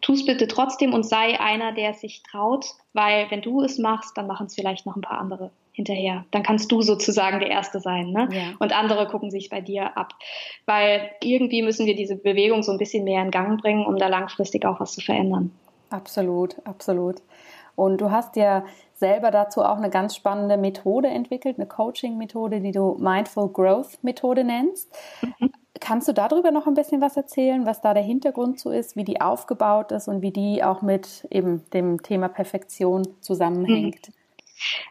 Tu 0.00 0.14
es 0.14 0.24
bitte 0.24 0.48
trotzdem 0.48 0.94
und 0.94 1.04
sei 1.04 1.38
einer, 1.38 1.72
der 1.72 1.90
es 1.90 2.00
sich 2.00 2.22
traut, 2.22 2.66
weil 2.94 3.30
wenn 3.30 3.42
du 3.42 3.60
es 3.60 3.78
machst, 3.78 4.16
dann 4.16 4.26
machen 4.26 4.46
es 4.46 4.54
vielleicht 4.54 4.86
noch 4.86 4.96
ein 4.96 5.02
paar 5.02 5.18
andere 5.18 5.50
hinterher. 5.72 6.24
Dann 6.30 6.42
kannst 6.42 6.72
du 6.72 6.80
sozusagen 6.80 7.40
der 7.40 7.50
Erste 7.50 7.78
sein. 7.78 8.10
Ne? 8.10 8.28
Ja. 8.32 8.54
Und 8.58 8.76
andere 8.76 9.06
gucken 9.06 9.30
sich 9.30 9.50
bei 9.50 9.60
dir 9.60 9.96
ab. 9.96 10.14
Weil 10.66 11.10
irgendwie 11.22 11.62
müssen 11.62 11.86
wir 11.86 11.94
diese 11.94 12.16
Bewegung 12.16 12.62
so 12.62 12.72
ein 12.72 12.78
bisschen 12.78 13.04
mehr 13.04 13.22
in 13.22 13.30
Gang 13.30 13.60
bringen, 13.60 13.86
um 13.86 13.96
da 13.96 14.08
langfristig 14.08 14.64
auch 14.64 14.80
was 14.80 14.94
zu 14.94 15.02
verändern. 15.02 15.52
Absolut, 15.90 16.56
absolut. 16.66 17.22
Und 17.76 18.00
du 18.00 18.10
hast 18.10 18.36
ja 18.36 18.64
selber 18.94 19.30
dazu 19.30 19.62
auch 19.62 19.76
eine 19.76 19.90
ganz 19.90 20.16
spannende 20.16 20.56
Methode 20.56 21.08
entwickelt, 21.08 21.58
eine 21.58 21.68
Coaching-Methode, 21.68 22.60
die 22.60 22.72
du 22.72 22.96
Mindful 22.98 23.48
Growth 23.52 24.02
Methode 24.02 24.42
nennst. 24.42 24.92
Mhm. 25.22 25.52
Kannst 25.80 26.08
du 26.08 26.12
darüber 26.12 26.50
noch 26.50 26.66
ein 26.66 26.74
bisschen 26.74 27.00
was 27.00 27.16
erzählen, 27.16 27.64
was 27.64 27.80
da 27.80 27.94
der 27.94 28.02
Hintergrund 28.02 28.58
zu 28.58 28.70
ist, 28.70 28.96
wie 28.96 29.04
die 29.04 29.20
aufgebaut 29.20 29.92
ist 29.92 30.08
und 30.08 30.22
wie 30.22 30.32
die 30.32 30.64
auch 30.64 30.82
mit 30.82 31.28
eben 31.30 31.70
dem 31.70 32.02
Thema 32.02 32.28
Perfektion 32.28 33.06
zusammenhängt? 33.20 34.08
Mhm. 34.08 34.14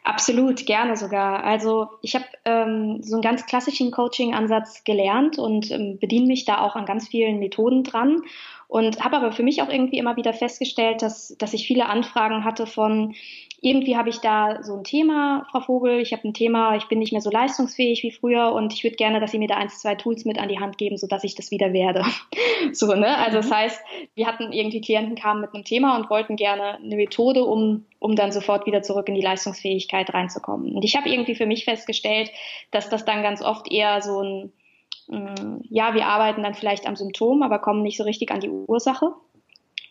Absolut, 0.06 0.66
gerne 0.66 0.96
sogar. 0.96 1.44
Also 1.44 1.90
ich 2.02 2.16
habe 2.16 2.26
ähm, 2.46 3.00
so 3.02 3.16
einen 3.16 3.22
ganz 3.22 3.46
klassischen 3.46 3.92
Coaching-Ansatz 3.92 4.86
gelernt 4.86 5.38
und 5.38 5.70
ähm, 5.72 5.98
bediene 6.00 6.28
mich 6.28 6.46
da 6.46 6.62
auch 6.62 6.78
an 6.78 6.86
ganz 6.86 7.10
vielen 7.10 7.40
Methoden 7.40 7.84
dran 7.84 8.22
und 8.68 9.04
habe 9.04 9.18
aber 9.18 9.32
für 9.32 9.44
mich 9.44 9.62
auch 9.62 9.70
irgendwie 9.70 9.98
immer 9.98 10.18
wieder 10.18 10.34
festgestellt, 10.34 11.02
dass, 11.02 11.36
dass 11.38 11.54
ich 11.54 11.68
viele 11.68 11.88
Anfragen 11.88 12.44
hatte 12.44 12.68
von, 12.68 13.16
irgendwie 13.62 13.98
habe 13.98 14.10
ich 14.10 14.20
da 14.20 14.62
so 14.62 14.76
ein 14.76 14.84
Thema, 14.84 15.48
Frau 15.52 15.62
Vogel, 15.62 16.00
ich 16.00 16.12
habe 16.12 16.28
ein 16.28 16.34
Thema, 16.34 16.76
ich 16.76 16.88
bin 16.90 17.00
nicht 17.00 17.12
mehr 17.12 17.22
so 17.22 17.32
leistungsfähig 17.32 18.04
wie 18.04 18.12
früher 18.12 18.52
und 18.52 18.74
ich 18.74 18.84
würde 18.84 18.98
gerne, 18.98 19.20
dass 19.20 19.32
Sie 19.32 19.40
mir 19.40 19.48
da 19.48 19.56
eins, 19.56 19.80
zwei 19.80 19.96
Tools 19.96 20.26
mit 20.26 20.38
an 20.38 20.50
die 20.50 20.60
Hand 20.60 20.78
geben, 20.78 20.98
sodass 20.98 21.24
ich 21.24 21.34
das 21.34 21.50
wieder 21.50 21.74
werde. 21.74 22.04
so, 22.74 22.94
ne? 22.94 23.18
Also 23.18 23.38
das 23.38 23.50
mhm. 23.50 23.56
heißt, 23.56 23.82
wir 24.16 24.28
hatten 24.28 24.52
irgendwie 24.52 24.82
Klienten 24.82 25.16
kamen 25.16 25.42
mit 25.42 25.54
einem 25.54 25.64
Thema 25.64 25.98
und 25.98 26.10
wollten 26.10 26.36
gerne 26.36 26.76
eine 26.76 26.96
Methode, 26.98 27.46
um 27.46 27.86
um 28.00 28.16
dann 28.16 28.32
sofort 28.32 28.66
wieder 28.66 28.82
zurück 28.84 29.08
in 29.10 29.16
die 29.16 29.22
Leistungsfähigkeit 29.22 30.14
reinzukommen. 30.14 30.76
Und 30.76 30.84
ich 30.84 30.96
habe 30.96 31.10
irgendwie 31.10 31.36
für 31.36 31.46
mich 31.46 31.66
festgestellt, 31.66 32.32
dass 32.72 32.90
das 32.90 33.06
dann 33.06 33.24
ganz 33.24 33.42
oft 33.42 33.72
eher 33.72 34.02
so 34.02 34.22
ein, 34.22 34.54
ja, 35.08 35.94
wir 35.94 36.06
arbeiten 36.06 36.44
dann 36.44 36.54
vielleicht 36.54 36.88
am 36.88 36.96
Symptom, 36.96 37.44
aber 37.44 37.60
kommen 37.60 37.82
nicht 37.82 37.98
so 37.98 38.04
richtig 38.04 38.32
an 38.32 38.40
die 38.40 38.50
Ursache. 38.50 39.14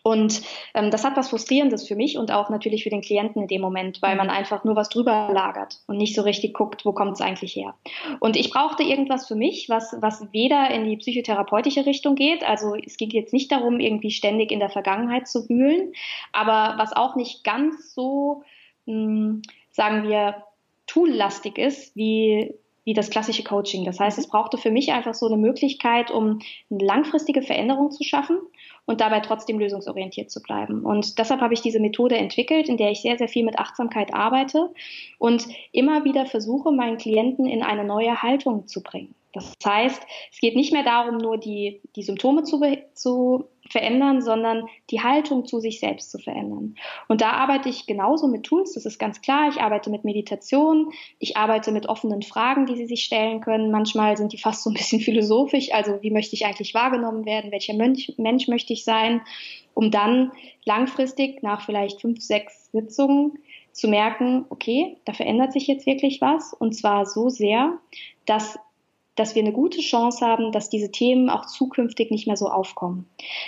Und 0.07 0.43
ähm, 0.75 0.93
das 0.93 1.03
hat 1.03 1.17
was 1.17 1.31
Frustrierendes 1.31 1.89
für 1.89 1.97
mich 1.97 2.17
und 2.17 2.31
auch 2.31 2.49
natürlich 2.49 2.85
für 2.85 2.91
den 2.91 3.01
Klienten 3.01 3.43
in 3.43 3.49
dem 3.49 3.61
Moment, 3.61 4.01
weil 4.03 4.15
man 4.15 4.31
einfach 4.31 4.63
nur 4.63 4.77
was 4.77 4.89
drüber 4.89 5.31
lagert 5.33 5.81
und 5.89 5.97
nicht 5.97 6.15
so 6.15 6.23
richtig 6.23 6.55
guckt, 6.55 6.85
wo 6.85 6.93
kommt 6.93 7.15
es 7.15 7.21
eigentlich 7.21 7.57
her. 7.57 7.75
Und 8.21 8.37
ich 8.37 8.51
brauchte 8.51 8.85
irgendwas 8.85 9.27
für 9.27 9.35
mich, 9.35 9.69
was, 9.69 9.97
was 10.01 10.33
weder 10.33 10.71
in 10.71 10.85
die 10.85 10.97
psychotherapeutische 10.97 11.87
Richtung 11.87 12.15
geht, 12.15 12.49
also 12.49 12.77
es 12.77 12.99
ging 12.99 13.11
jetzt 13.11 13.33
nicht 13.33 13.51
darum, 13.51 13.81
irgendwie 13.81 14.13
ständig 14.13 14.53
in 14.53 14.61
der 14.61 14.71
Vergangenheit 14.71 15.27
zu 15.27 15.49
wühlen, 15.49 15.93
aber 16.33 16.79
was 16.79 16.93
auch 16.93 17.17
nicht 17.17 17.43
ganz 17.43 17.93
so, 17.93 18.45
mh, 18.85 18.95
hm, 18.95 19.43
sagen 19.73 20.09
wir, 20.09 20.45
toollastig 20.87 21.59
ist, 21.59 21.97
wie 21.97 22.55
wie 22.87 22.95
das 22.95 23.11
klassische 23.11 23.43
Coaching. 23.43 23.85
Das 23.85 23.99
heißt, 23.99 24.17
es 24.17 24.29
brauchte 24.29 24.59
für 24.59 24.71
mich 24.71 24.93
einfach 24.93 25.13
so 25.13 25.27
eine 25.27 25.37
Möglichkeit, 25.37 26.13
um 26.13 26.39
eine 26.71 26.85
langfristige 26.85 27.43
Veränderung 27.43 27.91
zu 27.91 28.05
schaffen 28.05 28.39
und 28.87 29.01
dabei 29.01 29.19
trotzdem 29.19 29.59
lösungsorientiert 29.59 30.31
zu 30.31 30.41
bleiben. 30.41 30.85
Und 30.85 31.19
deshalb 31.19 31.41
habe 31.41 31.53
ich 31.53 31.61
diese 31.61 31.81
Methode 31.81 32.17
entwickelt, 32.17 32.69
in 32.69 32.77
der 32.77 32.93
ich 32.93 33.03
sehr, 33.03 33.19
sehr 33.19 33.27
viel 33.27 33.45
mit 33.45 33.59
Achtsamkeit 33.59 34.15
arbeite 34.15 34.71
und 35.19 35.49
immer 35.73 36.05
wieder 36.05 36.27
versuche, 36.27 36.71
meinen 36.71 36.97
Klienten 36.97 37.47
in 37.47 37.65
eine 37.65 37.85
neue 37.85 38.23
Haltung 38.23 38.69
zu 38.69 38.85
bringen. 38.85 39.17
Das 39.33 39.53
heißt, 39.65 40.03
es 40.33 40.39
geht 40.39 40.55
nicht 40.55 40.73
mehr 40.73 40.85
darum, 40.85 41.19
nur 41.19 41.39
die, 41.39 41.81
die 41.97 42.03
Symptome 42.03 42.45
zu, 42.45 42.63
zu 42.95 43.49
verändern, 43.71 44.23
sondern 44.23 44.67
die 44.91 45.03
Haltung 45.03 45.47
zu 45.47 45.61
sich 45.61 45.81
selbst 45.81 46.11
zu 46.11 46.19
verändern. 46.19 46.77
Und 47.09 47.21
da 47.21 47.33
arbeite 47.33 47.69
ich 47.69 47.87
genauso 47.87 48.29
mit 48.29 48.45
Tools, 48.45 48.75
das 48.75 48.87
ist 48.87 48.99
ganz 48.99 49.21
klar. 49.21 49.49
Ich 49.49 49.61
arbeite 49.61 49.91
mit 49.91 50.05
Meditation, 50.05 50.91
ich 51.19 51.37
arbeite 51.37 51.73
mit 51.73 51.89
offenen 51.89 52.23
Fragen, 52.23 52.67
die 52.67 52.77
Sie 52.77 52.87
sich 52.87 53.05
stellen 53.05 53.41
können. 53.41 53.71
Manchmal 53.71 54.17
sind 54.17 54.33
die 54.33 54.39
fast 54.39 54.63
so 54.63 54.71
ein 54.71 54.75
bisschen 54.75 55.01
philosophisch, 55.07 55.73
also 55.73 56.03
wie 56.03 56.11
möchte 56.11 56.35
ich 56.35 56.47
eigentlich 56.47 56.75
wahrgenommen 56.75 57.27
werden, 57.27 57.53
welcher 57.53 57.75
Mensch, 57.75 58.13
Mensch 58.17 58.49
möchte 58.49 58.73
ich 58.73 58.85
sein, 58.85 59.21
um 59.75 59.91
dann 59.91 60.33
langfristig 60.65 61.43
nach 61.43 61.65
vielleicht 61.65 62.01
fünf, 62.01 62.21
sechs 62.21 62.71
Sitzungen 62.73 63.39
zu 63.73 63.89
merken, 63.89 64.47
okay, 64.49 64.97
da 65.05 65.13
verändert 65.13 65.53
sich 65.53 65.67
jetzt 65.67 65.87
wirklich 65.87 66.21
was 66.21 66.55
und 66.55 66.75
zwar 66.75 67.05
so 67.05 67.29
sehr, 67.29 67.79
dass 68.25 68.59
dass 69.17 69.35
wir 69.35 69.43
eine 69.43 69.53
gute 69.53 69.81
Chance 69.81 70.25
haben, 70.25 70.53
dass 70.53 70.69
diese 70.69 70.91
Themen 70.91 71.31
auch 71.31 71.47
zukünftig 71.47 72.11
nicht 72.11 72.27
mehr 72.27 72.37
so 72.37 72.49
aufkommen. 72.49 73.07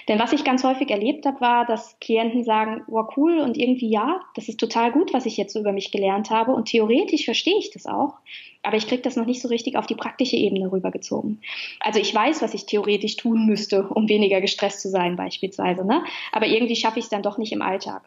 Denn 0.09 0.19
was 0.19 0.33
ich 0.33 0.45
ganz 0.45 0.65
häufig 0.65 0.91
erlebt 0.91 1.27
habe, 1.27 1.41
war, 1.41 1.67
dass 1.67 1.99
Klienten 2.01 2.43
sagen, 2.43 2.83
wow, 2.89 3.07
cool 3.17 3.39
und 3.39 3.57
irgendwie 3.57 3.91
ja, 3.91 4.21
das 4.35 4.49
ist 4.49 4.59
total 4.59 4.91
gut, 4.91 5.13
was 5.13 5.27
ich 5.27 5.37
jetzt 5.37 5.53
so 5.53 5.61
über 5.61 5.73
mich 5.73 5.93
gelernt 5.93 6.31
habe 6.31 6.53
und 6.53 6.69
theoretisch 6.69 7.25
verstehe 7.25 7.59
ich 7.59 7.71
das 7.71 7.87
auch, 7.87 8.15
aber 8.63 8.77
ich 8.77 8.87
kriege 8.87 9.03
das 9.03 9.17
noch 9.17 9.25
nicht 9.25 9.41
so 9.41 9.49
richtig 9.49 9.77
auf 9.77 9.87
die 9.87 9.95
praktische 9.95 10.37
Ebene 10.37 10.71
rübergezogen. 10.71 11.41
Also 11.81 12.01
ich 12.01 12.15
weiß, 12.15 12.43
was 12.43 12.55
ich 12.55 12.67
theoretisch 12.67 13.17
tun 13.17 13.47
müsste, 13.47 13.89
um 13.89 14.09
weniger 14.09 14.41
gestresst 14.41 14.81
zu 14.81 14.91
sein 14.91 15.17
beispielsweise, 15.17 15.87
ne? 15.87 16.05
aber 16.33 16.47
irgendwie 16.47 16.77
schaffe 16.77 16.99
ich 16.99 17.07
es 17.07 17.11
dann 17.11 17.23
doch 17.23 17.39
nicht 17.39 17.53
im 17.53 17.63
Alltag. 17.63 18.03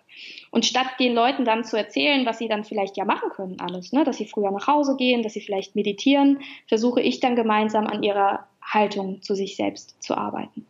Und 0.52 0.66
statt 0.66 0.88
den 1.00 1.14
Leuten 1.14 1.46
dann 1.46 1.64
zu 1.64 1.78
erzählen, 1.78 2.26
was 2.26 2.38
sie 2.38 2.48
dann 2.48 2.64
vielleicht 2.64 2.98
ja 2.98 3.06
machen 3.06 3.30
können 3.30 3.60
alles, 3.60 3.94
ne? 3.94 4.04
dass 4.04 4.18
sie 4.18 4.26
früher 4.26 4.52
nach 4.52 4.68
Hause 4.68 4.96
gehen, 4.98 5.24
dass 5.24 5.34
sie 5.34 5.42
vielleicht 5.42 5.76
meditieren, 5.76 6.40
versuche 6.68 7.02
ich 7.02 7.20
dann 7.20 7.36
gemeinsam 7.36 7.88
an 7.88 8.04
ihrer 8.04 8.48
Haltung 8.62 9.21
zu 9.21 9.36
sich 9.36 9.56
selbst 9.56 10.02
zu 10.02 10.15
arbeiten. 10.15 10.65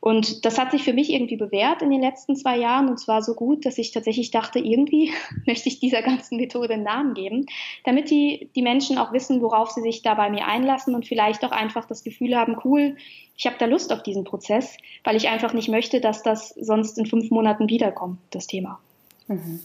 Und 0.00 0.44
das 0.44 0.58
hat 0.58 0.70
sich 0.70 0.82
für 0.82 0.92
mich 0.92 1.12
irgendwie 1.12 1.36
bewährt 1.36 1.82
in 1.82 1.90
den 1.90 2.00
letzten 2.00 2.36
zwei 2.36 2.56
Jahren 2.56 2.88
und 2.88 2.98
zwar 2.98 3.22
so 3.22 3.34
gut, 3.34 3.66
dass 3.66 3.78
ich 3.78 3.90
tatsächlich 3.90 4.30
dachte, 4.30 4.58
irgendwie 4.58 5.12
möchte 5.46 5.68
ich 5.68 5.80
dieser 5.80 6.02
ganzen 6.02 6.36
Methode 6.36 6.74
einen 6.74 6.84
Namen 6.84 7.14
geben, 7.14 7.46
damit 7.84 8.10
die, 8.10 8.50
die 8.54 8.62
Menschen 8.62 8.98
auch 8.98 9.12
wissen, 9.12 9.42
worauf 9.42 9.70
sie 9.70 9.82
sich 9.82 10.02
da 10.02 10.14
bei 10.14 10.30
mir 10.30 10.46
einlassen 10.46 10.94
und 10.94 11.06
vielleicht 11.06 11.44
auch 11.44 11.50
einfach 11.50 11.86
das 11.86 12.04
Gefühl 12.04 12.36
haben, 12.36 12.56
cool, 12.64 12.96
ich 13.36 13.46
habe 13.46 13.56
da 13.58 13.66
Lust 13.66 13.92
auf 13.92 14.02
diesen 14.02 14.24
Prozess, 14.24 14.76
weil 15.04 15.16
ich 15.16 15.28
einfach 15.28 15.52
nicht 15.52 15.68
möchte, 15.68 16.00
dass 16.00 16.22
das 16.22 16.50
sonst 16.50 16.98
in 16.98 17.06
fünf 17.06 17.30
Monaten 17.30 17.68
wiederkommt, 17.68 18.18
das 18.30 18.46
Thema. 18.46 18.80
Mhm. 19.28 19.60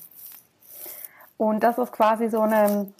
Und 1.37 1.63
das 1.63 1.77
ist 1.77 1.91
quasi 1.91 2.29
so 2.29 2.41
eine, 2.41 2.91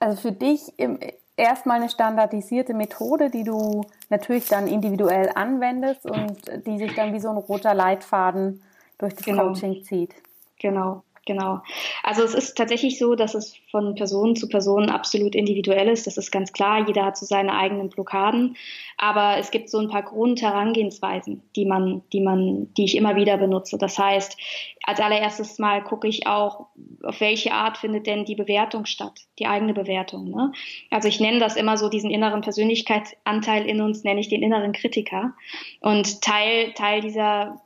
also 0.00 0.20
für 0.20 0.32
dich 0.32 0.72
im, 0.78 0.98
erstmal 1.38 1.76
eine 1.76 1.88
standardisierte 1.88 2.74
Methode, 2.74 3.30
die 3.30 3.44
du 3.44 3.82
natürlich 4.10 4.48
dann 4.48 4.66
individuell 4.66 5.30
anwendest 5.34 6.04
und 6.04 6.66
die 6.66 6.78
sich 6.78 6.94
dann 6.94 7.12
wie 7.12 7.20
so 7.20 7.30
ein 7.30 7.36
roter 7.36 7.74
Leitfaden 7.74 8.62
durch 8.98 9.14
das 9.14 9.24
genau. 9.24 9.48
Coaching 9.48 9.82
zieht. 9.84 10.14
Genau. 10.58 11.04
Genau. 11.28 11.60
Also 12.02 12.22
es 12.22 12.32
ist 12.32 12.56
tatsächlich 12.56 12.98
so, 12.98 13.14
dass 13.14 13.34
es 13.34 13.54
von 13.70 13.94
Person 13.94 14.34
zu 14.34 14.48
Person 14.48 14.88
absolut 14.88 15.34
individuell 15.34 15.88
ist. 15.88 16.06
Das 16.06 16.16
ist 16.16 16.30
ganz 16.30 16.54
klar. 16.54 16.86
Jeder 16.86 17.04
hat 17.04 17.18
so 17.18 17.26
seine 17.26 17.52
eigenen 17.54 17.90
Blockaden. 17.90 18.56
Aber 18.96 19.36
es 19.36 19.50
gibt 19.50 19.68
so 19.68 19.76
ein 19.76 19.88
paar 19.88 20.04
Grundherangehensweisen, 20.04 21.42
die 21.54 21.66
man, 21.66 22.00
die 22.14 22.22
man, 22.22 22.72
die 22.78 22.86
ich 22.86 22.96
immer 22.96 23.14
wieder 23.14 23.36
benutze. 23.36 23.76
Das 23.76 23.98
heißt, 23.98 24.38
als 24.84 25.00
allererstes 25.00 25.58
mal 25.58 25.84
gucke 25.84 26.08
ich 26.08 26.26
auch, 26.26 26.68
auf 27.02 27.20
welche 27.20 27.52
Art 27.52 27.76
findet 27.76 28.06
denn 28.06 28.24
die 28.24 28.34
Bewertung 28.34 28.86
statt, 28.86 29.20
die 29.38 29.46
eigene 29.46 29.74
Bewertung. 29.74 30.30
Ne? 30.30 30.52
Also 30.90 31.08
ich 31.08 31.20
nenne 31.20 31.40
das 31.40 31.56
immer 31.56 31.76
so 31.76 31.90
diesen 31.90 32.10
inneren 32.10 32.40
Persönlichkeitsanteil 32.40 33.66
in 33.66 33.82
uns, 33.82 34.02
nenne 34.02 34.20
ich 34.20 34.28
den 34.28 34.42
inneren 34.42 34.72
Kritiker. 34.72 35.34
Und 35.82 36.22
Teil, 36.22 36.72
Teil 36.72 37.02
dieser 37.02 37.60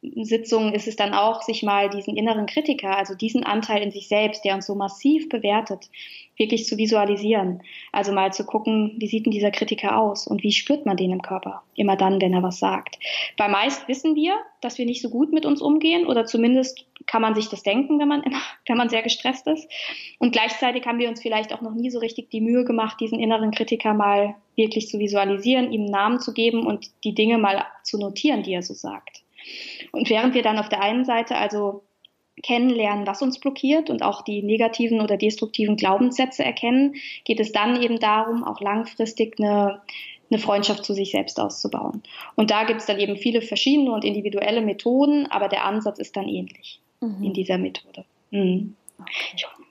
Sitzungen 0.00 0.74
ist 0.74 0.86
es 0.86 0.94
dann 0.94 1.12
auch, 1.12 1.42
sich 1.42 1.64
mal 1.64 1.90
diesen 1.90 2.16
inneren 2.16 2.46
Kritiker, 2.46 2.96
also 2.96 3.16
diesen 3.16 3.42
Anteil 3.42 3.82
in 3.82 3.90
sich 3.90 4.06
selbst, 4.06 4.44
der 4.44 4.54
uns 4.54 4.66
so 4.66 4.76
massiv 4.76 5.28
bewertet, 5.28 5.90
wirklich 6.36 6.66
zu 6.66 6.76
visualisieren. 6.76 7.62
Also 7.90 8.12
mal 8.12 8.32
zu 8.32 8.46
gucken, 8.46 8.94
wie 8.98 9.08
sieht 9.08 9.26
denn 9.26 9.32
dieser 9.32 9.50
Kritiker 9.50 9.98
aus 9.98 10.28
und 10.28 10.44
wie 10.44 10.52
spürt 10.52 10.86
man 10.86 10.96
den 10.96 11.10
im 11.10 11.22
Körper? 11.22 11.62
Immer 11.74 11.96
dann, 11.96 12.20
wenn 12.20 12.32
er 12.32 12.44
was 12.44 12.60
sagt. 12.60 12.98
Bei 13.36 13.48
meist 13.48 13.88
wissen 13.88 14.14
wir, 14.14 14.34
dass 14.60 14.78
wir 14.78 14.86
nicht 14.86 15.02
so 15.02 15.10
gut 15.10 15.32
mit 15.32 15.44
uns 15.44 15.60
umgehen 15.60 16.06
oder 16.06 16.26
zumindest 16.26 16.86
kann 17.06 17.22
man 17.22 17.34
sich 17.34 17.48
das 17.48 17.64
denken, 17.64 17.98
wenn 17.98 18.08
man, 18.08 18.22
wenn 18.66 18.76
man 18.76 18.90
sehr 18.90 19.02
gestresst 19.02 19.48
ist. 19.48 19.68
Und 20.20 20.30
gleichzeitig 20.30 20.86
haben 20.86 21.00
wir 21.00 21.08
uns 21.08 21.20
vielleicht 21.20 21.52
auch 21.52 21.60
noch 21.60 21.74
nie 21.74 21.90
so 21.90 21.98
richtig 21.98 22.30
die 22.30 22.40
Mühe 22.40 22.64
gemacht, 22.64 23.00
diesen 23.00 23.18
inneren 23.18 23.50
Kritiker 23.50 23.94
mal 23.94 24.36
wirklich 24.54 24.88
zu 24.88 25.00
visualisieren, 25.00 25.72
ihm 25.72 25.86
Namen 25.86 26.20
zu 26.20 26.32
geben 26.32 26.66
und 26.66 26.86
die 27.02 27.14
Dinge 27.14 27.38
mal 27.38 27.66
zu 27.82 27.98
notieren, 27.98 28.44
die 28.44 28.52
er 28.52 28.62
so 28.62 28.74
sagt. 28.74 29.24
Und 29.92 30.10
während 30.10 30.34
wir 30.34 30.42
dann 30.42 30.58
auf 30.58 30.68
der 30.68 30.82
einen 30.82 31.04
Seite 31.04 31.36
also 31.36 31.82
kennenlernen, 32.42 33.06
was 33.06 33.22
uns 33.22 33.38
blockiert 33.38 33.90
und 33.90 34.02
auch 34.02 34.22
die 34.22 34.42
negativen 34.42 35.00
oder 35.00 35.16
destruktiven 35.16 35.76
Glaubenssätze 35.76 36.44
erkennen, 36.44 36.94
geht 37.24 37.40
es 37.40 37.52
dann 37.52 37.82
eben 37.82 37.98
darum, 37.98 38.44
auch 38.44 38.60
langfristig 38.60 39.38
eine, 39.38 39.82
eine 40.30 40.38
Freundschaft 40.38 40.84
zu 40.84 40.94
sich 40.94 41.10
selbst 41.10 41.40
auszubauen. 41.40 42.02
Und 42.36 42.50
da 42.50 42.64
gibt 42.64 42.80
es 42.80 42.86
dann 42.86 43.00
eben 43.00 43.16
viele 43.16 43.42
verschiedene 43.42 43.92
und 43.92 44.04
individuelle 44.04 44.60
Methoden, 44.60 45.26
aber 45.26 45.48
der 45.48 45.64
Ansatz 45.64 45.98
ist 45.98 46.16
dann 46.16 46.28
ähnlich 46.28 46.80
mhm. 47.00 47.22
in 47.22 47.32
dieser 47.32 47.58
Methode. 47.58 48.04
Mhm. 48.30 48.76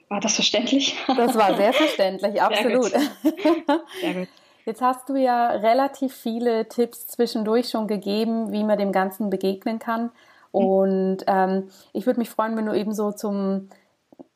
War 0.08 0.20
das 0.20 0.34
verständlich? 0.34 0.94
Das 1.06 1.36
war 1.36 1.56
sehr 1.56 1.72
verständlich, 1.74 2.40
absolut. 2.40 2.86
Sehr 2.86 3.00
gut. 3.00 3.80
Sehr 4.00 4.14
gut. 4.14 4.28
Jetzt 4.68 4.82
hast 4.82 5.08
du 5.08 5.16
ja 5.16 5.48
relativ 5.48 6.14
viele 6.14 6.68
Tipps 6.68 7.06
zwischendurch 7.06 7.70
schon 7.70 7.86
gegeben, 7.86 8.52
wie 8.52 8.64
man 8.64 8.76
dem 8.76 8.92
Ganzen 8.92 9.30
begegnen 9.30 9.78
kann. 9.78 10.10
Mhm. 10.52 10.60
Und 10.60 11.16
ähm, 11.26 11.70
ich 11.94 12.04
würde 12.04 12.20
mich 12.20 12.28
freuen, 12.28 12.54
wenn 12.54 12.66
du 12.66 12.74
eben 12.74 12.92
so 12.92 13.10
zum 13.10 13.70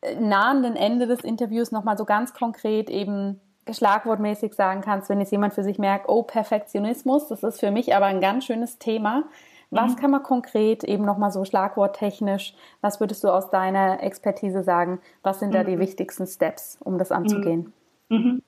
äh, 0.00 0.14
nahenden 0.14 0.74
Ende 0.74 1.06
des 1.06 1.20
Interviews 1.20 1.70
nochmal 1.70 1.98
so 1.98 2.06
ganz 2.06 2.32
konkret 2.32 2.88
eben 2.88 3.42
schlagwortmäßig 3.70 4.54
sagen 4.54 4.80
kannst, 4.80 5.10
wenn 5.10 5.20
jetzt 5.20 5.32
jemand 5.32 5.52
für 5.52 5.64
sich 5.64 5.78
merkt, 5.78 6.08
oh, 6.08 6.22
Perfektionismus, 6.22 7.28
das 7.28 7.42
ist 7.42 7.60
für 7.60 7.70
mich 7.70 7.94
aber 7.94 8.06
ein 8.06 8.22
ganz 8.22 8.46
schönes 8.46 8.78
Thema. 8.78 9.24
Was 9.70 9.92
mhm. 9.92 9.96
kann 9.96 10.10
man 10.12 10.22
konkret 10.22 10.82
eben 10.82 11.04
nochmal 11.04 11.30
so 11.30 11.44
schlagworttechnisch, 11.44 12.54
was 12.80 13.00
würdest 13.00 13.22
du 13.22 13.28
aus 13.28 13.50
deiner 13.50 14.02
Expertise 14.02 14.62
sagen? 14.62 14.98
Was 15.22 15.40
sind 15.40 15.54
da 15.54 15.62
die 15.62 15.76
mhm. 15.76 15.80
wichtigsten 15.80 16.26
Steps, 16.26 16.78
um 16.82 16.96
das 16.96 17.12
anzugehen? 17.12 17.74
Mhm. 18.12 18.42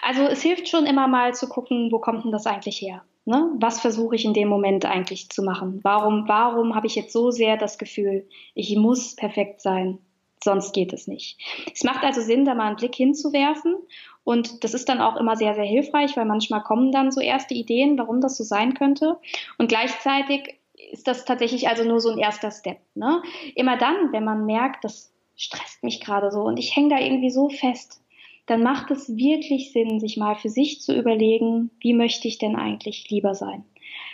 Also 0.00 0.22
es 0.22 0.40
hilft 0.40 0.68
schon 0.68 0.86
immer 0.86 1.06
mal 1.06 1.34
zu 1.34 1.46
gucken, 1.46 1.92
wo 1.92 1.98
kommt 1.98 2.24
denn 2.24 2.32
das 2.32 2.46
eigentlich 2.46 2.80
her? 2.80 3.04
Ne? 3.26 3.52
Was 3.58 3.80
versuche 3.80 4.16
ich 4.16 4.24
in 4.24 4.32
dem 4.32 4.48
Moment 4.48 4.86
eigentlich 4.86 5.28
zu 5.28 5.42
machen? 5.42 5.80
Warum, 5.82 6.26
warum 6.28 6.74
habe 6.74 6.86
ich 6.86 6.94
jetzt 6.94 7.12
so 7.12 7.30
sehr 7.30 7.58
das 7.58 7.76
Gefühl, 7.76 8.26
ich 8.54 8.74
muss 8.74 9.14
perfekt 9.14 9.60
sein, 9.60 9.98
sonst 10.42 10.72
geht 10.72 10.94
es 10.94 11.06
nicht. 11.06 11.38
Es 11.72 11.84
macht 11.84 12.02
also 12.02 12.22
Sinn, 12.22 12.46
da 12.46 12.54
mal 12.54 12.68
einen 12.68 12.76
Blick 12.76 12.94
hinzuwerfen 12.94 13.76
und 14.24 14.64
das 14.64 14.72
ist 14.72 14.88
dann 14.88 15.02
auch 15.02 15.16
immer 15.16 15.36
sehr, 15.36 15.54
sehr 15.54 15.64
hilfreich, 15.64 16.16
weil 16.16 16.24
manchmal 16.24 16.62
kommen 16.62 16.90
dann 16.90 17.12
so 17.12 17.20
erste 17.20 17.52
Ideen, 17.52 17.98
warum 17.98 18.22
das 18.22 18.38
so 18.38 18.44
sein 18.44 18.72
könnte. 18.74 19.18
Und 19.58 19.68
gleichzeitig 19.68 20.58
ist 20.90 21.06
das 21.06 21.26
tatsächlich 21.26 21.68
also 21.68 21.84
nur 21.84 22.00
so 22.00 22.10
ein 22.10 22.18
erster 22.18 22.50
Step. 22.50 22.78
Ne? 22.94 23.22
Immer 23.54 23.76
dann, 23.76 24.12
wenn 24.12 24.24
man 24.24 24.46
merkt, 24.46 24.84
das 24.84 25.12
stresst 25.36 25.84
mich 25.84 26.00
gerade 26.00 26.30
so 26.30 26.40
und 26.42 26.56
ich 26.58 26.74
hänge 26.74 26.88
da 26.88 26.98
irgendwie 26.98 27.30
so 27.30 27.48
fest, 27.48 28.01
dann 28.46 28.62
macht 28.62 28.90
es 28.90 29.16
wirklich 29.16 29.72
Sinn, 29.72 30.00
sich 30.00 30.16
mal 30.16 30.34
für 30.34 30.48
sich 30.48 30.80
zu 30.80 30.96
überlegen, 30.96 31.70
wie 31.80 31.94
möchte 31.94 32.28
ich 32.28 32.38
denn 32.38 32.56
eigentlich 32.56 33.08
lieber 33.08 33.34
sein? 33.34 33.64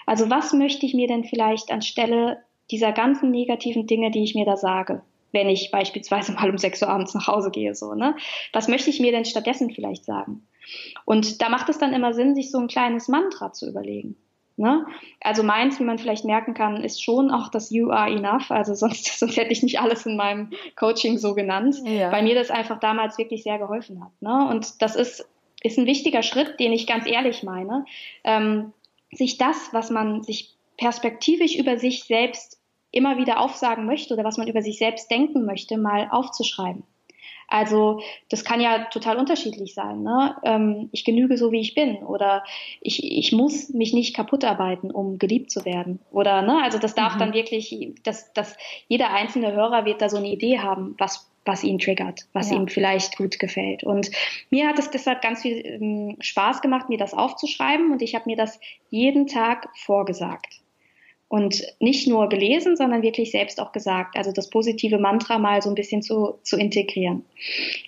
Also 0.06 0.30
was 0.30 0.52
möchte 0.52 0.86
ich 0.86 0.94
mir 0.94 1.08
denn 1.08 1.24
vielleicht 1.24 1.70
anstelle 1.70 2.38
dieser 2.70 2.92
ganzen 2.92 3.30
negativen 3.30 3.86
Dinge, 3.86 4.10
die 4.10 4.22
ich 4.22 4.34
mir 4.34 4.44
da 4.44 4.56
sage, 4.56 5.02
wenn 5.32 5.48
ich 5.48 5.70
beispielsweise 5.70 6.32
mal 6.34 6.50
um 6.50 6.58
6 6.58 6.82
Uhr 6.82 6.88
abends 6.88 7.14
nach 7.14 7.26
Hause 7.26 7.50
gehe, 7.50 7.74
so, 7.74 7.94
ne? 7.94 8.16
Was 8.52 8.68
möchte 8.68 8.90
ich 8.90 9.00
mir 9.00 9.12
denn 9.12 9.24
stattdessen 9.24 9.70
vielleicht 9.70 10.05
sagen? 10.05 10.46
Und 11.05 11.40
da 11.40 11.48
macht 11.48 11.68
es 11.68 11.78
dann 11.78 11.94
immer 11.94 12.12
Sinn, 12.12 12.34
sich 12.34 12.50
so 12.50 12.59
ein 12.59 12.68
kleines 12.68 13.09
Mantra 13.09 13.53
zu 13.53 13.68
überlegen. 13.68 14.16
Ne? 14.59 14.84
Also 15.20 15.44
meins, 15.44 15.78
wie 15.78 15.84
man 15.84 15.98
vielleicht 15.98 16.24
merken 16.24 16.52
kann, 16.52 16.82
ist 16.82 17.02
schon 17.02 17.30
auch 17.30 17.48
das 17.48 17.70
You 17.70 17.90
are 17.90 18.11
enough. 18.11 18.50
Also 18.50 18.74
sonst, 18.74 19.04
sonst 19.18 19.36
hätte 19.36 19.52
ich 19.52 19.62
nicht 19.62 19.80
alles 19.80 20.04
in 20.04 20.16
meinem 20.16 20.50
Coaching 20.74 21.16
so 21.16 21.34
genannt, 21.34 21.76
ja. 21.84 22.11
weil 22.11 22.24
mir 22.24 22.34
das 22.34 22.50
einfach 22.50 22.80
damals 22.80 23.18
wirklich 23.18 23.44
sehr 23.44 23.59
geholfen 23.59 24.02
hat. 24.02 24.11
Ne? 24.20 24.48
Und 24.50 24.82
das 24.82 24.96
ist, 24.96 25.28
ist 25.62 25.78
ein 25.78 25.86
wichtiger 25.86 26.22
Schritt, 26.22 26.59
den 26.59 26.72
ich 26.72 26.88
ganz 26.88 27.06
ehrlich 27.06 27.44
meine. 27.44 27.84
Ähm, 28.24 28.72
sich 29.12 29.38
das, 29.38 29.68
was 29.72 29.90
man 29.90 30.22
sich 30.24 30.54
perspektivisch 30.76 31.54
über 31.54 31.78
sich 31.78 32.04
selbst 32.04 32.59
immer 32.90 33.16
wieder 33.16 33.38
aufsagen 33.38 33.86
möchte 33.86 34.14
oder 34.14 34.24
was 34.24 34.38
man 34.38 34.48
über 34.48 34.62
sich 34.62 34.78
selbst 34.78 35.11
denken 35.11 35.44
möchte, 35.44 35.78
mal 35.78 36.09
aufzuschreiben. 36.11 36.82
Also 37.49 38.01
das 38.28 38.44
kann 38.44 38.61
ja 38.61 38.84
total 38.90 39.16
unterschiedlich 39.16 39.74
sein. 39.74 40.03
Ne? 40.03 40.36
Ähm, 40.44 40.90
ich 40.92 41.05
genüge 41.05 41.36
so, 41.38 41.51
wie 41.51 41.61
ich 41.61 41.74
bin 41.74 41.96
oder 41.99 42.44
ich, 42.80 43.03
ich 43.03 43.32
muss 43.32 43.70
mich 43.70 43.94
nicht 43.94 44.14
kaputt 44.14 44.44
arbeiten, 44.44 44.90
um 44.90 45.18
geliebt 45.18 45.51
zu 45.51 45.64
werden. 45.64 45.99
Oder 46.11 46.42
ne? 46.42 46.62
also 46.62 46.78
das 46.78 46.94
darf 46.94 47.14
mhm. 47.14 47.18
dann 47.18 47.32
wirklich, 47.32 47.94
dass, 48.05 48.32
dass 48.34 48.57
jeder 48.86 49.11
einzelne 49.11 49.53
Hörer 49.53 49.86
wird 49.86 50.03
da 50.03 50.09
so 50.09 50.18
eine 50.18 50.28
Idee 50.28 50.61
haben, 50.61 50.94
was 50.99 51.26
was 51.44 51.64
ihn 51.64 51.78
triggert, 51.78 52.26
was 52.34 52.51
ja. 52.51 52.59
ihm 52.59 52.68
vielleicht 52.68 53.16
gut 53.16 53.38
gefällt. 53.38 53.82
Und 53.82 54.11
mir 54.51 54.68
hat 54.68 54.78
es 54.78 54.90
deshalb 54.90 55.22
ganz 55.22 55.40
viel 55.40 55.64
ähm, 55.64 56.16
Spaß 56.20 56.61
gemacht, 56.61 56.90
mir 56.90 56.99
das 56.99 57.14
aufzuschreiben 57.14 57.90
und 57.90 58.03
ich 58.03 58.14
habe 58.14 58.24
mir 58.26 58.36
das 58.36 58.61
jeden 58.90 59.26
Tag 59.26 59.70
vorgesagt 59.74 60.61
und 61.29 61.62
nicht 61.79 62.09
nur 62.09 62.31
gelesen, 62.31 62.76
sondern 62.76 63.03
wirklich 63.03 63.31
selbst 63.31 63.61
auch 63.61 63.72
gesagt. 63.72 64.16
Also 64.16 64.33
das 64.33 64.49
positive 64.49 64.99
Mantra 64.99 65.39
mal 65.39 65.61
so 65.61 65.68
ein 65.68 65.74
bisschen 65.74 66.01
zu, 66.01 66.39
zu 66.43 66.57
integrieren. 66.57 67.24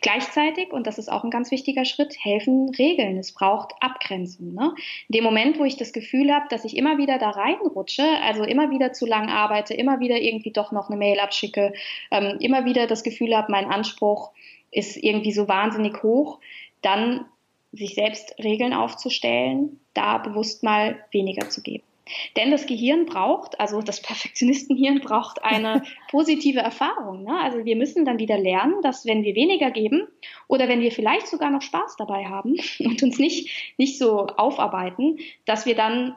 Gleichzeitig, 0.03 0.72
und 0.72 0.86
das 0.86 0.99
ist 0.99 1.11
auch 1.11 1.24
ein 1.24 1.30
ganz 1.30 1.51
wichtiger 1.51 1.86
Schritt, 1.86 2.14
helfen 2.22 2.68
Regeln. 2.78 3.16
Es 3.16 3.32
braucht 3.32 3.72
Abgrenzung. 3.80 4.53
Ne? 4.53 4.74
In 5.09 5.14
dem 5.14 5.24
Moment, 5.24 5.59
wo 5.59 5.64
ich 5.64 5.78
das 5.78 5.95
Gefühl 5.95 6.32
habe, 6.34 6.47
dass 6.51 6.66
ich 6.66 6.76
immer 6.76 6.99
wieder 6.99 7.18
da 7.18 7.30
reinrutsche, 7.30 8.05
also 8.22 8.45
immer 8.45 8.70
wieder 8.70 8.93
zu 8.93 9.07
lang 9.07 9.30
arbeite, 9.30 9.72
immer 9.72 10.01
wieder 10.01 10.20
irgendwie 10.20 10.53
doch 10.53 10.70
noch 10.70 10.91
eine 10.91 10.99
Mail 10.99 11.18
abschicke, 11.18 11.72
ähm, 12.11 12.36
immer 12.41 12.66
wieder 12.66 12.86
das 12.86 13.03
Gefühl 13.03 13.34
habe, 13.34 13.51
mein 13.51 13.66
Anspruch 13.66 14.32
ist 14.70 14.99
irgendwie 14.99 15.32
so 15.32 15.49
wahnsinnig 15.49 16.03
hoch, 16.03 16.41
dann 16.82 17.24
sich 17.72 17.95
selbst 17.95 18.34
Regeln 18.38 18.74
aufzustellen, 18.74 19.80
da 19.95 20.18
bewusst 20.18 20.62
mal 20.62 20.99
weniger 21.11 21.49
zu 21.49 21.62
geben. 21.62 21.84
Denn 22.36 22.51
das 22.51 22.66
Gehirn 22.66 23.07
braucht, 23.07 23.61
also 23.61 23.80
das 23.82 24.03
Perfektionistenhirn 24.03 25.01
braucht 25.05 25.42
eine 25.42 25.82
positive 26.11 26.61
Erfahrung. 26.61 27.24
Ne? 27.24 27.38
Also 27.40 27.64
wir 27.64 27.76
müssen 27.76 28.05
dann 28.05 28.18
wieder 28.18 28.38
lernen, 28.38 28.82
dass 28.82 29.07
wenn 29.07 29.22
wir 29.22 29.34
weniger 29.34 29.70
geben 29.70 30.09
oder 30.48 30.68
wenn 30.68 30.80
wir 30.80 30.92
vielleicht 30.92 31.28
sogar 31.28 31.51
noch 31.51 31.62
Spaß 31.62 31.96
dabei 31.96 32.26
haben 32.26 32.57
und 32.80 33.03
uns 33.03 33.18
nicht, 33.18 33.74
nicht 33.78 33.98
so 33.98 34.26
aufarbeiten, 34.26 35.18
dass 35.44 35.66
wir 35.66 35.74
dann 35.74 36.16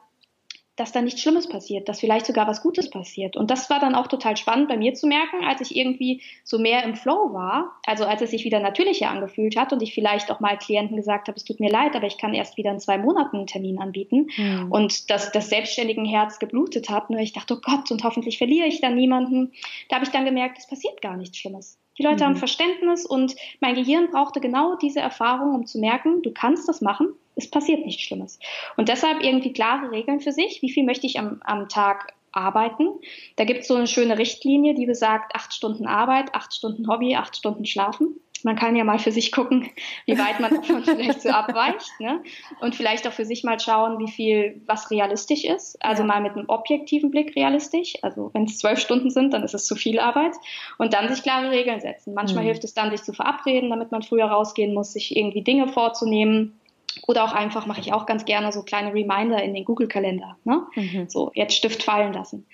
dass 0.75 0.91
da 0.91 1.01
nichts 1.01 1.21
Schlimmes 1.21 1.47
passiert, 1.47 1.87
dass 1.87 1.99
vielleicht 1.99 2.25
sogar 2.25 2.47
was 2.47 2.63
Gutes 2.63 2.89
passiert. 2.89 3.37
Und 3.37 3.51
das 3.51 3.69
war 3.69 3.79
dann 3.79 3.93
auch 3.93 4.07
total 4.07 4.37
spannend 4.37 4.69
bei 4.69 4.77
mir 4.77 4.93
zu 4.95 5.05
merken, 5.05 5.43
als 5.45 5.61
ich 5.61 5.75
irgendwie 5.75 6.21
so 6.43 6.57
mehr 6.57 6.83
im 6.83 6.95
Flow 6.95 7.31
war, 7.31 7.79
also 7.85 8.05
als 8.05 8.21
es 8.21 8.31
sich 8.31 8.43
wieder 8.43 8.59
natürlicher 8.59 9.09
angefühlt 9.09 9.55
hat 9.55 9.71
und 9.71 9.83
ich 9.83 9.93
vielleicht 9.93 10.31
auch 10.31 10.39
mal 10.39 10.57
Klienten 10.57 10.97
gesagt 10.97 11.27
habe, 11.27 11.37
es 11.37 11.43
tut 11.43 11.59
mir 11.59 11.69
leid, 11.69 11.95
aber 11.95 12.07
ich 12.07 12.17
kann 12.17 12.33
erst 12.33 12.57
wieder 12.57 12.71
in 12.71 12.79
zwei 12.79 12.97
Monaten 12.97 13.37
einen 13.37 13.47
Termin 13.47 13.79
anbieten. 13.79 14.29
Mhm. 14.35 14.71
Und 14.71 15.09
dass 15.11 15.31
das 15.31 15.49
selbstständigen 15.49 16.05
Herz 16.05 16.39
geblutet 16.39 16.89
hat. 16.89 17.09
Und 17.09 17.19
ich 17.19 17.33
dachte, 17.33 17.55
oh 17.55 17.61
Gott, 17.61 17.91
und 17.91 18.03
hoffentlich 18.03 18.39
verliere 18.39 18.67
ich 18.67 18.81
dann 18.81 18.95
niemanden. 18.95 19.51
Da 19.89 19.97
habe 19.97 20.05
ich 20.05 20.11
dann 20.11 20.25
gemerkt, 20.25 20.57
es 20.57 20.67
passiert 20.67 21.01
gar 21.01 21.17
nichts 21.17 21.37
Schlimmes. 21.37 21.77
Die 21.97 22.03
Leute 22.03 22.23
mhm. 22.23 22.29
haben 22.29 22.35
Verständnis 22.37 23.05
und 23.05 23.35
mein 23.59 23.75
Gehirn 23.75 24.09
brauchte 24.11 24.39
genau 24.39 24.75
diese 24.75 24.99
Erfahrung, 24.99 25.55
um 25.55 25.65
zu 25.65 25.79
merken, 25.79 26.21
du 26.21 26.31
kannst 26.31 26.67
das 26.67 26.81
machen, 26.81 27.13
es 27.35 27.49
passiert 27.49 27.85
nichts 27.85 28.03
Schlimmes. 28.03 28.39
Und 28.77 28.89
deshalb 28.89 29.23
irgendwie 29.23 29.53
klare 29.53 29.91
Regeln 29.91 30.19
für 30.19 30.31
sich, 30.31 30.61
wie 30.61 30.71
viel 30.71 30.85
möchte 30.85 31.07
ich 31.07 31.19
am, 31.19 31.41
am 31.43 31.69
Tag 31.69 32.13
arbeiten. 32.33 32.89
Da 33.35 33.45
gibt 33.45 33.61
es 33.61 33.67
so 33.67 33.75
eine 33.75 33.87
schöne 33.87 34.17
Richtlinie, 34.17 34.73
die 34.73 34.85
besagt, 34.85 35.35
acht 35.35 35.53
Stunden 35.53 35.87
Arbeit, 35.87 36.33
acht 36.33 36.53
Stunden 36.53 36.87
Hobby, 36.87 37.15
acht 37.15 37.35
Stunden 37.37 37.65
Schlafen. 37.65 38.19
Man 38.43 38.57
kann 38.57 38.75
ja 38.75 38.83
mal 38.83 38.99
für 38.99 39.11
sich 39.11 39.31
gucken, 39.31 39.69
wie 40.05 40.17
weit 40.17 40.39
man 40.39 40.53
davon 40.53 40.83
vielleicht 40.83 41.21
so 41.21 41.29
abweicht. 41.29 41.89
Ne? 41.99 42.21
Und 42.59 42.75
vielleicht 42.75 43.07
auch 43.07 43.13
für 43.13 43.25
sich 43.25 43.43
mal 43.43 43.59
schauen, 43.59 43.99
wie 43.99 44.11
viel 44.11 44.61
was 44.65 44.91
realistisch 44.91 45.45
ist. 45.45 45.77
Also 45.83 46.03
ja. 46.03 46.07
mal 46.07 46.21
mit 46.21 46.33
einem 46.33 46.49
objektiven 46.49 47.11
Blick 47.11 47.35
realistisch. 47.35 47.93
Also 48.01 48.31
wenn 48.33 48.43
es 48.43 48.57
zwölf 48.57 48.79
Stunden 48.79 49.09
sind, 49.09 49.33
dann 49.33 49.43
ist 49.43 49.53
es 49.53 49.65
zu 49.65 49.75
viel 49.75 49.99
Arbeit. 49.99 50.33
Und 50.77 50.93
dann 50.93 51.13
sich 51.13 51.23
klare 51.23 51.51
Regeln 51.51 51.79
setzen. 51.79 52.13
Manchmal 52.13 52.43
mhm. 52.43 52.47
hilft 52.47 52.63
es 52.63 52.73
dann, 52.73 52.91
sich 52.91 53.03
zu 53.03 53.13
verabreden, 53.13 53.69
damit 53.69 53.91
man 53.91 54.03
früher 54.03 54.25
rausgehen 54.25 54.73
muss, 54.73 54.93
sich 54.93 55.15
irgendwie 55.15 55.43
Dinge 55.43 55.67
vorzunehmen 55.67 56.59
oder 57.07 57.23
auch 57.23 57.33
einfach 57.33 57.65
mache 57.65 57.81
ich 57.81 57.93
auch 57.93 58.05
ganz 58.05 58.25
gerne 58.25 58.51
so 58.51 58.63
kleine 58.63 58.93
Reminder 58.93 59.41
in 59.41 59.53
den 59.53 59.65
Google-Kalender. 59.65 60.37
Ne? 60.43 60.63
Mhm. 60.75 61.09
So, 61.09 61.31
jetzt 61.33 61.55
Stift 61.55 61.83
fallen 61.83 62.13
lassen. 62.13 62.45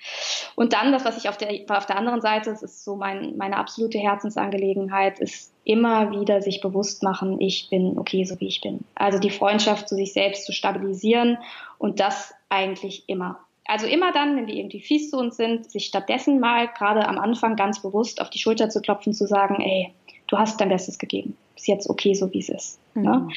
Und 0.54 0.72
dann 0.72 0.92
das, 0.92 1.04
was 1.04 1.16
ich 1.16 1.28
auf 1.28 1.36
der, 1.36 1.50
auf 1.68 1.86
der 1.86 1.96
anderen 1.96 2.20
Seite, 2.20 2.50
das 2.50 2.62
ist 2.62 2.84
so 2.84 2.96
mein, 2.96 3.36
meine 3.36 3.56
absolute 3.56 3.98
Herzensangelegenheit, 3.98 5.18
ist 5.20 5.52
immer 5.64 6.10
wieder 6.10 6.42
sich 6.42 6.60
bewusst 6.60 7.02
machen, 7.02 7.40
ich 7.40 7.68
bin 7.70 7.98
okay, 7.98 8.24
so 8.24 8.38
wie 8.40 8.48
ich 8.48 8.60
bin. 8.60 8.80
Also 8.94 9.18
die 9.18 9.30
Freundschaft 9.30 9.88
zu 9.88 9.94
sich 9.94 10.12
selbst 10.12 10.46
zu 10.46 10.52
stabilisieren 10.52 11.38
und 11.78 12.00
das 12.00 12.34
eigentlich 12.48 13.04
immer. 13.08 13.40
Also 13.66 13.86
immer 13.86 14.10
dann, 14.12 14.36
wenn 14.36 14.46
wir 14.46 14.54
irgendwie 14.54 14.80
fies 14.80 15.10
zu 15.10 15.18
uns 15.18 15.36
sind, 15.36 15.70
sich 15.70 15.86
stattdessen 15.86 16.40
mal 16.40 16.68
gerade 16.68 17.06
am 17.06 17.18
Anfang 17.18 17.54
ganz 17.54 17.80
bewusst 17.80 18.20
auf 18.20 18.30
die 18.30 18.38
Schulter 18.38 18.68
zu 18.68 18.80
klopfen, 18.80 19.12
zu 19.12 19.26
sagen, 19.26 19.60
ey, 19.60 19.94
du 20.26 20.38
hast 20.38 20.60
dein 20.60 20.70
Bestes 20.70 20.98
gegeben. 20.98 21.36
Ist 21.60 21.68
jetzt 21.68 21.90
okay, 21.90 22.14
so 22.14 22.32
wie 22.32 22.38
es 22.38 22.48
ist. 22.48 22.78
Ne? 22.94 23.02
Mhm. 23.02 23.26
Ne? 23.26 23.28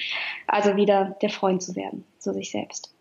Also 0.47 0.77
wieder 0.77 1.17
der 1.21 1.29
Freund 1.29 1.61
zu 1.61 1.75
werden 1.75 2.05
zu 2.19 2.33
sich 2.33 2.51
selbst. 2.51 2.93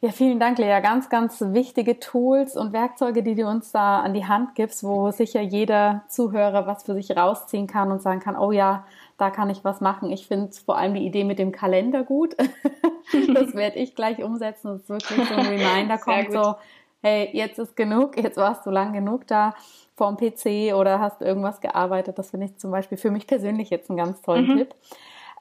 Ja, 0.00 0.10
vielen 0.10 0.40
Dank, 0.40 0.58
Lea. 0.58 0.80
Ganz, 0.80 1.10
ganz 1.10 1.38
wichtige 1.40 2.00
Tools 2.00 2.56
und 2.56 2.72
Werkzeuge, 2.72 3.22
die 3.22 3.34
du 3.34 3.46
uns 3.46 3.72
da 3.72 4.00
an 4.00 4.14
die 4.14 4.24
Hand 4.24 4.54
gibst, 4.54 4.84
wo 4.84 5.10
sicher 5.10 5.42
jeder 5.42 6.04
Zuhörer 6.08 6.66
was 6.66 6.84
für 6.84 6.94
sich 6.94 7.14
rausziehen 7.14 7.66
kann 7.66 7.92
und 7.92 8.00
sagen 8.00 8.20
kann, 8.20 8.38
oh 8.38 8.52
ja, 8.52 8.86
da 9.18 9.28
kann 9.30 9.50
ich 9.50 9.64
was 9.64 9.82
machen. 9.82 10.10
Ich 10.10 10.26
finde 10.26 10.52
vor 10.64 10.78
allem 10.78 10.94
die 10.94 11.04
Idee 11.04 11.24
mit 11.24 11.38
dem 11.38 11.52
Kalender 11.52 12.04
gut. 12.04 12.36
das 13.34 13.54
werde 13.54 13.78
ich 13.80 13.94
gleich 13.94 14.22
umsetzen. 14.22 14.68
Das 14.68 14.82
ist 14.82 14.88
wirklich 14.88 15.28
so 15.28 15.34
ein 15.34 15.46
Reminder, 15.46 15.98
kommt 15.98 16.32
so, 16.32 16.54
hey, 17.02 17.28
jetzt 17.34 17.58
ist 17.58 17.76
genug, 17.76 18.16
jetzt 18.16 18.38
warst 18.38 18.64
du 18.64 18.70
lang 18.70 18.94
genug 18.94 19.26
da 19.26 19.54
vorm 19.98 20.16
PC 20.16 20.74
oder 20.74 21.00
hast 21.00 21.20
irgendwas 21.20 21.60
gearbeitet. 21.60 22.18
Das 22.18 22.30
finde 22.30 22.46
ich 22.46 22.56
zum 22.56 22.70
Beispiel 22.70 22.96
für 22.96 23.10
mich 23.10 23.26
persönlich 23.26 23.68
jetzt 23.68 23.90
einen 23.90 23.98
ganz 23.98 24.22
tollen 24.22 24.46
mhm. 24.46 24.56
Tipp. 24.58 24.74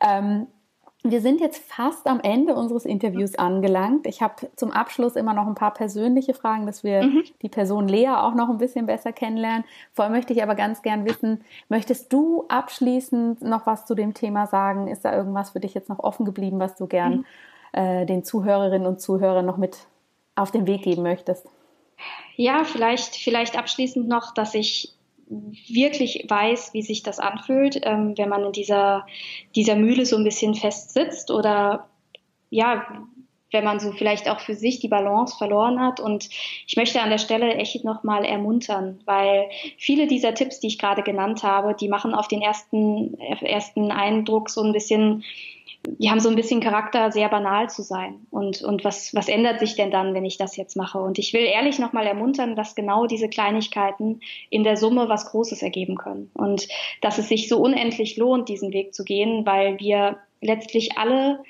Ähm, 0.01 0.47
wir 1.03 1.21
sind 1.21 1.39
jetzt 1.39 1.63
fast 1.71 2.07
am 2.07 2.19
Ende 2.19 2.55
unseres 2.55 2.83
Interviews 2.83 3.35
angelangt. 3.35 4.07
Ich 4.07 4.21
habe 4.21 4.49
zum 4.55 4.71
Abschluss 4.71 5.15
immer 5.15 5.33
noch 5.33 5.47
ein 5.47 5.55
paar 5.55 5.73
persönliche 5.73 6.33
Fragen, 6.33 6.65
dass 6.65 6.83
wir 6.83 7.03
mhm. 7.03 7.23
die 7.41 7.49
Person 7.49 7.87
Lea 7.87 8.09
auch 8.09 8.33
noch 8.33 8.49
ein 8.49 8.57
bisschen 8.57 8.87
besser 8.87 9.13
kennenlernen. 9.13 9.63
Vorher 9.93 10.13
möchte 10.13 10.33
ich 10.33 10.41
aber 10.41 10.55
ganz 10.55 10.81
gern 10.81 11.05
wissen, 11.05 11.43
möchtest 11.69 12.11
du 12.11 12.45
abschließend 12.49 13.41
noch 13.41 13.67
was 13.67 13.85
zu 13.85 13.93
dem 13.93 14.15
Thema 14.15 14.47
sagen? 14.47 14.87
Ist 14.87 15.05
da 15.05 15.15
irgendwas 15.15 15.51
für 15.51 15.59
dich 15.59 15.75
jetzt 15.75 15.87
noch 15.87 15.99
offen 15.99 16.25
geblieben, 16.25 16.59
was 16.59 16.75
du 16.75 16.87
gern 16.87 17.17
mhm. 17.17 17.25
äh, 17.73 18.05
den 18.05 18.23
Zuhörerinnen 18.23 18.87
und 18.87 18.99
Zuhörern 18.99 19.45
noch 19.45 19.57
mit 19.57 19.77
auf 20.35 20.51
den 20.51 20.65
Weg 20.65 20.81
geben 20.81 21.03
möchtest? 21.03 21.47
Ja, 22.35 22.63
vielleicht, 22.63 23.15
vielleicht 23.15 23.57
abschließend 23.57 24.07
noch, 24.07 24.33
dass 24.33 24.53
ich 24.53 24.93
wirklich 25.29 26.25
weiß, 26.27 26.73
wie 26.73 26.81
sich 26.81 27.03
das 27.03 27.19
anfühlt, 27.19 27.81
ähm, 27.83 28.17
wenn 28.17 28.29
man 28.29 28.45
in 28.45 28.51
dieser, 28.51 29.05
dieser 29.55 29.75
Mühle 29.75 30.05
so 30.05 30.15
ein 30.15 30.23
bisschen 30.23 30.55
fest 30.55 30.93
sitzt 30.93 31.31
oder 31.31 31.89
ja, 32.49 32.85
wenn 33.51 33.63
man 33.63 33.79
so 33.79 33.91
vielleicht 33.91 34.29
auch 34.29 34.39
für 34.39 34.55
sich 34.55 34.79
die 34.79 34.87
Balance 34.87 35.37
verloren 35.37 35.79
hat. 35.79 35.99
Und 35.99 36.29
ich 36.67 36.75
möchte 36.75 37.01
an 37.01 37.09
der 37.09 37.17
Stelle 37.17 37.55
echt 37.55 37.83
nochmal 37.83 38.25
ermuntern, 38.25 38.99
weil 39.05 39.49
viele 39.77 40.07
dieser 40.07 40.33
Tipps, 40.33 40.59
die 40.59 40.67
ich 40.67 40.79
gerade 40.79 41.03
genannt 41.03 41.43
habe, 41.43 41.73
die 41.73 41.87
machen 41.87 42.13
auf 42.13 42.27
den 42.27 42.41
ersten, 42.41 43.17
ersten 43.19 43.91
Eindruck 43.91 44.49
so 44.49 44.61
ein 44.63 44.73
bisschen 44.73 45.23
die 45.97 46.09
haben 46.09 46.19
so 46.19 46.29
ein 46.29 46.35
bisschen 46.35 46.59
Charakter, 46.59 47.11
sehr 47.11 47.29
banal 47.29 47.69
zu 47.69 47.81
sein. 47.81 48.27
Und, 48.29 48.61
und 48.61 48.83
was, 48.83 49.13
was 49.15 49.27
ändert 49.27 49.59
sich 49.59 49.75
denn 49.75 49.91
dann, 49.91 50.13
wenn 50.13 50.25
ich 50.25 50.37
das 50.37 50.57
jetzt 50.57 50.75
mache? 50.75 50.99
Und 50.99 51.17
ich 51.17 51.33
will 51.33 51.43
ehrlich 51.43 51.79
nochmal 51.79 52.05
ermuntern, 52.05 52.55
dass 52.55 52.75
genau 52.75 53.07
diese 53.07 53.29
Kleinigkeiten 53.29 54.19
in 54.49 54.63
der 54.63 54.77
Summe 54.77 55.09
was 55.09 55.31
Großes 55.31 55.61
ergeben 55.61 55.95
können. 55.95 56.29
Und 56.33 56.67
dass 57.01 57.17
es 57.17 57.29
sich 57.29 57.47
so 57.47 57.59
unendlich 57.59 58.17
lohnt, 58.17 58.49
diesen 58.49 58.73
Weg 58.73 58.93
zu 58.93 59.03
gehen, 59.03 59.45
weil 59.45 59.79
wir 59.79 60.17
letztlich 60.41 60.97
alle 60.97 61.43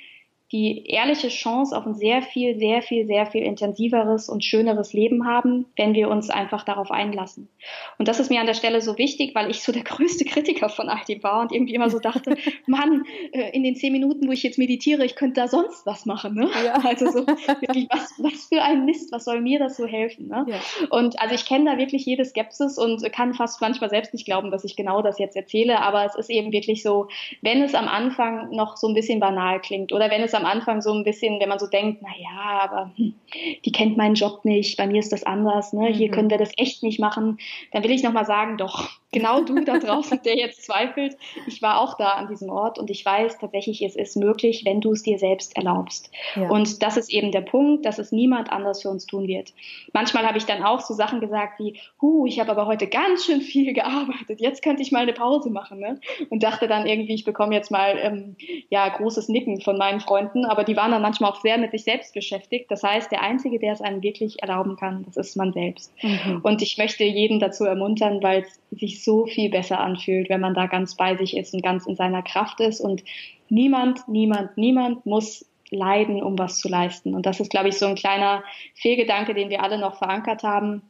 die 0.52 0.86
ehrliche 0.86 1.28
Chance 1.28 1.76
auf 1.76 1.86
ein 1.86 1.96
sehr 1.96 2.22
viel, 2.22 2.58
sehr 2.58 2.82
viel, 2.82 3.06
sehr 3.06 3.26
viel 3.26 3.44
intensiveres 3.44 4.30
und 4.30 4.46
schöneres 4.46 4.94
Leben 4.94 5.28
haben, 5.28 5.66
wenn 5.76 5.94
wir 5.94 6.10
uns 6.10 6.30
einfach 6.30 6.64
darauf 6.64 6.90
einlassen. 6.90 7.50
Und 7.98 8.08
das 8.08 8.22
ist 8.22 8.30
mir 8.30 8.40
an 8.40 8.46
der 8.46 8.54
Stelle 8.54 8.80
so 8.80 8.98
wichtig, 8.98 9.36
weil 9.36 9.50
ich 9.52 9.62
so 9.62 9.74
der 9.74 9.84
größte 9.84 10.24
Kritiker 10.24 10.70
von 10.70 10.88
all 10.88 11.04
dem 11.06 11.22
war 11.22 11.42
und 11.42 11.52
irgendwie 11.52 11.76
immer 11.76 11.90
so 11.90 12.00
dachte, 12.00 12.38
Mann, 12.66 13.04
äh, 13.34 13.52
in 13.52 13.64
den 13.64 13.76
zehn 13.76 13.92
Minuten, 13.92 14.28
wo 14.28 14.32
ich 14.32 14.44
jetzt 14.44 14.58
meditiere, 14.58 15.04
ich 15.04 15.16
könnte 15.16 15.42
da 15.42 15.50
sonst 15.50 15.86
was 15.86 16.06
machen. 16.06 16.34
Ne? 16.36 16.50
Ja. 16.64 16.78
Also 16.88 17.12
so, 17.12 17.28
wirklich, 17.28 17.88
was, 17.92 18.14
was 18.18 18.46
für 18.46 18.62
ein 18.62 18.86
Mist, 18.86 19.12
was 19.12 19.26
soll 19.26 19.42
mir 19.42 19.60
das 19.60 19.76
so 19.76 19.86
helfen? 19.86 20.30
Ne? 20.30 20.46
Ja. 20.48 20.88
Und 20.90 21.20
also 21.20 21.36
ich 21.36 21.46
kenne 21.46 21.72
da 21.72 21.78
wirklich 21.78 22.06
jede 22.06 22.24
Skepsis 22.24 22.78
und 22.78 23.04
kann 23.12 23.34
fast 23.34 23.60
manchmal 23.60 23.90
selbst 23.90 24.14
nicht 24.14 24.26
glauben, 24.26 24.50
dass 24.50 24.64
ich 24.64 24.78
genau 24.78 25.02
das 25.02 25.20
jetzt 25.20 25.36
erzähle, 25.36 25.82
aber 25.82 26.06
es 26.06 26.16
ist 26.16 26.30
eben 26.30 26.54
wirklich 26.54 26.82
so, 26.82 27.08
wenn 27.42 27.62
es 27.62 27.76
am 27.76 27.88
Anfang 27.88 28.52
noch 28.52 28.78
so 28.78 28.88
ein 28.88 28.94
bisschen 28.94 29.20
banal 29.20 29.60
klingt 29.60 29.92
oder 29.92 30.10
wenn 30.10 30.24
es 30.24 30.34
am 30.38 30.46
Anfang 30.46 30.82
so 30.82 30.94
ein 30.94 31.04
bisschen, 31.04 31.40
wenn 31.40 31.50
man 31.50 31.60
so 31.60 31.68
denkt, 31.68 32.02
na 32.02 32.10
ja, 32.18 32.62
aber 32.62 32.92
hm, 32.96 33.14
die 33.66 33.72
kennt 33.72 33.98
meinen 33.98 34.16
Job 34.16 34.46
nicht, 34.46 34.78
bei 34.78 34.88
mir 34.88 35.00
ist 35.00 35.12
das 35.12 35.24
anders, 35.24 35.74
ne? 35.74 35.88
hier 35.88 36.08
mhm. 36.08 36.12
können 36.12 36.30
wir 36.30 36.38
das 36.38 36.52
echt 36.58 36.84
nicht 36.84 37.00
machen, 37.00 37.40
dann 37.72 37.84
will 37.84 37.92
ich 37.92 38.04
nochmal 38.04 38.26
sagen, 38.26 38.58
doch, 38.58 38.90
genau 39.12 39.42
du 39.42 39.64
da 39.64 39.80
draußen, 39.80 40.22
der 40.24 40.38
jetzt 40.38 40.66
zweifelt, 40.66 41.18
ich 41.48 41.62
war 41.62 41.82
auch 41.82 41.98
da 41.98 42.12
an 42.12 42.28
diesem 42.28 42.50
Ort 42.50 42.78
und 42.78 42.90
ich 42.90 43.06
weiß 43.06 43.40
tatsächlich, 43.40 43.82
es 43.82 43.96
ist 43.96 44.16
möglich, 44.18 44.64
wenn 44.66 44.82
du 44.82 44.92
es 44.92 45.04
dir 45.04 45.18
selbst 45.18 45.56
erlaubst. 45.56 46.12
Ja. 46.36 46.50
Und 46.50 46.84
das 46.84 46.98
ist 46.98 47.10
eben 47.10 47.32
der 47.32 47.42
Punkt, 47.42 47.86
dass 47.86 48.00
es 48.00 48.12
niemand 48.12 48.52
anders 48.52 48.82
für 48.82 48.90
uns 48.90 49.06
tun 49.06 49.28
wird. 49.28 49.54
Manchmal 49.94 50.28
habe 50.28 50.38
ich 50.38 50.46
dann 50.46 50.64
auch 50.64 50.82
so 50.82 50.94
Sachen 50.94 51.20
gesagt 51.22 51.60
wie, 51.60 51.80
hu, 52.02 52.26
ich 52.26 52.40
habe 52.40 52.52
aber 52.52 52.66
heute 52.66 52.88
ganz 52.88 53.26
schön 53.26 53.42
viel 53.42 53.74
gearbeitet, 53.74 54.42
jetzt 54.42 54.62
könnte 54.62 54.82
ich 54.82 54.92
mal 54.92 55.04
eine 55.04 55.14
Pause 55.14 55.50
machen. 55.50 55.80
Ne? 55.80 56.00
Und 56.30 56.44
dachte 56.44 56.68
dann 56.68 56.86
irgendwie, 56.86 57.14
ich 57.14 57.24
bekomme 57.24 57.56
jetzt 57.56 57.72
mal 57.72 57.98
ähm, 57.98 58.36
ja 58.70 58.88
großes 58.90 59.30
Nicken 59.30 59.62
von 59.62 59.78
meinen 59.78 60.00
Freunden, 60.00 60.27
aber 60.46 60.64
die 60.64 60.76
waren 60.76 60.92
dann 60.92 61.02
manchmal 61.02 61.32
auch 61.32 61.42
sehr 61.42 61.58
mit 61.58 61.72
sich 61.72 61.84
selbst 61.84 62.14
beschäftigt. 62.14 62.70
Das 62.70 62.84
heißt, 62.84 63.12
der 63.12 63.22
Einzige, 63.22 63.60
der 63.60 63.74
es 63.74 63.82
einem 63.82 64.02
wirklich 64.02 64.42
erlauben 64.42 64.76
kann, 64.76 65.04
das 65.06 65.18
ist 65.18 65.36
man 65.36 65.54
selbst. 65.54 65.94
Mhm. 66.02 66.42
Und 66.44 66.62
ich 66.62 66.78
möchte 66.78 67.04
jeden 67.04 67.40
dazu 67.40 67.66
ermuntern, 67.66 68.22
weil 68.22 68.42
es 68.42 68.60
sich 68.80 69.04
so 69.04 69.26
viel 69.26 69.50
besser 69.50 69.80
anfühlt, 69.80 70.30
wenn 70.30 70.42
man 70.42 70.54
da 70.54 70.68
ganz 70.68 70.96
bei 70.96 71.16
sich 71.16 71.36
ist 71.38 71.54
und 71.54 71.64
ganz 71.64 71.86
in 71.86 71.96
seiner 71.96 72.22
Kraft 72.22 72.60
ist. 72.60 72.82
Und 72.82 73.04
niemand, 73.50 74.08
niemand, 74.08 74.58
niemand 74.58 75.06
muss 75.06 75.46
leiden, 75.70 76.24
um 76.24 76.38
was 76.38 76.60
zu 76.60 76.70
leisten. 76.70 77.14
Und 77.14 77.26
das 77.26 77.40
ist, 77.40 77.50
glaube 77.50 77.70
ich, 77.70 77.78
so 77.78 77.86
ein 77.86 77.96
kleiner 77.96 78.44
Fehlgedanke, 78.76 79.34
den 79.34 79.50
wir 79.50 79.62
alle 79.64 79.78
noch 79.78 79.98
verankert 79.98 80.44
haben 80.44 80.82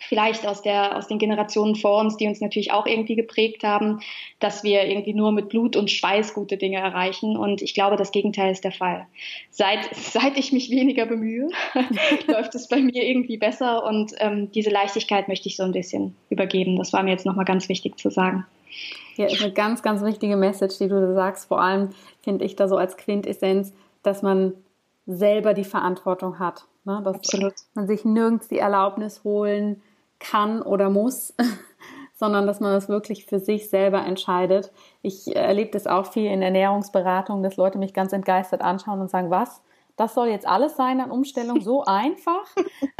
vielleicht 0.00 0.46
aus, 0.46 0.62
der, 0.62 0.96
aus 0.96 1.06
den 1.06 1.18
Generationen 1.18 1.76
vor 1.76 2.00
uns, 2.00 2.16
die 2.16 2.26
uns 2.26 2.40
natürlich 2.40 2.72
auch 2.72 2.86
irgendwie 2.86 3.14
geprägt 3.14 3.62
haben, 3.62 4.00
dass 4.40 4.64
wir 4.64 4.84
irgendwie 4.84 5.14
nur 5.14 5.32
mit 5.32 5.48
Blut 5.48 5.76
und 5.76 5.90
Schweiß 5.90 6.34
gute 6.34 6.56
Dinge 6.56 6.78
erreichen. 6.78 7.36
Und 7.36 7.62
ich 7.62 7.74
glaube, 7.74 7.96
das 7.96 8.12
Gegenteil 8.12 8.52
ist 8.52 8.64
der 8.64 8.72
Fall. 8.72 9.06
Seit, 9.50 9.94
seit 9.94 10.36
ich 10.38 10.52
mich 10.52 10.70
weniger 10.70 11.06
bemühe, 11.06 11.48
läuft 12.26 12.54
es 12.54 12.68
bei 12.68 12.80
mir 12.80 13.04
irgendwie 13.04 13.36
besser. 13.36 13.84
Und 13.84 14.12
ähm, 14.18 14.50
diese 14.52 14.70
Leichtigkeit 14.70 15.28
möchte 15.28 15.48
ich 15.48 15.56
so 15.56 15.62
ein 15.62 15.72
bisschen 15.72 16.16
übergeben. 16.30 16.76
Das 16.76 16.92
war 16.92 17.02
mir 17.02 17.10
jetzt 17.10 17.26
nochmal 17.26 17.44
ganz 17.44 17.68
wichtig 17.68 17.98
zu 17.98 18.10
sagen. 18.10 18.46
Ja, 19.16 19.26
ist 19.26 19.42
eine 19.42 19.52
ganz, 19.52 19.82
ganz 19.82 20.02
wichtige 20.02 20.36
Message, 20.36 20.78
die 20.78 20.88
du 20.88 21.00
da 21.00 21.14
sagst. 21.14 21.48
Vor 21.48 21.60
allem 21.60 21.90
finde 22.22 22.44
ich 22.44 22.56
da 22.56 22.66
so 22.66 22.76
als 22.76 22.96
Quintessenz, 22.96 23.72
dass 24.02 24.22
man 24.22 24.54
selber 25.06 25.54
die 25.54 25.64
Verantwortung 25.64 26.38
hat. 26.38 26.64
Ne? 26.84 27.00
Dass 27.04 27.16
Absolut. 27.16 27.54
man 27.74 27.86
sich 27.86 28.04
nirgends 28.04 28.48
die 28.48 28.58
Erlaubnis 28.58 29.24
holen 29.24 29.82
kann 30.18 30.62
oder 30.62 30.90
muss, 30.90 31.34
sondern 32.14 32.46
dass 32.46 32.60
man 32.60 32.72
das 32.72 32.88
wirklich 32.88 33.26
für 33.26 33.40
sich 33.40 33.68
selber 33.70 34.04
entscheidet. 34.04 34.72
Ich 35.02 35.34
erlebe 35.34 35.70
das 35.70 35.86
auch 35.86 36.06
viel 36.06 36.30
in 36.30 36.42
Ernährungsberatung, 36.42 37.42
dass 37.42 37.56
Leute 37.56 37.78
mich 37.78 37.94
ganz 37.94 38.12
entgeistert 38.12 38.62
anschauen 38.62 39.00
und 39.00 39.10
sagen, 39.10 39.30
was? 39.30 39.62
Das 39.96 40.14
soll 40.14 40.28
jetzt 40.28 40.46
alles 40.46 40.76
sein 40.76 41.00
an 41.00 41.10
Umstellung, 41.10 41.60
so 41.60 41.84
einfach? 41.86 42.46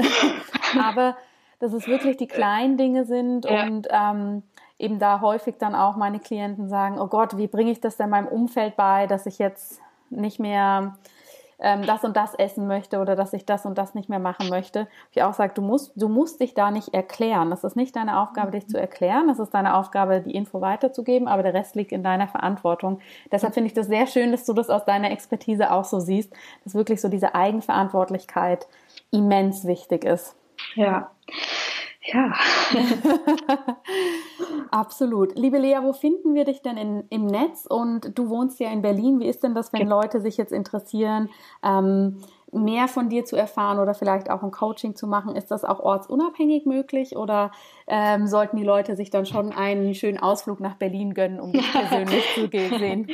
Aber 0.78 1.16
dass 1.58 1.72
es 1.72 1.86
wirklich 1.86 2.16
die 2.16 2.26
kleinen 2.26 2.76
Dinge 2.76 3.04
sind 3.04 3.44
ja. 3.44 3.64
und 3.64 3.86
ähm, 3.90 4.42
eben 4.78 4.98
da 4.98 5.20
häufig 5.20 5.56
dann 5.58 5.76
auch 5.76 5.96
meine 5.96 6.18
Klienten 6.18 6.68
sagen, 6.68 6.98
oh 6.98 7.06
Gott, 7.06 7.36
wie 7.38 7.46
bringe 7.46 7.70
ich 7.70 7.80
das 7.80 7.96
denn 7.96 8.10
meinem 8.10 8.26
Umfeld 8.26 8.76
bei, 8.76 9.06
dass 9.06 9.26
ich 9.26 9.38
jetzt 9.38 9.80
nicht 10.10 10.40
mehr 10.40 10.98
ähm, 11.62 11.86
das 11.86 12.02
und 12.04 12.16
das 12.16 12.34
essen 12.34 12.66
möchte 12.66 12.98
oder 12.98 13.16
dass 13.16 13.32
ich 13.32 13.46
das 13.46 13.64
und 13.64 13.78
das 13.78 13.94
nicht 13.94 14.08
mehr 14.08 14.18
machen 14.18 14.48
möchte. 14.48 14.88
Ich 15.12 15.22
auch 15.22 15.32
sage, 15.32 15.54
du 15.54 15.62
musst, 15.62 15.92
du 15.94 16.08
musst 16.08 16.40
dich 16.40 16.54
da 16.54 16.70
nicht 16.70 16.92
erklären. 16.92 17.50
Das 17.50 17.64
ist 17.64 17.76
nicht 17.76 17.94
deine 17.94 18.18
Aufgabe, 18.18 18.50
dich 18.50 18.68
zu 18.68 18.78
erklären. 18.78 19.28
Das 19.28 19.38
ist 19.38 19.54
deine 19.54 19.76
Aufgabe, 19.76 20.20
die 20.20 20.34
Info 20.34 20.60
weiterzugeben, 20.60 21.28
aber 21.28 21.42
der 21.42 21.54
Rest 21.54 21.76
liegt 21.76 21.92
in 21.92 22.02
deiner 22.02 22.26
Verantwortung. 22.26 23.00
Deshalb 23.30 23.54
finde 23.54 23.68
ich 23.68 23.74
das 23.74 23.86
sehr 23.86 24.06
schön, 24.06 24.32
dass 24.32 24.44
du 24.44 24.52
das 24.52 24.68
aus 24.68 24.84
deiner 24.84 25.12
Expertise 25.12 25.70
auch 25.70 25.84
so 25.84 26.00
siehst, 26.00 26.32
dass 26.64 26.74
wirklich 26.74 27.00
so 27.00 27.08
diese 27.08 27.34
Eigenverantwortlichkeit 27.34 28.66
immens 29.12 29.64
wichtig 29.64 30.04
ist. 30.04 30.34
Ja. 30.74 31.10
Ja. 32.04 32.32
Absolut. 34.70 35.38
Liebe 35.38 35.58
Lea, 35.58 35.78
wo 35.82 35.92
finden 35.92 36.34
wir 36.34 36.44
dich 36.44 36.60
denn 36.62 36.76
in, 36.76 37.04
im 37.10 37.26
Netz? 37.26 37.64
Und 37.66 38.18
du 38.18 38.28
wohnst 38.28 38.58
ja 38.58 38.70
in 38.70 38.82
Berlin. 38.82 39.20
Wie 39.20 39.28
ist 39.28 39.42
denn 39.44 39.54
das, 39.54 39.72
wenn 39.72 39.86
Leute 39.86 40.20
sich 40.20 40.36
jetzt 40.36 40.52
interessieren, 40.52 41.28
ähm, 41.62 42.18
mehr 42.52 42.86
von 42.86 43.08
dir 43.08 43.24
zu 43.24 43.34
erfahren 43.34 43.78
oder 43.78 43.94
vielleicht 43.94 44.30
auch 44.30 44.42
ein 44.42 44.50
Coaching 44.50 44.94
zu 44.94 45.06
machen? 45.06 45.34
Ist 45.34 45.50
das 45.50 45.64
auch 45.64 45.80
ortsunabhängig 45.80 46.66
möglich 46.66 47.16
oder 47.16 47.50
ähm, 47.86 48.26
sollten 48.26 48.56
die 48.56 48.64
Leute 48.64 48.94
sich 48.94 49.10
dann 49.10 49.26
schon 49.26 49.52
einen 49.52 49.94
schönen 49.94 50.18
Ausflug 50.18 50.60
nach 50.60 50.76
Berlin 50.76 51.14
gönnen, 51.14 51.40
um 51.40 51.52
dich 51.52 51.72
persönlich 51.72 52.24
zu 52.34 52.48
sehen? 52.78 53.10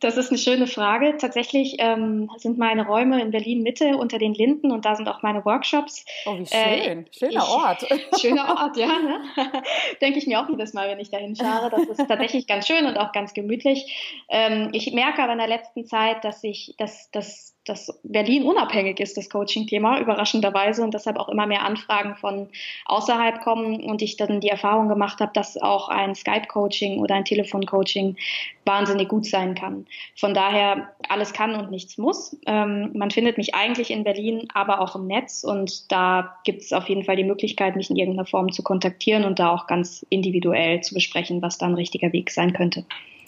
Das 0.00 0.16
ist 0.16 0.30
eine 0.30 0.38
schöne 0.38 0.66
Frage. 0.66 1.16
Tatsächlich 1.16 1.76
ähm, 1.78 2.28
sind 2.36 2.58
meine 2.58 2.86
Räume 2.86 3.22
in 3.22 3.30
Berlin 3.30 3.62
Mitte 3.62 3.96
unter 3.96 4.18
den 4.18 4.34
Linden 4.34 4.72
und 4.72 4.84
da 4.84 4.96
sind 4.96 5.08
auch 5.08 5.22
meine 5.22 5.44
Workshops. 5.44 6.04
Oh, 6.26 6.36
wie 6.38 6.46
schön. 6.46 6.58
Äh, 6.58 7.04
schöner 7.16 7.48
Ort. 7.48 7.86
schöner 8.20 8.48
Ort, 8.48 8.76
ja. 8.76 8.88
Ne? 8.88 9.20
Denke 10.00 10.18
ich 10.18 10.26
mir 10.26 10.40
auch 10.40 10.48
jedes 10.48 10.74
Mal, 10.74 10.88
wenn 10.88 10.98
ich 10.98 11.10
dahin 11.10 11.36
schaue. 11.36 11.70
Das 11.70 11.84
ist 11.84 12.08
tatsächlich 12.08 12.48
ganz 12.48 12.66
schön 12.66 12.84
und 12.86 12.96
auch 12.96 13.12
ganz 13.12 13.32
gemütlich. 13.32 14.24
Ähm, 14.28 14.70
ich 14.72 14.92
merke 14.92 15.22
aber 15.22 15.32
in 15.32 15.38
der 15.38 15.48
letzten 15.48 15.86
Zeit, 15.86 16.24
dass 16.24 16.42
ich, 16.42 16.74
dass, 16.78 17.10
dass 17.12 17.54
dass 17.64 17.98
Berlin 18.02 18.44
unabhängig 18.44 18.98
ist, 19.00 19.16
das 19.16 19.30
Coaching-Thema, 19.30 20.00
überraschenderweise, 20.00 20.82
und 20.82 20.94
deshalb 20.94 21.16
auch 21.16 21.28
immer 21.28 21.46
mehr 21.46 21.64
Anfragen 21.64 22.16
von 22.16 22.48
außerhalb 22.86 23.40
kommen 23.40 23.82
und 23.84 24.02
ich 24.02 24.16
dann 24.16 24.40
die 24.40 24.48
Erfahrung 24.48 24.88
gemacht 24.88 25.20
habe, 25.20 25.32
dass 25.34 25.56
auch 25.56 25.88
ein 25.88 26.14
Skype-Coaching 26.14 26.98
oder 26.98 27.14
ein 27.14 27.24
Telefon-Coaching 27.24 28.16
wahnsinnig 28.64 29.08
gut 29.08 29.26
sein 29.26 29.54
kann. 29.54 29.86
Von 30.16 30.34
daher, 30.34 30.92
alles 31.08 31.32
kann 31.32 31.54
und 31.54 31.70
nichts 31.70 31.98
muss. 31.98 32.36
Ähm, 32.46 32.90
man 32.94 33.10
findet 33.10 33.38
mich 33.38 33.54
eigentlich 33.54 33.90
in 33.90 34.04
Berlin, 34.04 34.48
aber 34.54 34.80
auch 34.80 34.96
im 34.96 35.06
Netz 35.06 35.44
und 35.44 35.90
da 35.92 36.36
gibt 36.44 36.62
es 36.62 36.72
auf 36.72 36.88
jeden 36.88 37.04
Fall 37.04 37.16
die 37.16 37.24
Möglichkeit, 37.24 37.76
mich 37.76 37.90
in 37.90 37.96
irgendeiner 37.96 38.26
Form 38.26 38.52
zu 38.52 38.62
kontaktieren 38.62 39.24
und 39.24 39.38
da 39.38 39.50
auch 39.50 39.66
ganz 39.66 40.04
individuell 40.10 40.80
zu 40.80 40.94
besprechen, 40.94 41.42
was 41.42 41.58
da 41.58 41.66
ein 41.66 41.74
richtiger 41.74 42.12
Weg 42.12 42.30
sein 42.30 42.52
könnte. 42.52 42.84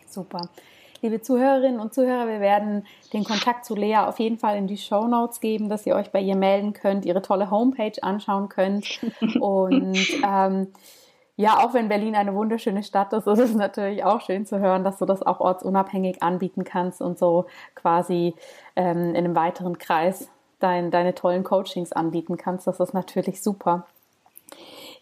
Super. 0.06 0.48
Liebe 1.04 1.20
Zuhörerinnen 1.20 1.80
und 1.80 1.92
Zuhörer, 1.92 2.28
wir 2.28 2.40
werden 2.40 2.86
den 3.12 3.24
Kontakt 3.24 3.66
zu 3.66 3.74
Lea 3.74 3.98
auf 3.98 4.18
jeden 4.18 4.38
Fall 4.38 4.56
in 4.56 4.66
die 4.66 4.78
Show 4.78 5.06
Notes 5.06 5.40
geben, 5.40 5.68
dass 5.68 5.84
ihr 5.84 5.96
euch 5.96 6.10
bei 6.10 6.18
ihr 6.18 6.34
melden 6.34 6.72
könnt, 6.72 7.04
ihre 7.04 7.20
tolle 7.20 7.50
Homepage 7.50 8.02
anschauen 8.02 8.48
könnt. 8.48 8.86
Und 9.38 9.98
ähm, 10.26 10.68
ja, 11.36 11.58
auch 11.58 11.74
wenn 11.74 11.88
Berlin 11.88 12.16
eine 12.16 12.34
wunderschöne 12.34 12.82
Stadt 12.82 13.12
ist, 13.12 13.26
ist 13.26 13.38
es 13.38 13.54
natürlich 13.54 14.02
auch 14.02 14.22
schön 14.22 14.46
zu 14.46 14.60
hören, 14.60 14.82
dass 14.82 14.96
du 14.96 15.04
das 15.04 15.20
auch 15.20 15.40
ortsunabhängig 15.40 16.22
anbieten 16.22 16.64
kannst 16.64 17.02
und 17.02 17.18
so 17.18 17.44
quasi 17.74 18.34
ähm, 18.74 19.10
in 19.10 19.16
einem 19.18 19.36
weiteren 19.36 19.76
Kreis 19.76 20.30
dein, 20.58 20.90
deine 20.90 21.14
tollen 21.14 21.44
Coachings 21.44 21.92
anbieten 21.92 22.38
kannst. 22.38 22.66
Das 22.66 22.80
ist 22.80 22.94
natürlich 22.94 23.42
super. 23.42 23.86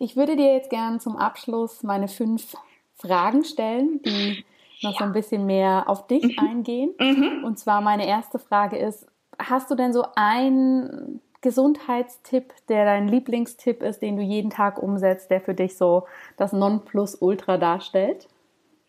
Ich 0.00 0.16
würde 0.16 0.34
dir 0.34 0.52
jetzt 0.52 0.70
gern 0.70 0.98
zum 0.98 1.16
Abschluss 1.16 1.84
meine 1.84 2.08
fünf 2.08 2.56
Fragen 2.96 3.44
stellen, 3.44 4.00
die 4.04 4.44
noch 4.82 4.92
ja. 4.92 4.98
so 4.98 5.04
ein 5.04 5.12
bisschen 5.12 5.46
mehr 5.46 5.84
auf 5.86 6.06
dich 6.06 6.22
mhm. 6.22 6.48
eingehen. 6.48 6.94
Mhm. 6.98 7.44
Und 7.44 7.58
zwar 7.58 7.80
meine 7.80 8.06
erste 8.06 8.38
Frage 8.38 8.76
ist, 8.76 9.06
hast 9.38 9.70
du 9.70 9.74
denn 9.74 9.92
so 9.92 10.04
einen 10.14 11.20
Gesundheitstipp, 11.40 12.52
der 12.68 12.84
dein 12.84 13.08
Lieblingstipp 13.08 13.82
ist, 13.82 14.00
den 14.00 14.16
du 14.16 14.22
jeden 14.22 14.50
Tag 14.50 14.80
umsetzt, 14.80 15.30
der 15.30 15.40
für 15.40 15.54
dich 15.54 15.76
so 15.76 16.04
das 16.36 16.52
Nonplusultra 16.52 17.58
darstellt? 17.58 18.28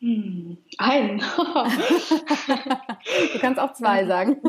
Hm, 0.04 0.58
ein. 0.80 1.20
du 3.34 3.40
kannst 3.40 3.60
auch 3.60 3.72
zwei 3.72 4.06
sagen. 4.06 4.42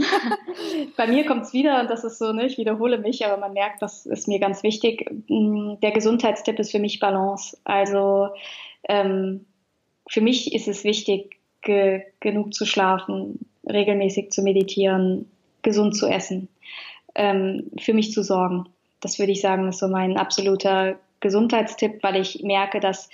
Bei 0.97 1.07
mir 1.07 1.25
kommt 1.27 1.45
es 1.45 1.53
wieder, 1.53 1.81
und 1.81 1.89
das 1.89 2.03
ist 2.03 2.19
so, 2.19 2.33
ne, 2.33 2.47
ich 2.47 2.59
wiederhole 2.59 2.99
mich, 2.99 3.25
aber 3.25 3.37
man 3.37 3.53
merkt, 3.53 3.81
das 3.81 4.05
ist 4.05 4.27
mir 4.27 4.41
ganz 4.41 4.65
wichtig. 4.65 5.09
Hm, 5.29 5.79
der 5.81 5.93
Gesundheitstipp 5.93 6.59
ist 6.59 6.73
für 6.73 6.81
mich 6.81 6.99
Balance. 6.99 7.57
Also 7.63 8.31
ähm, 8.89 9.47
für 10.09 10.21
mich 10.21 10.55
ist 10.55 10.69
es 10.69 10.85
wichtig, 10.85 11.37
ge 11.63 12.03
genug 12.21 12.55
zu 12.55 12.67
schlafen, 12.67 13.47
regelmäßig 13.69 14.31
zu 14.31 14.43
meditieren, 14.43 15.31
gesund 15.63 15.97
zu 15.97 16.07
essen, 16.07 16.49
ähm, 17.15 17.71
für 17.81 17.95
mich 17.95 18.13
zu 18.13 18.23
sorgen. 18.23 18.67
Das 19.01 19.19
würde 19.19 19.33
ich 19.33 19.41
sagen, 19.41 19.69
ist 19.69 19.79
so 19.79 19.89
mein 19.89 20.17
absoluter 20.17 20.99
Gesundheitstipp, 21.21 22.03
weil 22.03 22.17
ich 22.17 22.43
merke, 22.43 22.81
dass 22.81 23.09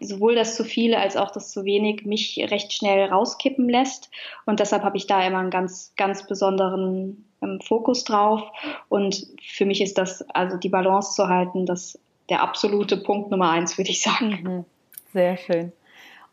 sowohl 0.00 0.34
das 0.34 0.56
zu 0.56 0.64
viele 0.64 0.98
als 0.98 1.16
auch 1.16 1.30
das 1.30 1.52
zu 1.52 1.64
wenig 1.64 2.04
mich 2.04 2.44
recht 2.50 2.72
schnell 2.72 3.08
rauskippen 3.08 3.68
lässt. 3.68 4.10
Und 4.46 4.58
deshalb 4.58 4.82
habe 4.82 4.96
ich 4.96 5.06
da 5.06 5.24
immer 5.24 5.38
einen 5.38 5.50
ganz, 5.50 5.92
ganz 5.96 6.26
besonderen 6.26 7.24
ähm, 7.40 7.60
Fokus 7.60 8.04
drauf. 8.04 8.42
Und 8.88 9.26
für 9.40 9.64
mich 9.64 9.80
ist 9.80 9.98
das, 9.98 10.22
also 10.30 10.56
die 10.56 10.70
Balance 10.70 11.14
zu 11.14 11.28
halten, 11.28 11.66
das 11.66 11.98
der 12.28 12.42
absolute 12.42 12.96
Punkt 12.96 13.30
Nummer 13.30 13.50
eins, 13.50 13.78
würde 13.78 13.90
ich 13.90 14.02
sagen. 14.02 14.38
Mhm. 14.42 14.64
Sehr 15.12 15.36
schön. 15.36 15.72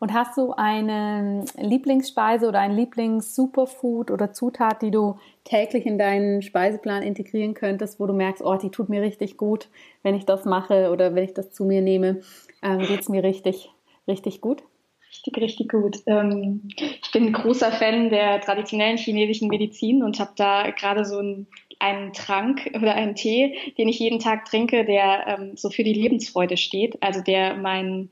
Und 0.00 0.14
hast 0.14 0.38
du 0.38 0.54
eine 0.54 1.44
Lieblingsspeise 1.58 2.48
oder 2.48 2.58
ein 2.60 2.74
Lieblings-Superfood 2.74 4.10
oder 4.10 4.32
Zutat, 4.32 4.80
die 4.80 4.90
du 4.90 5.18
täglich 5.44 5.84
in 5.84 5.98
deinen 5.98 6.40
Speiseplan 6.40 7.02
integrieren 7.02 7.52
könntest, 7.52 8.00
wo 8.00 8.06
du 8.06 8.14
merkst, 8.14 8.42
oh, 8.42 8.56
die 8.56 8.70
tut 8.70 8.88
mir 8.88 9.02
richtig 9.02 9.36
gut, 9.36 9.68
wenn 10.02 10.14
ich 10.14 10.24
das 10.24 10.46
mache 10.46 10.90
oder 10.90 11.14
wenn 11.14 11.24
ich 11.24 11.34
das 11.34 11.52
zu 11.52 11.66
mir 11.66 11.82
nehme, 11.82 12.22
ähm, 12.62 12.78
geht 12.78 13.00
es 13.00 13.10
mir 13.10 13.22
richtig, 13.22 13.70
richtig 14.08 14.40
gut? 14.40 14.62
Richtig, 15.10 15.36
richtig 15.36 15.68
gut. 15.70 15.98
Ähm, 16.06 16.68
ich 16.78 17.10
bin 17.12 17.26
ein 17.26 17.32
großer 17.34 17.70
Fan 17.70 18.08
der 18.08 18.40
traditionellen 18.40 18.96
chinesischen 18.96 19.48
Medizin 19.48 20.02
und 20.02 20.18
habe 20.18 20.32
da 20.36 20.70
gerade 20.70 21.04
so 21.04 21.18
ein 21.18 21.46
einen 21.80 22.12
Trank 22.12 22.70
oder 22.74 22.94
einen 22.94 23.14
Tee, 23.14 23.56
den 23.78 23.88
ich 23.88 23.98
jeden 23.98 24.18
Tag 24.18 24.44
trinke, 24.44 24.84
der 24.84 25.26
ähm, 25.26 25.56
so 25.56 25.70
für 25.70 25.82
die 25.82 25.94
Lebensfreude 25.94 26.56
steht, 26.56 27.02
also 27.02 27.22
der 27.22 27.56
mein, 27.56 28.10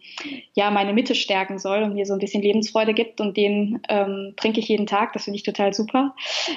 ja, 0.54 0.70
meine 0.70 0.94
Mitte 0.94 1.14
stärken 1.14 1.58
soll 1.58 1.82
und 1.82 1.94
mir 1.94 2.06
so 2.06 2.14
ein 2.14 2.18
bisschen 2.18 2.42
Lebensfreude 2.42 2.94
gibt 2.94 3.20
und 3.20 3.36
den 3.36 3.80
ähm, 3.88 4.32
trinke 4.36 4.60
ich 4.60 4.68
jeden 4.68 4.86
Tag. 4.86 5.12
Das 5.12 5.24
finde 5.24 5.36
ich 5.36 5.42
total 5.42 5.74
super. 5.74 6.14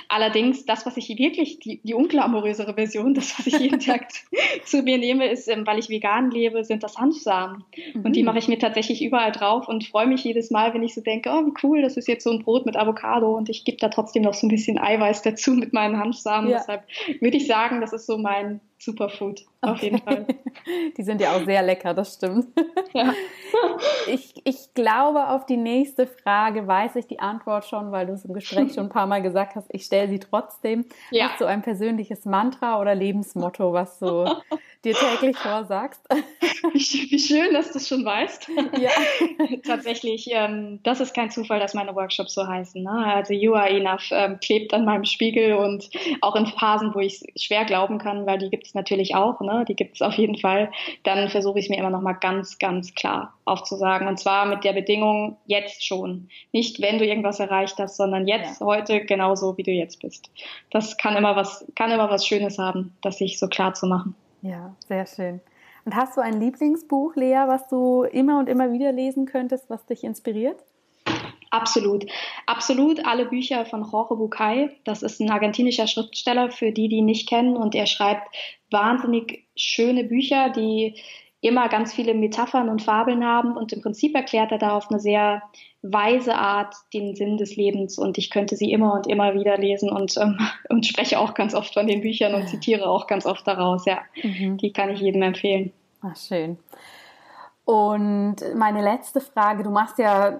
Allerdings, 0.07 0.65
das, 0.65 0.85
was 0.85 0.95
ich 0.95 1.09
wirklich, 1.17 1.59
die, 1.59 1.81
die 1.83 1.93
unglamourösere 1.93 2.75
Version, 2.75 3.13
das, 3.13 3.37
was 3.37 3.47
ich 3.47 3.59
jeden 3.59 3.79
Tag 3.81 4.07
zu 4.63 4.81
mir 4.81 4.97
nehme, 4.97 5.27
ist, 5.27 5.49
ähm, 5.49 5.67
weil 5.67 5.79
ich 5.79 5.89
vegan 5.89 6.31
lebe, 6.31 6.63
sind 6.63 6.81
das 6.81 6.97
Hanfsamen. 6.97 7.65
Mhm. 7.93 8.05
Und 8.05 8.15
die 8.15 8.21
mhm. 8.21 8.27
mache 8.27 8.39
ich 8.39 8.47
mir 8.47 8.57
tatsächlich 8.57 9.03
überall 9.03 9.33
drauf 9.33 9.67
und 9.67 9.85
freue 9.85 10.07
mich 10.07 10.23
jedes 10.23 10.49
Mal, 10.49 10.73
wenn 10.73 10.83
ich 10.83 10.93
so 10.93 11.01
denke, 11.01 11.29
oh, 11.29 11.45
wie 11.45 11.53
cool, 11.61 11.81
das 11.81 11.97
ist 11.97 12.07
jetzt 12.07 12.23
so 12.23 12.31
ein 12.31 12.39
Brot 12.39 12.65
mit 12.65 12.77
Avocado 12.77 13.35
und 13.35 13.49
ich 13.49 13.65
gebe 13.65 13.77
da 13.77 13.89
trotzdem 13.89 14.23
noch 14.23 14.33
so 14.33 14.47
ein 14.47 14.49
bisschen 14.49 14.79
Eiweiß 14.79 15.23
dazu 15.23 15.51
mit 15.51 15.73
meinen 15.73 15.97
Hanfsamen. 15.97 16.49
Ja. 16.49 16.59
Deshalb 16.59 16.83
würde 17.21 17.37
ich 17.37 17.47
sagen, 17.47 17.81
das 17.81 17.93
ist 17.93 18.05
so 18.05 18.17
mein 18.17 18.61
Superfood 18.81 19.45
auf 19.61 19.81
jeden 19.83 19.99
Fall. 19.99 20.25
Die 20.97 21.03
sind 21.03 21.21
ja 21.21 21.35
auch 21.35 21.45
sehr 21.45 21.61
lecker, 21.61 21.93
das 21.93 22.15
stimmt. 22.15 22.47
Ja. 22.93 23.13
Ich, 24.07 24.33
ich 24.43 24.73
glaube, 24.73 25.29
auf 25.29 25.45
die 25.45 25.57
nächste 25.57 26.07
Frage 26.07 26.67
weiß 26.67 26.95
ich 26.95 27.07
die 27.07 27.19
Antwort 27.19 27.65
schon, 27.65 27.91
weil 27.91 28.07
du 28.07 28.13
es 28.13 28.25
im 28.25 28.33
Gespräch 28.33 28.73
schon 28.73 28.85
ein 28.85 28.89
paar 28.89 29.05
Mal 29.05 29.21
gesagt 29.21 29.55
hast. 29.55 29.67
Ich 29.71 29.85
stelle 29.85 30.09
sie 30.09 30.19
trotzdem. 30.19 30.85
Ja. 31.11 31.29
Hast 31.29 31.41
du 31.41 31.45
ein 31.45 31.61
persönliches 31.61 32.25
Mantra 32.25 32.79
oder 32.81 32.95
Lebensmotto, 32.95 33.73
was 33.73 33.99
du 33.99 34.25
dir 34.83 34.95
täglich 34.95 35.37
vorsagst? 35.37 36.01
Wie, 36.73 37.11
wie 37.11 37.19
schön, 37.19 37.53
dass 37.53 37.71
du 37.71 37.77
es 37.77 37.87
schon 37.87 38.03
weißt. 38.03 38.49
Ja. 38.79 38.89
Tatsächlich, 39.65 40.27
ähm, 40.31 40.79
das 40.83 40.99
ist 40.99 41.13
kein 41.13 41.29
Zufall, 41.29 41.59
dass 41.59 41.73
meine 41.73 41.95
Workshops 41.95 42.33
so 42.33 42.47
heißen. 42.47 42.81
Ne? 42.81 42.91
Also 42.91 43.33
You 43.33 43.53
Are 43.53 43.69
Enough 43.69 44.09
ähm, 44.11 44.39
klebt 44.39 44.73
an 44.73 44.85
meinem 44.85 45.05
Spiegel 45.05 45.53
und 45.53 45.89
auch 46.21 46.35
in 46.35 46.47
Phasen, 46.47 46.93
wo 46.93 46.99
ich 46.99 47.21
es 47.21 47.43
schwer 47.43 47.65
glauben 47.65 47.99
kann, 47.99 48.25
weil 48.25 48.39
die 48.39 48.49
gibt 48.49 48.67
es 48.67 48.70
natürlich 48.75 49.15
auch. 49.15 49.41
Ne? 49.41 49.65
die 49.67 49.75
gibt 49.75 49.95
es 49.95 50.01
auf 50.01 50.13
jeden 50.13 50.37
Fall, 50.37 50.71
dann 51.03 51.29
versuche 51.29 51.59
ich 51.59 51.65
es 51.65 51.69
mir 51.69 51.77
immer 51.77 51.89
noch 51.89 52.01
mal 52.01 52.13
ganz, 52.13 52.59
ganz 52.59 52.93
klar 52.93 53.33
aufzusagen. 53.45 54.07
Und 54.07 54.19
zwar 54.19 54.45
mit 54.45 54.63
der 54.63 54.73
Bedingung, 54.73 55.37
jetzt 55.45 55.85
schon. 55.85 56.29
Nicht, 56.51 56.81
wenn 56.81 56.97
du 56.97 57.05
irgendwas 57.05 57.39
erreicht 57.39 57.77
hast, 57.79 57.97
sondern 57.97 58.27
jetzt, 58.27 58.61
ja. 58.61 58.65
heute, 58.65 59.05
genauso 59.05 59.57
wie 59.57 59.63
du 59.63 59.71
jetzt 59.71 60.01
bist. 60.01 60.29
Das 60.69 60.97
kann 60.97 61.15
immer 61.15 61.35
was, 61.35 61.65
kann 61.75 61.91
immer 61.91 62.09
was 62.09 62.25
Schönes 62.25 62.57
haben, 62.57 62.95
das 63.01 63.17
sich 63.17 63.39
so 63.39 63.47
klar 63.47 63.73
zu 63.73 63.87
machen. 63.87 64.15
Ja, 64.41 64.75
sehr 64.87 65.05
schön. 65.05 65.39
Und 65.85 65.95
hast 65.95 66.17
du 66.17 66.21
ein 66.21 66.39
Lieblingsbuch, 66.39 67.15
Lea, 67.15 67.43
was 67.47 67.67
du 67.67 68.03
immer 68.03 68.39
und 68.39 68.47
immer 68.47 68.71
wieder 68.71 68.91
lesen 68.91 69.25
könntest, 69.25 69.69
was 69.69 69.85
dich 69.85 70.03
inspiriert? 70.03 70.63
Absolut. 71.51 72.05
Absolut 72.45 73.05
alle 73.05 73.25
Bücher 73.25 73.65
von 73.65 73.83
Jorge 73.83 74.15
Bucay. 74.15 74.69
Das 74.85 75.03
ist 75.03 75.19
ein 75.19 75.29
argentinischer 75.29 75.85
Schriftsteller, 75.85 76.49
für 76.49 76.71
die, 76.71 76.87
die 76.87 76.97
ihn 76.97 77.05
nicht 77.05 77.27
kennen. 77.27 77.57
Und 77.57 77.75
er 77.75 77.85
schreibt 77.85 78.33
wahnsinnig 78.71 79.45
schöne 79.55 80.05
Bücher, 80.05 80.49
die 80.49 80.95
immer 81.41 81.67
ganz 81.67 81.93
viele 81.93 82.13
Metaphern 82.13 82.69
und 82.69 82.81
Fabeln 82.81 83.25
haben. 83.25 83.57
Und 83.57 83.73
im 83.73 83.81
Prinzip 83.81 84.15
erklärt 84.15 84.53
er 84.53 84.59
da 84.59 84.77
auf 84.77 84.89
eine 84.89 85.01
sehr 85.01 85.43
weise 85.81 86.35
Art 86.35 86.73
den 86.93 87.15
Sinn 87.15 87.35
des 87.35 87.57
Lebens. 87.57 87.97
Und 87.97 88.17
ich 88.17 88.29
könnte 88.29 88.55
sie 88.55 88.71
immer 88.71 88.93
und 88.93 89.07
immer 89.07 89.33
wieder 89.33 89.57
lesen 89.57 89.91
und, 89.91 90.15
ähm, 90.17 90.39
und 90.69 90.85
spreche 90.85 91.19
auch 91.19 91.33
ganz 91.33 91.53
oft 91.53 91.73
von 91.73 91.85
den 91.85 91.99
Büchern 91.99 92.33
und 92.33 92.47
zitiere 92.47 92.87
auch 92.89 93.07
ganz 93.07 93.25
oft 93.25 93.45
daraus. 93.45 93.85
Ja, 93.85 93.99
mhm. 94.23 94.57
die 94.57 94.71
kann 94.71 94.89
ich 94.89 95.01
jedem 95.01 95.21
empfehlen. 95.21 95.73
Ach, 96.01 96.15
schön. 96.15 96.57
Und 97.65 98.37
meine 98.55 98.81
letzte 98.81 99.19
Frage, 99.19 99.63
du 99.63 99.69
machst 99.69 99.97
ja 99.97 100.39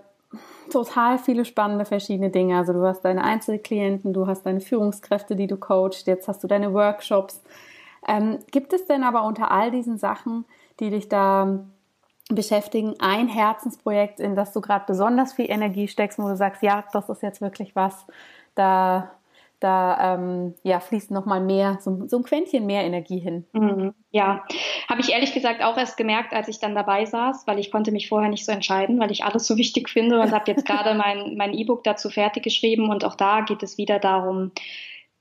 total 0.71 1.17
viele 1.17 1.45
spannende 1.45 1.85
verschiedene 1.85 2.29
Dinge. 2.29 2.57
Also 2.57 2.73
du 2.73 2.85
hast 2.85 3.01
deine 3.01 3.23
Einzelklienten, 3.23 4.13
du 4.13 4.27
hast 4.27 4.45
deine 4.45 4.61
Führungskräfte, 4.61 5.35
die 5.35 5.47
du 5.47 5.57
coachst, 5.57 6.07
jetzt 6.07 6.27
hast 6.27 6.43
du 6.43 6.47
deine 6.47 6.73
Workshops. 6.73 7.41
Ähm, 8.07 8.39
gibt 8.51 8.73
es 8.73 8.85
denn 8.85 9.03
aber 9.03 9.23
unter 9.23 9.51
all 9.51 9.71
diesen 9.71 9.97
Sachen, 9.97 10.45
die 10.79 10.89
dich 10.89 11.09
da 11.09 11.59
beschäftigen, 12.29 12.95
ein 12.99 13.27
Herzensprojekt, 13.27 14.19
in 14.19 14.35
das 14.35 14.53
du 14.53 14.61
gerade 14.61 14.85
besonders 14.87 15.33
viel 15.33 15.49
Energie 15.49 15.87
steckst, 15.87 16.17
wo 16.17 16.27
du 16.27 16.35
sagst, 16.35 16.63
ja, 16.63 16.83
das 16.93 17.09
ist 17.09 17.21
jetzt 17.21 17.41
wirklich 17.41 17.75
was, 17.75 18.05
da 18.55 19.11
da 19.61 20.15
ähm, 20.15 20.55
ja, 20.63 20.79
fließt 20.79 21.11
noch 21.11 21.25
mal 21.25 21.39
mehr, 21.39 21.77
so, 21.81 22.07
so, 22.07 22.17
ein 22.17 22.23
Quäntchen 22.23 22.65
mehr 22.65 22.83
Energie 22.83 23.19
hin. 23.19 23.45
Mhm. 23.53 23.93
Ja, 24.09 24.43
habe 24.89 25.01
ich 25.01 25.11
ehrlich 25.11 25.33
gesagt 25.33 25.63
auch 25.63 25.77
erst 25.77 25.97
gemerkt, 25.97 26.33
als 26.33 26.47
ich 26.47 26.59
dann 26.59 26.73
dabei 26.73 27.05
saß, 27.05 27.45
weil 27.45 27.59
ich 27.59 27.71
konnte 27.71 27.91
mich 27.91 28.09
vorher 28.09 28.29
nicht 28.29 28.43
so 28.43 28.51
entscheiden, 28.51 28.99
weil 28.99 29.11
ich 29.11 29.23
alles 29.23 29.45
so 29.45 29.57
wichtig 29.57 29.87
finde 29.87 30.19
und 30.19 30.31
habe 30.31 30.49
jetzt 30.51 30.65
gerade 30.65 30.95
mein 30.95 31.35
mein 31.37 31.53
E-Book 31.53 31.83
dazu 31.83 32.09
fertig 32.09 32.43
geschrieben 32.43 32.89
und 32.89 33.05
auch 33.05 33.15
da 33.15 33.41
geht 33.41 33.61
es 33.61 33.77
wieder 33.77 33.99
darum, 33.99 34.51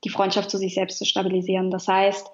die 0.03 0.09
Freundschaft 0.09 0.49
zu 0.49 0.57
sich 0.57 0.73
selbst 0.73 0.97
zu 0.97 1.05
stabilisieren. 1.05 1.69
Das 1.69 1.87
heißt, 1.87 2.27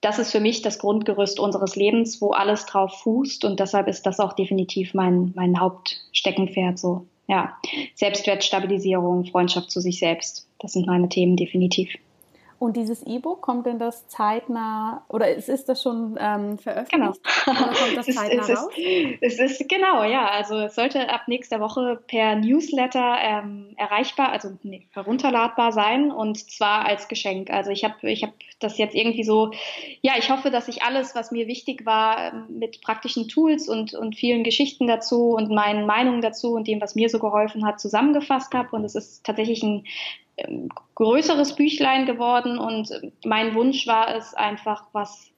das 0.00 0.20
ist 0.20 0.30
für 0.30 0.40
mich 0.40 0.62
das 0.62 0.78
Grundgerüst 0.78 1.40
unseres 1.40 1.74
Lebens, 1.74 2.22
wo 2.22 2.30
alles 2.30 2.64
drauf 2.64 3.00
fußt 3.02 3.44
und 3.44 3.58
deshalb 3.58 3.88
ist 3.88 4.06
das 4.06 4.20
auch 4.20 4.34
definitiv 4.34 4.94
mein 4.94 5.32
mein 5.34 5.58
Hauptsteckenpferd 5.58 6.78
so. 6.78 7.06
Ja, 7.30 7.56
Selbstwertstabilisierung, 7.94 9.24
Freundschaft 9.24 9.70
zu 9.70 9.80
sich 9.80 10.00
selbst 10.00 10.48
das 10.60 10.72
sind 10.72 10.86
meine 10.86 11.08
Themen 11.08 11.36
definitiv. 11.36 11.90
Und 12.60 12.76
dieses 12.76 13.02
E-Book, 13.06 13.40
kommt 13.40 13.64
denn 13.64 13.78
das 13.78 14.06
zeitnah, 14.08 15.02
oder 15.08 15.34
ist, 15.34 15.48
ist 15.48 15.70
das 15.70 15.82
schon 15.82 16.18
ähm, 16.20 16.58
veröffentlicht? 16.58 17.18
Genau. 17.46 17.58
Oder 17.58 17.72
kommt 17.72 17.96
das 17.96 18.06
zeitnah 18.14 18.42
es, 18.42 18.50
raus? 18.50 18.68
Es 19.22 19.32
ist, 19.32 19.40
es 19.40 19.60
ist, 19.60 19.68
genau, 19.70 20.04
ja. 20.04 20.28
Also 20.28 20.58
es 20.58 20.74
sollte 20.74 21.08
ab 21.08 21.22
nächster 21.26 21.58
Woche 21.60 22.02
per 22.06 22.36
Newsletter 22.36 23.16
ähm, 23.22 23.72
erreichbar, 23.78 24.30
also 24.30 24.50
nee, 24.62 24.86
herunterladbar 24.90 25.72
sein 25.72 26.12
und 26.12 26.36
zwar 26.50 26.84
als 26.84 27.08
Geschenk. 27.08 27.48
Also 27.48 27.70
ich 27.70 27.82
habe 27.82 27.94
ich 28.02 28.24
hab 28.24 28.34
das 28.58 28.76
jetzt 28.76 28.94
irgendwie 28.94 29.24
so, 29.24 29.52
ja, 30.02 30.12
ich 30.18 30.30
hoffe, 30.30 30.50
dass 30.50 30.68
ich 30.68 30.82
alles, 30.82 31.14
was 31.14 31.30
mir 31.30 31.46
wichtig 31.46 31.86
war, 31.86 32.44
mit 32.50 32.82
praktischen 32.82 33.26
Tools 33.26 33.70
und, 33.70 33.94
und 33.94 34.16
vielen 34.16 34.44
Geschichten 34.44 34.86
dazu 34.86 35.30
und 35.30 35.50
meinen 35.50 35.86
Meinungen 35.86 36.20
dazu 36.20 36.52
und 36.52 36.68
dem, 36.68 36.82
was 36.82 36.94
mir 36.94 37.08
so 37.08 37.20
geholfen 37.20 37.64
hat, 37.64 37.80
zusammengefasst 37.80 38.52
habe. 38.52 38.76
Und 38.76 38.84
es 38.84 38.94
ist 38.94 39.24
tatsächlich 39.24 39.62
ein 39.62 39.78
ähm, 39.78 39.84
größeres 40.94 41.54
Büchlein 41.54 42.06
geworden 42.06 42.58
und 42.58 42.90
mein 43.24 43.54
Wunsch 43.54 43.86
war 43.86 44.14
es 44.14 44.34
einfach, 44.34 44.84
was 44.92 45.30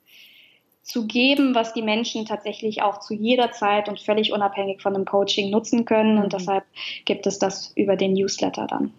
zu 0.82 1.07
geben, 1.07 1.55
was 1.55 1.72
die 1.72 1.82
Menschen 1.82 2.26
tatsächlich 2.26 2.82
auch 2.82 2.98
zu 2.98 3.14
jeder 3.14 3.53
Zeit 3.53 3.88
und 3.88 4.00
völlig 4.00 4.32
unabhängig 4.32 4.82
von 4.82 4.94
dem 4.94 5.05
Coaching 5.05 5.50
nutzen 5.50 5.84
können. 5.84 6.18
Und 6.18 6.32
mhm. 6.32 6.38
deshalb 6.38 6.64
gibt 7.05 7.26
es 7.26 7.38
das 7.38 7.72
über 7.76 7.96
den 7.96 8.14
Newsletter 8.14 8.66
dann. 8.66 8.92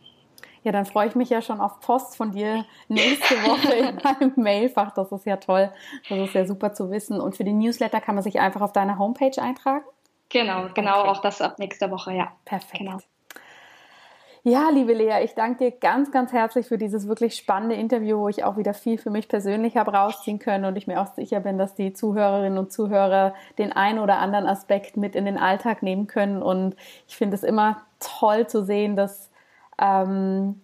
Ja, 0.64 0.72
dann 0.72 0.86
freue 0.86 1.10
ich 1.10 1.16
mich 1.16 1.30
ja 1.30 1.42
schon 1.42 1.60
auf 1.60 1.82
Post 1.82 2.16
von 2.16 2.32
dir 2.32 2.66
nächste 2.88 3.36
Woche 3.36 3.74
in 3.90 4.00
meinem 4.02 4.34
Mailfach. 4.38 4.94
Das 4.94 5.12
ist 5.12 5.26
ja 5.26 5.36
toll. 5.36 5.74
Das 6.08 6.18
ist 6.20 6.34
ja 6.34 6.46
super 6.46 6.74
zu 6.74 6.90
wissen. 6.90 7.20
Und 7.20 7.36
für 7.36 7.44
den 7.44 7.58
Newsletter 7.58 8.00
kann 8.00 8.16
man 8.16 8.24
sich 8.24 8.40
einfach 8.40 8.62
auf 8.62 8.72
deine 8.72 8.98
Homepage 8.98 9.42
eintragen? 9.42 9.84
Genau, 10.30 10.70
genau, 10.74 11.02
okay. 11.02 11.10
auch 11.10 11.22
das 11.22 11.42
ab 11.42 11.60
nächster 11.60 11.92
Woche, 11.92 12.14
ja. 12.14 12.32
Perfekt. 12.46 12.80
Genau. 12.80 12.98
Ja, 14.46 14.70
liebe 14.70 14.92
Lea, 14.92 15.24
ich 15.24 15.36
danke 15.36 15.64
dir 15.64 15.72
ganz, 15.72 16.12
ganz 16.12 16.34
herzlich 16.34 16.68
für 16.68 16.78
dieses 16.78 17.08
wirklich 17.08 17.36
spannende 17.38 17.76
Interview, 17.76 18.20
wo 18.20 18.28
ich 18.28 18.44
auch 18.44 18.58
wieder 18.58 18.74
viel 18.74 18.98
für 18.98 19.10
mich 19.10 19.30
persönlich 19.30 19.78
habe 19.78 19.94
rausziehen 19.94 20.38
können 20.38 20.66
und 20.66 20.76
ich 20.76 20.86
mir 20.86 21.00
auch 21.00 21.14
sicher 21.16 21.40
bin, 21.40 21.58
dass 21.58 21.76
die 21.76 21.94
Zuhörerinnen 21.94 22.58
und 22.58 22.70
Zuhörer 22.70 23.36
den 23.58 23.72
einen 23.72 24.00
oder 24.00 24.18
anderen 24.18 24.46
Aspekt 24.46 24.98
mit 24.98 25.16
in 25.16 25.24
den 25.24 25.38
Alltag 25.38 25.82
nehmen 25.82 26.08
können. 26.08 26.44
Und 26.44 26.76
ich 27.08 27.16
finde 27.16 27.36
es 27.36 27.44
immer 27.44 27.84
toll 28.02 28.46
zu 28.46 28.66
sehen, 28.66 28.98
dass 28.98 29.32
ähm, 29.80 30.60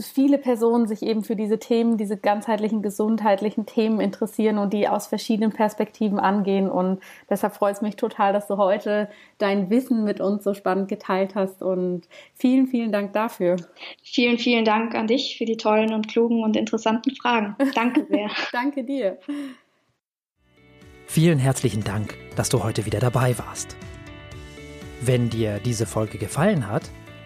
viele 0.00 0.38
Personen 0.38 0.86
sich 0.86 1.02
eben 1.02 1.24
für 1.24 1.36
diese 1.36 1.58
Themen, 1.58 1.96
diese 1.96 2.16
ganzheitlichen 2.16 2.82
gesundheitlichen 2.82 3.66
Themen 3.66 4.00
interessieren 4.00 4.58
und 4.58 4.72
die 4.72 4.88
aus 4.88 5.06
verschiedenen 5.06 5.52
Perspektiven 5.52 6.18
angehen. 6.18 6.70
Und 6.70 7.00
deshalb 7.28 7.54
freut 7.54 7.76
es 7.76 7.82
mich 7.82 7.96
total, 7.96 8.32
dass 8.32 8.46
du 8.46 8.56
heute 8.56 9.08
dein 9.38 9.70
Wissen 9.70 10.04
mit 10.04 10.20
uns 10.20 10.44
so 10.44 10.54
spannend 10.54 10.88
geteilt 10.88 11.34
hast. 11.34 11.62
Und 11.62 12.08
vielen, 12.34 12.66
vielen 12.66 12.92
Dank 12.92 13.12
dafür. 13.12 13.56
Vielen, 14.02 14.38
vielen 14.38 14.64
Dank 14.64 14.94
an 14.94 15.06
dich 15.06 15.36
für 15.38 15.44
die 15.44 15.56
tollen 15.56 15.92
und 15.92 16.08
klugen 16.08 16.42
und 16.42 16.56
interessanten 16.56 17.14
Fragen. 17.14 17.56
Danke 17.74 18.06
sehr. 18.08 18.30
Danke 18.52 18.84
dir. 18.84 19.18
Vielen 21.06 21.38
herzlichen 21.38 21.82
Dank, 21.82 22.14
dass 22.36 22.50
du 22.50 22.62
heute 22.62 22.86
wieder 22.86 23.00
dabei 23.00 23.36
warst. 23.38 23.76
Wenn 25.00 25.30
dir 25.30 25.58
diese 25.58 25.86
Folge 25.86 26.18
gefallen 26.18 26.68
hat, 26.68 26.90